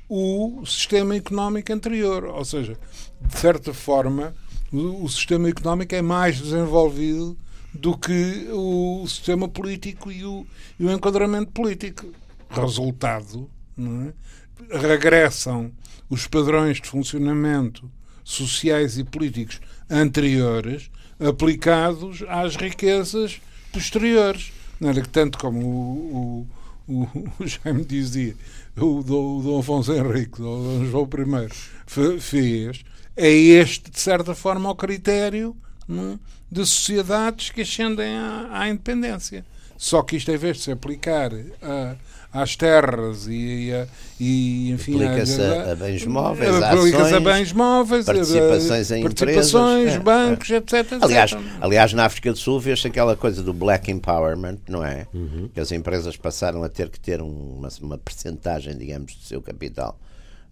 o 0.09 0.65
sistema 0.65 1.17
económico 1.17 1.73
anterior. 1.73 2.25
Ou 2.25 2.45
seja, 2.45 2.79
de 3.21 3.39
certa 3.39 3.73
forma, 3.75 4.35
o, 4.73 5.09
sistema 5.09 5.49
económico 5.49 5.95
é 5.95 6.03
mais 6.03 6.41
desenvolvido 6.41 7.37
do 7.73 7.97
que 7.97 8.49
o 8.53 9.05
sistema 9.07 9.49
político 9.49 10.11
e 10.11 10.25
o, 10.25 10.47
e 10.79 10.85
o 10.85 10.93
enquadramento 10.93 11.53
político. 11.53 12.07
Resultado, 12.51 13.51
é? 13.79 14.79
regressam 14.79 15.71
os 16.09 16.27
padrões 16.27 16.81
de 16.81 16.89
funcionamento 16.89 17.91
sociais 18.25 18.99
e 18.99 19.05
políticos 19.05 19.61
anteriores 19.91 20.91
aplicados 21.19 22.25
às 22.29 22.57
riquezas 22.57 23.41
posteriores. 23.73 24.53
Não 24.81 24.93
que 24.93 25.09
tanto 25.09 25.39
como 25.39 25.67
o, 25.67 26.47
o, 26.87 27.03
o 27.39 27.47
Jaime 27.47 27.85
dizia, 27.85 28.37
o 28.79 29.03
Dom, 29.03 29.39
o 29.39 29.43
Dom 29.43 29.59
Afonso 29.61 29.93
Henrique, 29.93 30.41
o 30.41 30.45
Dom 30.45 30.85
João 30.87 31.09
I, 31.45 31.49
fe- 31.87 32.19
fez, 32.21 32.85
é 33.17 33.31
este, 33.31 33.91
de 33.91 33.99
certa 34.01 34.35
forma, 34.35 34.71
o 34.71 34.75
critério 34.75 35.57
não 35.89 36.13
é, 36.15 36.19
de 36.51 36.65
sociedades 36.67 37.51
que 37.51 37.63
ascendem 37.63 38.17
à, 38.17 38.49
à 38.51 38.69
independência. 38.69 39.45
Só 39.79 40.03
que 40.03 40.17
isto, 40.17 40.31
em 40.31 40.37
vez 40.37 40.59
de 40.59 40.63
se 40.65 40.71
aplicar 40.73 41.31
a- 41.63 41.97
às 42.43 42.57
terras 42.57 43.27
e, 43.29 43.73
a- 43.73 43.87
e 44.21 44.71
enfim, 44.71 44.95
Aplica-se 45.03 45.41
a- 45.41 45.73
a 45.73 45.75
bens 45.75 46.05
móveis, 46.07 46.55
a 46.63 46.71
aplica-se 46.73 47.03
a 47.03 47.07
ações, 47.19 47.23
bens 47.25 47.53
móveis, 47.53 48.09
a- 48.09 48.13
participações 48.15 48.91
em 48.91 49.03
participações, 49.03 49.79
empresas, 49.81 49.95
é, 49.95 49.99
bancos, 50.01 50.51
etc, 50.51 50.75
etc. 50.75 50.99
Aliás, 51.03 51.31
aliás, 51.61 51.93
na 51.93 52.05
África 52.05 52.33
do 52.33 52.39
Sul 52.39 52.61
vê-se 52.61 52.87
aquela 52.87 53.17
coisa 53.17 53.43
do 53.43 53.53
black 53.53 53.91
empowerment, 53.91 54.59
não 54.69 54.85
é? 54.85 55.07
Que 55.55 55.61
as 55.61 55.73
empresas 55.73 56.17
passaram 56.17 56.63
a 56.63 56.69
ter 56.69 56.89
que 56.91 57.01
ter 57.01 57.21
um- 57.23 57.57
uma, 57.59 57.69
uma 57.83 57.99
percentagem, 57.99 58.77
digamos, 58.77 59.15
do 59.15 59.23
seu 59.25 59.41
capital 59.43 59.99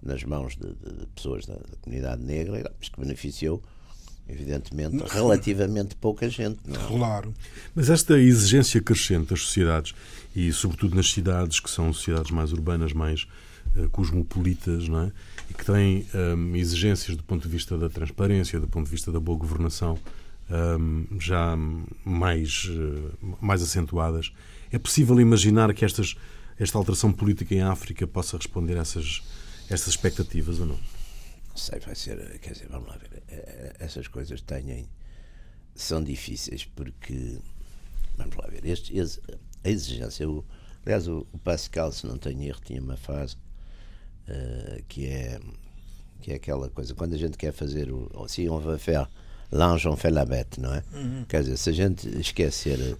nas 0.03 0.23
mãos 0.25 0.55
de, 0.57 0.67
de- 0.67 0.99
de 1.01 1.07
pessoas 1.15 1.47
da, 1.47 1.55
da 1.55 1.77
comunidade 1.81 2.23
negra, 2.23 2.71
mas 2.79 2.89
que 2.91 3.01
beneficiou, 3.01 3.63
evidentemente, 4.29 5.03
relativamente 5.11 5.95
pouca 5.97 6.29
gente. 6.29 6.59
Não 6.67 6.81
é? 6.81 6.87
Claro. 6.89 7.35
Mas 7.75 7.91
esta 7.91 8.19
exigência 8.19 8.81
crescente 8.81 9.31
das 9.31 9.41
sociedades, 9.41 9.95
e 10.35 10.53
sobretudo 10.53 10.95
nas 10.97 11.11
cidades 11.11 11.61
que 11.61 11.71
são 11.71 11.93
sociedades 11.93 12.31
mais 12.31 12.53
urbanas, 12.53 12.93
mais 12.93 13.27
eh, 13.77 13.89
cosmopolitas, 13.93 14.89
não 14.89 15.03
é? 15.03 15.13
e 15.51 15.55
que 15.55 15.65
têm 15.65 16.07
hum, 16.37 16.57
exigências 16.57 17.17
do 17.17 17.23
ponto 17.23 17.43
de 17.43 17.49
vista 17.49 17.77
da 17.79 17.89
transparência, 17.89 18.59
do 18.61 18.67
ponto 18.69 18.87
de 18.87 18.91
vista 18.91 19.13
da 19.13 19.21
boa 19.21 19.39
governação, 19.39 19.99
hum, 20.51 21.07
já 21.21 21.57
mais, 22.05 22.69
eh, 22.71 23.33
mais 23.41 23.63
acentuadas, 23.63 24.33
é 24.73 24.79
possível 24.79 25.21
imaginar 25.21 25.73
que 25.75 25.85
estas, 25.85 26.17
esta 26.59 26.77
alteração 26.79 27.13
política 27.13 27.55
em 27.55 27.63
África 27.63 28.07
possa 28.07 28.37
responder 28.37 28.77
a 28.77 28.81
essas, 28.81 29.23
essas 29.69 29.89
expectativas 29.89 30.59
ou 30.61 30.67
não? 30.67 30.77
Não 31.49 31.57
sei, 31.57 31.79
vai 31.79 31.95
ser, 31.95 32.39
quer 32.41 32.53
dizer, 32.55 32.67
vamos 32.69 32.89
lá 32.89 32.97
ver, 32.97 33.23
eh, 33.29 33.77
essas 33.79 34.09
coisas 34.09 34.41
têm, 34.41 34.89
são 35.77 36.03
difíceis 36.03 36.65
porque, 36.65 37.39
vamos 38.17 38.35
lá 38.37 38.49
ver, 38.49 38.65
este, 38.67 38.97
esse- 38.99 39.21
a 39.65 39.69
exigência, 39.69 40.29
o, 40.29 40.45
aliás, 40.85 41.09
o, 41.09 41.27
o 41.33 41.39
Pascal, 41.39 41.91
se 41.91 42.07
não 42.07 42.19
tenho 42.19 42.43
erro, 42.43 42.61
tinha 42.65 42.81
uma 42.81 42.97
frase 42.97 43.37
eh, 44.29 44.83
que 44.89 45.07
é 45.07 45.41
que 46.25 46.33
é 46.33 46.37
aquela 46.37 46.71
coisa, 46.71 46.95
quando 46.95 47.13
a 47.13 47.19
gente 47.19 47.37
quer 47.37 47.53
fazer 47.53 47.93
o, 47.93 48.27
se 48.29 48.49
on 48.49 48.59
va 48.59 48.79
faire 48.79 49.07
l'ange 49.53 49.87
on 49.87 49.95
fait 49.95 50.11
la 50.11 50.25
bête, 50.25 50.59
não 50.59 50.73
é? 50.73 50.83
Uhum. 50.95 51.25
Quer 51.29 51.43
dizer, 51.43 51.59
se 51.59 51.69
a 51.69 51.73
gente 51.73 52.09
esquecer. 52.19 52.97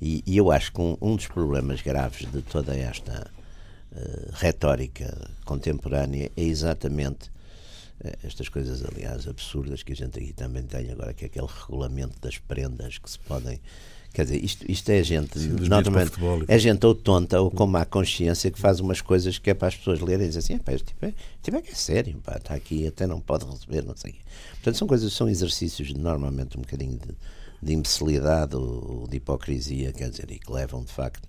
E, 0.00 0.22
e 0.24 0.36
eu 0.36 0.52
acho 0.52 0.72
que 0.72 0.80
um, 0.80 0.96
um, 1.00 1.16
dos 1.16 1.26
problemas 1.26 1.82
graves 1.82 2.30
de 2.30 2.40
toda 2.40 2.76
esta 2.76 3.28
uh, 3.90 4.30
retórica 4.34 5.28
contemporânea 5.44 6.30
é 6.36 6.42
exatamente 6.42 7.30
uh, 8.00 8.16
estas 8.22 8.48
coisas, 8.48 8.84
aliás, 8.84 9.26
absurdas 9.26 9.82
que 9.82 9.92
a 9.92 9.96
gente 9.96 10.16
aqui 10.16 10.32
também 10.32 10.62
tem 10.62 10.92
agora, 10.92 11.12
que 11.12 11.24
é 11.24 11.26
aquele 11.26 11.48
regulamento 11.48 12.16
das 12.20 12.38
prendas 12.38 12.96
que 12.98 13.10
se 13.10 13.18
podem 13.18 13.60
Quer 14.12 14.24
dizer, 14.24 14.44
isto, 14.44 14.70
isto 14.70 14.90
é 14.90 15.02
gente, 15.02 15.38
Sim, 15.38 15.50
normalmente, 15.68 16.12
é 16.48 16.58
gente 16.58 16.84
ou 16.84 16.94
tonta 16.94 17.40
ou 17.40 17.50
com 17.50 17.66
má 17.66 17.84
consciência 17.84 18.50
que 18.50 18.58
faz 18.58 18.80
umas 18.80 19.00
coisas 19.00 19.38
que 19.38 19.50
é 19.50 19.54
para 19.54 19.68
as 19.68 19.76
pessoas 19.76 20.00
lerem 20.00 20.26
e 20.26 20.28
dizem 20.28 20.56
assim: 20.56 20.58
pá, 20.58 20.72
tipo, 20.76 21.04
é, 21.04 21.14
tipo 21.42 21.56
é 21.56 21.62
que 21.62 21.70
é 21.70 21.74
sério, 21.74 22.20
pá, 22.24 22.36
está 22.36 22.54
aqui, 22.54 22.86
até 22.86 23.06
não 23.06 23.20
pode 23.20 23.44
receber, 23.44 23.84
não 23.84 23.96
sei 23.96 24.12
o 24.12 24.14
quê. 24.14 24.20
Portanto, 24.54 24.76
são 24.76 24.88
coisas, 24.88 25.12
são 25.12 25.28
exercícios 25.28 25.92
normalmente 25.94 26.58
um 26.58 26.62
bocadinho 26.62 26.98
de, 26.98 27.14
de 27.62 27.72
imbecilidade 27.72 28.56
ou 28.56 29.06
de 29.08 29.18
hipocrisia, 29.18 29.92
quer 29.92 30.10
dizer, 30.10 30.30
e 30.30 30.38
que 30.38 30.50
levam 30.50 30.82
de 30.82 30.92
facto 30.92 31.28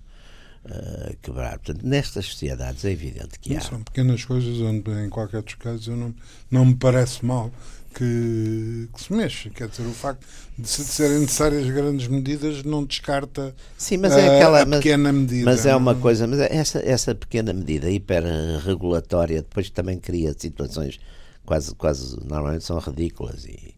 a 0.64 1.14
quebrar. 1.22 1.58
Portanto, 1.58 1.86
nestas 1.86 2.26
sociedades 2.26 2.84
é 2.84 2.90
evidente 2.90 3.38
que 3.38 3.56
há. 3.56 3.60
São 3.60 3.82
pequenas 3.82 4.24
coisas 4.24 4.58
onde, 4.60 4.90
em 5.04 5.08
qualquer 5.08 5.42
dos 5.42 5.54
casos, 5.54 5.86
eu 5.88 5.96
não, 5.96 6.14
não 6.50 6.64
me 6.66 6.74
parece 6.74 7.24
mal 7.24 7.50
que, 7.94 8.88
que, 8.94 9.02
se 9.02 9.12
mexe. 9.12 9.50
Quer 9.50 9.68
dizer, 9.68 9.86
o 9.86 9.92
facto 9.92 10.26
de, 10.56 10.68
se, 10.68 10.82
de 10.82 10.88
serem 10.88 11.18
necessárias 11.20 11.68
grandes 11.68 12.06
medidas 12.08 12.62
não 12.62 12.84
descarta 12.84 13.54
Sim, 13.76 13.98
mas 13.98 14.12
é 14.12 14.36
aquela, 14.36 14.62
a, 14.62 14.66
pequena 14.66 15.12
mas, 15.12 15.22
medida. 15.22 15.44
Mas 15.44 15.66
é 15.66 15.74
uma 15.74 15.94
coisa, 15.94 16.26
mas 16.26 16.40
é 16.40 16.54
essa, 16.54 16.78
essa 16.78 17.14
pequena 17.14 17.52
medida 17.52 17.90
hiperregulatória 17.90 19.42
depois 19.42 19.70
também 19.70 19.98
cria 19.98 20.34
situações 20.36 20.98
quase, 21.44 21.74
quase 21.74 22.16
normalmente 22.24 22.64
são 22.64 22.78
ridículas 22.78 23.44
e, 23.44 23.74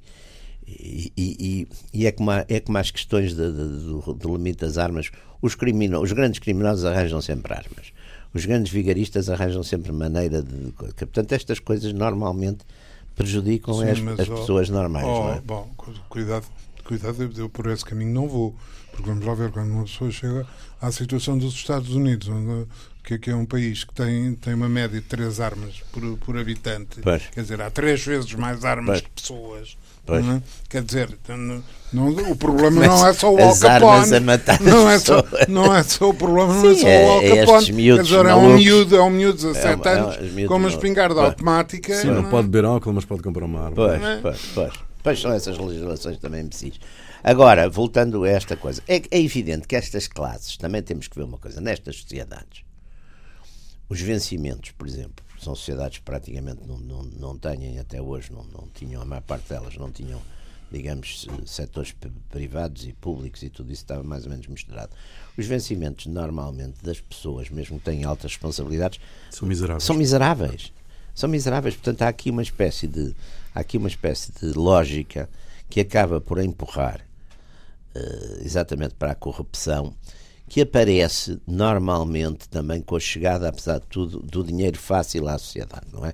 e, 0.66 1.12
e, 1.16 1.68
e, 1.92 2.06
é, 2.06 2.12
como 2.12 2.30
há, 2.30 2.44
é 2.48 2.60
como 2.60 2.78
as 2.78 2.90
questões 2.90 3.34
de, 3.34 3.50
de, 3.50 3.68
do, 3.68 4.14
do 4.14 4.36
limite 4.36 4.60
das 4.60 4.78
armas. 4.78 5.10
Os, 5.40 5.54
crimino, 5.54 6.00
os 6.00 6.12
grandes 6.12 6.38
criminosos 6.38 6.84
arranjam 6.84 7.20
sempre 7.20 7.52
armas. 7.52 7.92
Os 8.34 8.46
grandes 8.46 8.72
vigaristas 8.72 9.28
arranjam 9.28 9.62
sempre 9.62 9.92
maneira 9.92 10.42
de. 10.42 10.72
Portanto, 10.72 11.32
estas 11.32 11.58
coisas 11.58 11.92
normalmente 11.92 12.64
prejudicam 13.14 13.74
Sim, 13.74 13.88
as, 13.88 14.20
as 14.20 14.28
pessoas 14.28 14.68
normais. 14.68 15.06
Oh, 15.06 15.30
é? 15.30 15.40
Bom, 15.40 15.70
cuidado, 16.08 16.46
cuidado, 16.84 17.30
eu 17.36 17.48
por 17.48 17.66
esse 17.68 17.84
caminho 17.84 18.12
não 18.12 18.28
vou. 18.28 18.54
Porque 18.92 19.08
vamos 19.08 19.24
lá 19.24 19.34
ver, 19.34 19.50
quando 19.50 19.70
uma 19.70 19.84
pessoa 19.84 20.10
chega 20.10 20.46
à 20.80 20.92
situação 20.92 21.38
dos 21.38 21.54
Estados 21.54 21.94
Unidos, 21.94 22.28
onde, 22.28 22.66
que, 23.02 23.18
que 23.18 23.30
é 23.30 23.34
um 23.34 23.46
país 23.46 23.84
que 23.84 23.94
tem, 23.94 24.34
tem 24.34 24.54
uma 24.54 24.68
média 24.68 25.00
de 25.00 25.06
três 25.06 25.40
armas 25.40 25.80
por, 25.90 26.18
por 26.18 26.36
habitante, 26.36 27.00
pois. 27.00 27.26
quer 27.26 27.40
dizer, 27.40 27.60
há 27.60 27.70
três 27.70 28.04
vezes 28.04 28.32
mais 28.34 28.64
armas 28.64 29.00
pois. 29.00 29.00
que 29.00 29.10
pessoas. 29.10 29.76
É? 30.08 30.42
Quer 30.68 30.82
dizer, 30.82 31.16
não, 31.28 31.62
não, 31.92 32.32
o 32.32 32.36
problema 32.36 32.86
não 32.86 33.06
é 33.06 33.12
só 33.12 33.32
o 33.32 33.40
Al 33.40 33.56
Capone. 33.56 34.20
Não 34.60 34.90
é 34.90 34.98
só, 34.98 35.24
não 35.48 35.74
é 35.74 35.82
só 35.84 36.08
o 36.10 36.14
problema, 36.14 36.54
não 36.54 36.70
é 36.70 36.74
Sim, 36.74 36.86
é 36.86 37.04
só 37.04 37.06
o 37.06 37.12
Al 37.12 37.22
é 37.22 37.46
Capone. 37.46 37.90
É, 37.90 37.96
Quer 37.96 38.02
dizer, 38.02 38.26
é 38.26 38.34
um 38.34 38.54
miúdo, 38.54 38.96
é 38.96 39.02
um 39.02 39.10
miúdo 39.10 39.38
de 39.38 39.46
17 39.46 39.88
é, 39.88 39.92
anos 39.92 40.16
é, 40.38 40.46
com 40.46 40.56
uma 40.56 40.68
espingarda 40.68 41.14
pois. 41.14 41.26
automática. 41.26 41.94
Sim, 41.94 42.08
não, 42.08 42.22
não 42.22 42.30
pode 42.30 42.48
beber 42.48 42.64
álcool, 42.64 42.92
mas 42.92 43.04
pode 43.04 43.22
comprar 43.22 43.44
uma 43.44 43.60
arma. 43.60 43.76
Pois, 43.76 44.00
pois, 44.20 44.40
pois. 44.54 44.72
Pois 45.02 45.20
são 45.20 45.32
essas 45.32 45.58
legislações 45.58 46.18
também 46.18 46.42
imbecis. 46.42 46.78
Agora, 47.22 47.68
voltando 47.68 48.24
a 48.24 48.28
esta 48.28 48.56
coisa, 48.56 48.82
é, 48.88 49.02
é 49.10 49.20
evidente 49.20 49.68
que 49.68 49.76
estas 49.76 50.08
classes, 50.08 50.56
também 50.56 50.82
temos 50.82 51.06
que 51.06 51.16
ver 51.16 51.24
uma 51.24 51.38
coisa, 51.38 51.60
nestas 51.60 51.96
sociedades, 51.96 52.64
os 53.88 54.00
vencimentos, 54.00 54.72
por 54.72 54.86
exemplo, 54.86 55.24
são 55.42 55.54
sociedades 55.54 55.98
que 55.98 56.04
praticamente 56.04 56.62
não, 56.66 56.78
não, 56.78 57.02
não 57.02 57.38
têm, 57.38 57.78
até 57.78 58.00
hoje, 58.00 58.32
não, 58.32 58.44
não 58.44 58.68
tinham, 58.72 59.02
a 59.02 59.04
maior 59.04 59.22
parte 59.22 59.48
delas 59.48 59.76
não 59.76 59.90
tinham, 59.90 60.20
digamos, 60.70 61.26
setores 61.44 61.94
privados 62.30 62.86
e 62.86 62.92
públicos 62.92 63.42
e 63.42 63.50
tudo 63.50 63.72
isso 63.72 63.82
estava 63.82 64.02
mais 64.02 64.24
ou 64.24 64.30
menos 64.30 64.46
misturado. 64.46 64.92
Os 65.36 65.44
vencimentos, 65.46 66.06
normalmente, 66.06 66.82
das 66.82 67.00
pessoas, 67.00 67.50
mesmo 67.50 67.78
que 67.78 67.84
têm 67.84 68.04
altas 68.04 68.32
responsabilidades, 68.32 69.00
são 69.30 69.48
miseráveis. 69.48 69.84
São 69.84 69.96
miseráveis. 69.96 70.72
São 71.14 71.28
miseráveis. 71.28 71.74
Portanto, 71.74 72.02
há 72.02 72.08
aqui 72.08 72.30
uma 72.30 72.42
espécie 72.42 72.86
de, 72.86 73.14
há 73.54 73.60
aqui 73.60 73.76
uma 73.76 73.88
espécie 73.88 74.32
de 74.32 74.52
lógica 74.52 75.28
que 75.68 75.80
acaba 75.80 76.20
por 76.20 76.38
empurrar 76.38 77.00
uh, 77.96 78.42
exatamente 78.44 78.94
para 78.94 79.12
a 79.12 79.14
corrupção 79.14 79.94
que 80.52 80.60
aparece 80.60 81.40
normalmente 81.46 82.46
também 82.46 82.82
com 82.82 82.94
a 82.94 83.00
chegada, 83.00 83.48
apesar 83.48 83.80
de 83.80 83.86
tudo, 83.86 84.18
do 84.18 84.44
dinheiro 84.44 84.78
fácil 84.78 85.26
à 85.26 85.38
sociedade, 85.38 85.86
não 85.90 86.04
é? 86.04 86.12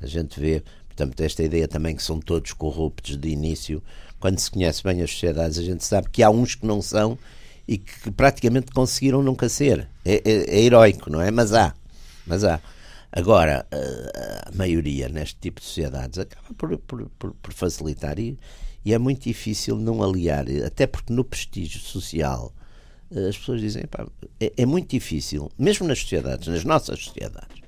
A 0.00 0.06
gente 0.06 0.38
vê, 0.38 0.62
portanto, 0.86 1.20
esta 1.20 1.42
ideia 1.42 1.66
também 1.66 1.96
que 1.96 2.02
são 2.04 2.20
todos 2.20 2.52
corruptos 2.52 3.16
de 3.16 3.28
início. 3.28 3.82
Quando 4.20 4.38
se 4.38 4.48
conhece 4.48 4.84
bem 4.84 5.02
as 5.02 5.10
sociedades, 5.10 5.58
a 5.58 5.62
gente 5.64 5.84
sabe 5.84 6.08
que 6.08 6.22
há 6.22 6.30
uns 6.30 6.54
que 6.54 6.64
não 6.64 6.80
são 6.80 7.18
e 7.66 7.78
que 7.78 8.12
praticamente 8.12 8.70
conseguiram 8.70 9.24
nunca 9.24 9.48
ser. 9.48 9.88
É, 10.04 10.22
é, 10.24 10.58
é 10.58 10.60
heroico, 10.60 11.10
não 11.10 11.20
é? 11.20 11.32
Mas 11.32 11.52
há. 11.52 11.74
Mas 12.24 12.44
há. 12.44 12.60
Agora, 13.10 13.66
a, 13.72 14.54
maioria 14.54 15.08
neste 15.08 15.34
tipo 15.40 15.60
de 15.60 15.66
sociedades 15.66 16.16
acaba 16.16 16.54
por, 16.56 16.78
por, 16.78 17.10
por, 17.18 17.34
por 17.34 17.52
facilitar 17.52 18.20
e, 18.20 18.38
e 18.84 18.94
é 18.94 18.98
muito 18.98 19.24
difícil 19.24 19.74
não 19.74 20.00
aliar, 20.00 20.46
até 20.64 20.86
porque 20.86 21.12
no 21.12 21.24
prestígio 21.24 21.80
social 21.80 22.54
as 23.10 23.36
pessoas 23.36 23.60
dizem, 23.60 23.84
pá, 23.86 24.06
é, 24.38 24.52
é, 24.56 24.66
muito 24.66 24.90
difícil, 24.90 25.50
mesmo 25.58 25.86
nas 25.86 25.98
sociedades, 25.98 26.46
nas 26.46 26.64
nossas 26.64 27.04
sociedades, 27.04 27.60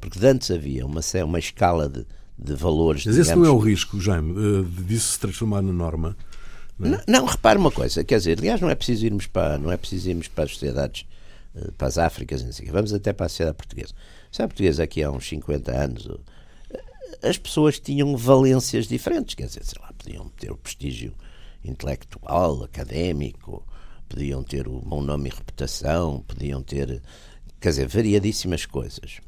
porque 0.00 0.24
antes 0.26 0.50
havia 0.50 0.84
uma, 0.84 1.00
uma 1.24 1.38
escala 1.38 1.88
de, 1.88 2.04
de 2.36 2.54
valores. 2.54 3.06
Mas 3.06 3.14
digamos, 3.14 3.28
esse 3.28 3.38
não 3.38 3.46
é 3.46 3.50
o 3.50 3.58
risco, 3.58 4.00
Jaime, 4.00 4.64
disso 4.84 5.12
se 5.12 5.20
transformar 5.20 5.62
na 5.62 5.72
norma. 5.72 6.16
Não, 6.78 6.88
é? 6.88 6.90
não, 7.06 7.20
não, 7.20 7.26
repare 7.26 7.58
uma 7.58 7.70
coisa, 7.70 8.02
quer 8.02 8.18
dizer, 8.18 8.38
aliás, 8.38 8.60
não 8.60 8.70
é 8.70 8.74
preciso 8.74 9.06
irmos 9.06 9.26
para, 9.26 9.56
não 9.58 9.70
é 9.70 9.76
preciso 9.76 10.10
irmos 10.10 10.28
para 10.28 10.44
as 10.44 10.52
sociedades, 10.52 11.06
eh, 11.54 11.70
para 11.76 11.88
as 11.88 11.98
Áfricas, 11.98 12.42
assim, 12.44 12.66
vamos 12.66 12.92
até 12.92 13.12
para 13.12 13.26
a 13.26 13.28
sociedade 13.28 13.56
portuguesa. 13.56 13.92
A 13.94 14.26
sociedade 14.26 14.50
portuguesa 14.50 14.82
aqui 14.82 15.02
há 15.02 15.10
uns 15.10 15.28
50 15.28 15.72
anos, 15.72 16.08
eh, 16.70 16.80
as 17.28 17.38
pessoas 17.38 17.78
tinham 17.80 18.16
valências 18.16 18.86
diferentes, 18.86 19.34
quer 19.34 19.46
dizer, 19.46 19.64
sei 19.64 19.80
lá, 19.80 19.92
podiam 19.92 20.28
ter 20.30 20.50
o 20.52 20.56
prestígio 20.56 21.14
intelectual, 21.64 22.62
académico, 22.62 23.64
podiam 24.08 24.42
ter 24.42 24.66
o 24.66 24.80
bom 24.80 25.02
nome 25.02 25.28
e 25.28 25.32
reputação, 25.32 26.24
podiam 26.26 26.62
ter, 26.62 27.02
quer 27.60 27.68
dizer, 27.68 27.88
variadíssimas 27.88 28.66
coisas. 28.66 29.20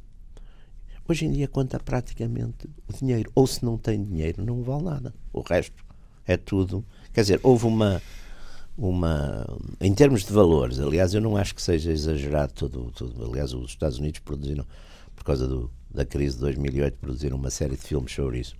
Hoje 1.08 1.26
em 1.26 1.32
dia 1.32 1.48
conta 1.48 1.78
praticamente 1.80 2.68
o 2.88 2.96
dinheiro. 2.96 3.30
Ou 3.34 3.46
se 3.46 3.64
não 3.64 3.76
tem 3.76 4.02
dinheiro, 4.02 4.44
não 4.44 4.62
vale 4.62 4.84
nada. 4.84 5.14
O 5.32 5.40
resto 5.40 5.84
é 6.24 6.36
tudo. 6.36 6.84
Quer 7.12 7.22
dizer, 7.22 7.40
houve 7.42 7.66
uma. 7.66 8.00
uma 8.78 9.44
em 9.80 9.92
termos 9.92 10.24
de 10.24 10.32
valores, 10.32 10.78
aliás, 10.78 11.12
eu 11.12 11.20
não 11.20 11.36
acho 11.36 11.54
que 11.54 11.62
seja 11.62 11.90
exagerado 11.90 12.52
tudo. 12.52 12.92
tudo. 12.92 13.24
Aliás, 13.24 13.52
os 13.52 13.70
Estados 13.70 13.98
Unidos 13.98 14.20
produziram, 14.20 14.64
por 15.16 15.24
causa 15.24 15.48
do, 15.48 15.68
da 15.92 16.04
crise 16.04 16.36
de 16.36 16.42
2008, 16.42 16.96
produziram 16.98 17.36
uma 17.36 17.50
série 17.50 17.76
de 17.76 17.82
filmes 17.82 18.12
sobre 18.12 18.38
isso. 18.38 18.54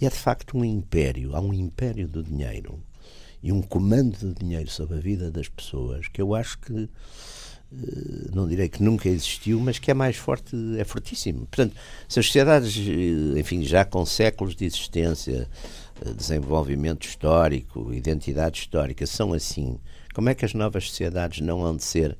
E 0.00 0.06
é 0.06 0.10
de 0.10 0.16
facto 0.16 0.58
um 0.58 0.64
império. 0.64 1.36
Há 1.36 1.40
um 1.40 1.52
império 1.52 2.08
do 2.08 2.24
dinheiro 2.24 2.82
e 3.42 3.52
um 3.52 3.62
comando 3.62 4.16
de 4.16 4.34
dinheiro 4.34 4.70
sobre 4.70 4.98
a 4.98 5.00
vida 5.00 5.30
das 5.30 5.48
pessoas 5.48 6.08
que 6.08 6.20
eu 6.20 6.34
acho 6.34 6.58
que 6.58 6.88
eh, 7.70 8.30
não 8.34 8.48
direi 8.48 8.68
que 8.68 8.82
nunca 8.82 9.08
existiu, 9.08 9.60
mas 9.60 9.78
que 9.78 9.90
é 9.90 9.94
mais 9.94 10.16
forte, 10.16 10.56
é 10.78 10.84
fortíssimo. 10.84 11.46
Portanto, 11.46 11.76
se 12.08 12.18
as 12.18 12.26
sociedades, 12.26 12.76
eh, 12.76 13.38
enfim, 13.38 13.62
já 13.62 13.84
com 13.84 14.04
séculos 14.06 14.56
de 14.56 14.64
existência, 14.64 15.48
eh, 16.04 16.12
desenvolvimento 16.12 17.06
histórico, 17.06 17.92
identidade 17.92 18.58
histórica, 18.58 19.06
são 19.06 19.32
assim, 19.32 19.78
como 20.14 20.28
é 20.30 20.34
que 20.34 20.44
as 20.44 20.54
novas 20.54 20.88
sociedades 20.88 21.40
não 21.40 21.64
hão 21.64 21.76
de 21.76 21.84
ser, 21.84 22.16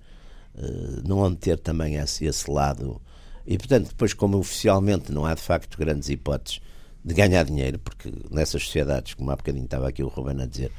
não 1.07 1.25
hão 1.25 1.31
de 1.31 1.37
ter 1.37 1.59
também 1.59 1.97
esse, 1.97 2.25
esse 2.27 2.51
lado? 2.51 3.01
E, 3.47 3.57
portanto, 3.57 3.89
depois, 3.89 4.12
como 4.12 4.39
oficialmente 4.39 5.12
não 5.12 5.25
há 5.25 5.35
de 5.35 5.41
facto 5.41 5.79
grandes 5.79 6.09
hipóteses 6.09 6.61
de 7.05 7.14
ganhar 7.14 7.45
dinheiro, 7.45 7.79
porque 7.79 8.12
nessas 8.31 8.64
sociedades, 8.64 9.14
como 9.14 9.31
há 9.31 9.37
bocadinho 9.37 9.64
estava 9.64 9.89
aqui 9.89 10.03
o 10.03 10.09
Ruben 10.09 10.43
a 10.43 10.47
dizer, 10.47 10.71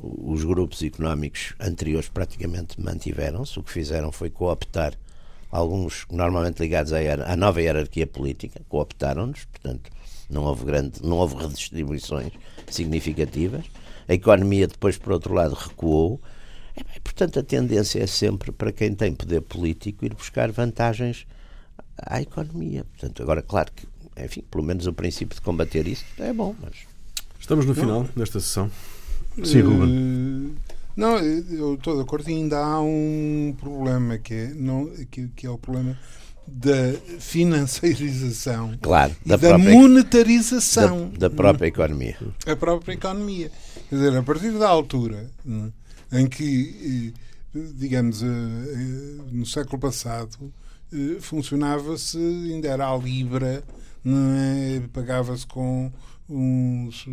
os 0.00 0.44
grupos 0.44 0.82
económicos 0.82 1.54
anteriores 1.58 2.08
praticamente 2.08 2.80
mantiveram-se. 2.80 3.58
O 3.58 3.62
que 3.62 3.72
fizeram 3.72 4.12
foi 4.12 4.30
cooptar 4.30 4.94
alguns 5.50 6.06
normalmente 6.10 6.60
ligados 6.60 6.92
à, 6.92 6.98
à 7.26 7.36
nova 7.36 7.60
hierarquia 7.60 8.06
política, 8.06 8.60
cooptaram-nos, 8.68 9.44
portanto, 9.46 9.90
não 10.30 10.44
houve, 10.44 10.64
grande, 10.64 11.02
não 11.02 11.16
houve 11.16 11.36
redistribuições 11.36 12.32
significativas. 12.70 13.64
A 14.06 14.14
economia 14.14 14.68
depois, 14.68 14.96
por 14.96 15.12
outro 15.12 15.34
lado, 15.34 15.54
recuou. 15.54 16.20
E, 16.76 17.00
portanto, 17.00 17.40
a 17.40 17.42
tendência 17.42 18.02
é 18.02 18.06
sempre 18.06 18.52
para 18.52 18.70
quem 18.70 18.94
tem 18.94 19.14
poder 19.14 19.40
político 19.40 20.04
ir 20.04 20.14
buscar 20.14 20.52
vantagens 20.52 21.26
à 21.96 22.20
economia. 22.20 22.84
Portanto, 22.84 23.22
agora, 23.22 23.42
claro 23.42 23.72
que, 23.74 23.86
enfim, 24.22 24.42
pelo 24.50 24.62
menos 24.62 24.86
o 24.86 24.92
princípio 24.92 25.34
de 25.34 25.40
combater 25.40 25.86
isso 25.86 26.04
é 26.18 26.32
bom, 26.32 26.54
mas... 26.60 26.86
Estamos 27.40 27.64
no 27.66 27.74
final 27.74 28.04
desta 28.14 28.40
sessão. 28.40 28.70
Sim, 29.44 29.60
Ruben. 29.60 29.88
Uh, 29.88 30.54
não, 30.96 31.16
eu 31.18 31.74
estou 31.74 31.94
de 31.94 32.02
acordo 32.02 32.28
e 32.28 32.34
ainda 32.34 32.58
há 32.58 32.80
um 32.80 33.54
problema 33.60 34.18
que 34.18 34.34
é, 34.34 34.46
não, 34.48 34.86
que, 35.10 35.28
que 35.28 35.46
é 35.46 35.50
o 35.50 35.56
problema 35.56 35.96
da 36.44 36.94
financeirização 37.20 38.76
claro, 38.80 39.14
da 39.24 39.36
da 39.36 39.58
monetarização 39.58 41.10
da, 41.10 41.28
da, 41.28 41.30
própria 41.30 41.68
economia. 41.68 42.16
A 42.46 42.56
própria 42.56 42.94
economia. 42.94 43.50
Quer 43.88 43.94
dizer, 43.94 44.16
a 44.16 44.22
partir 44.22 44.50
da 44.52 44.68
altura 44.68 45.30
é, 46.10 46.20
em 46.20 46.26
que, 46.26 47.12
eh, 47.54 47.60
digamos, 47.74 48.22
eh, 48.22 48.26
no 49.30 49.44
século 49.46 49.78
passado, 49.78 50.52
funcionava-se, 51.20 52.16
ainda 52.16 52.68
era 52.68 52.88
a 52.88 52.96
Libra, 52.96 53.62
é? 54.06 54.80
pagava-se 54.92 55.46
com 55.46 55.92
uns, 56.28 57.06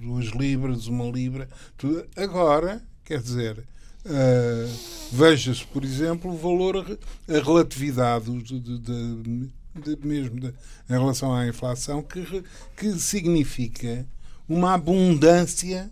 duas 0.00 0.26
libras, 0.26 0.86
uma 0.86 1.04
libra. 1.06 1.48
Tudo. 1.76 2.06
Agora, 2.16 2.82
quer 3.04 3.20
dizer, 3.20 3.64
Uh, 4.04 4.68
Veja-se, 5.12 5.66
por 5.66 5.84
exemplo, 5.84 6.32
o 6.32 6.36
valor, 6.36 6.98
a 7.28 7.44
relatividade 7.44 8.30
de, 8.42 8.60
de, 8.60 8.78
de, 8.78 9.50
de 9.96 10.06
mesmo 10.06 10.38
em 10.38 10.52
relação 10.92 11.34
à 11.34 11.46
inflação, 11.46 12.02
que, 12.02 12.42
que 12.76 12.92
significa 12.98 14.06
uma 14.48 14.74
abundância 14.74 15.90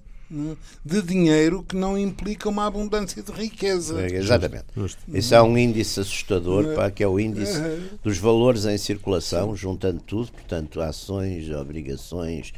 de 0.85 1.03
dinheiro 1.03 1.63
que 1.63 1.77
não 1.77 1.97
implica 1.97 2.49
uma 2.49 2.67
abundância 2.67 3.23
de 3.23 3.33
riqueza. 3.33 4.01
É, 4.01 4.17
exatamente. 4.17 4.67
Isso 5.09 5.35
é 5.35 5.43
um 5.43 5.57
índice 5.57 6.01
assustador, 6.01 6.75
pá, 6.75 6.91
que 6.91 7.03
é 7.03 7.09
o 7.09 7.19
índice 7.19 7.61
dos 8.03 8.19
valores 8.19 8.65
em 8.65 8.77
circulação, 8.79 9.55
juntando 9.55 10.01
tudo, 10.01 10.33
portanto, 10.33 10.81
ações, 10.81 11.49
obrigações, 11.51 12.53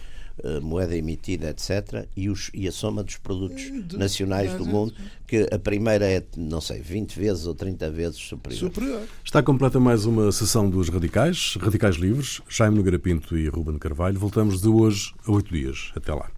eh, 0.44 0.60
moeda 0.60 0.96
emitida, 0.96 1.50
etc., 1.50 2.06
e, 2.16 2.30
os, 2.30 2.48
e, 2.54 2.68
a 2.68 2.72
soma 2.72 3.02
dos 3.02 3.16
produtos 3.16 3.62
de, 3.62 3.98
nacionais 3.98 4.54
do 4.54 4.64
mundo, 4.64 4.94
que 5.26 5.48
a 5.50 5.58
primeira 5.58 6.06
é, 6.06 6.22
não 6.36 6.60
sei, 6.60 6.80
20 6.80 7.18
vezes 7.18 7.44
ou 7.44 7.54
30 7.56 7.90
vezes 7.90 8.18
superior. 8.18 8.58
superior. 8.58 9.02
Está 9.24 9.42
completa 9.42 9.80
mais 9.80 10.04
uma 10.04 10.30
sessão 10.30 10.70
dos 10.70 10.88
Radicais, 10.88 11.56
Radicais 11.60 11.96
Livres, 11.96 12.40
Jaime 12.48 12.76
Nogueira 12.76 13.00
Pinto 13.00 13.36
e 13.36 13.48
Ruben 13.48 13.78
Carvalho. 13.78 14.18
Voltamos 14.18 14.60
de 14.60 14.68
hoje 14.68 15.12
a 15.26 15.32
oito 15.32 15.52
dias. 15.52 15.90
Até 15.96 16.14
lá. 16.14 16.30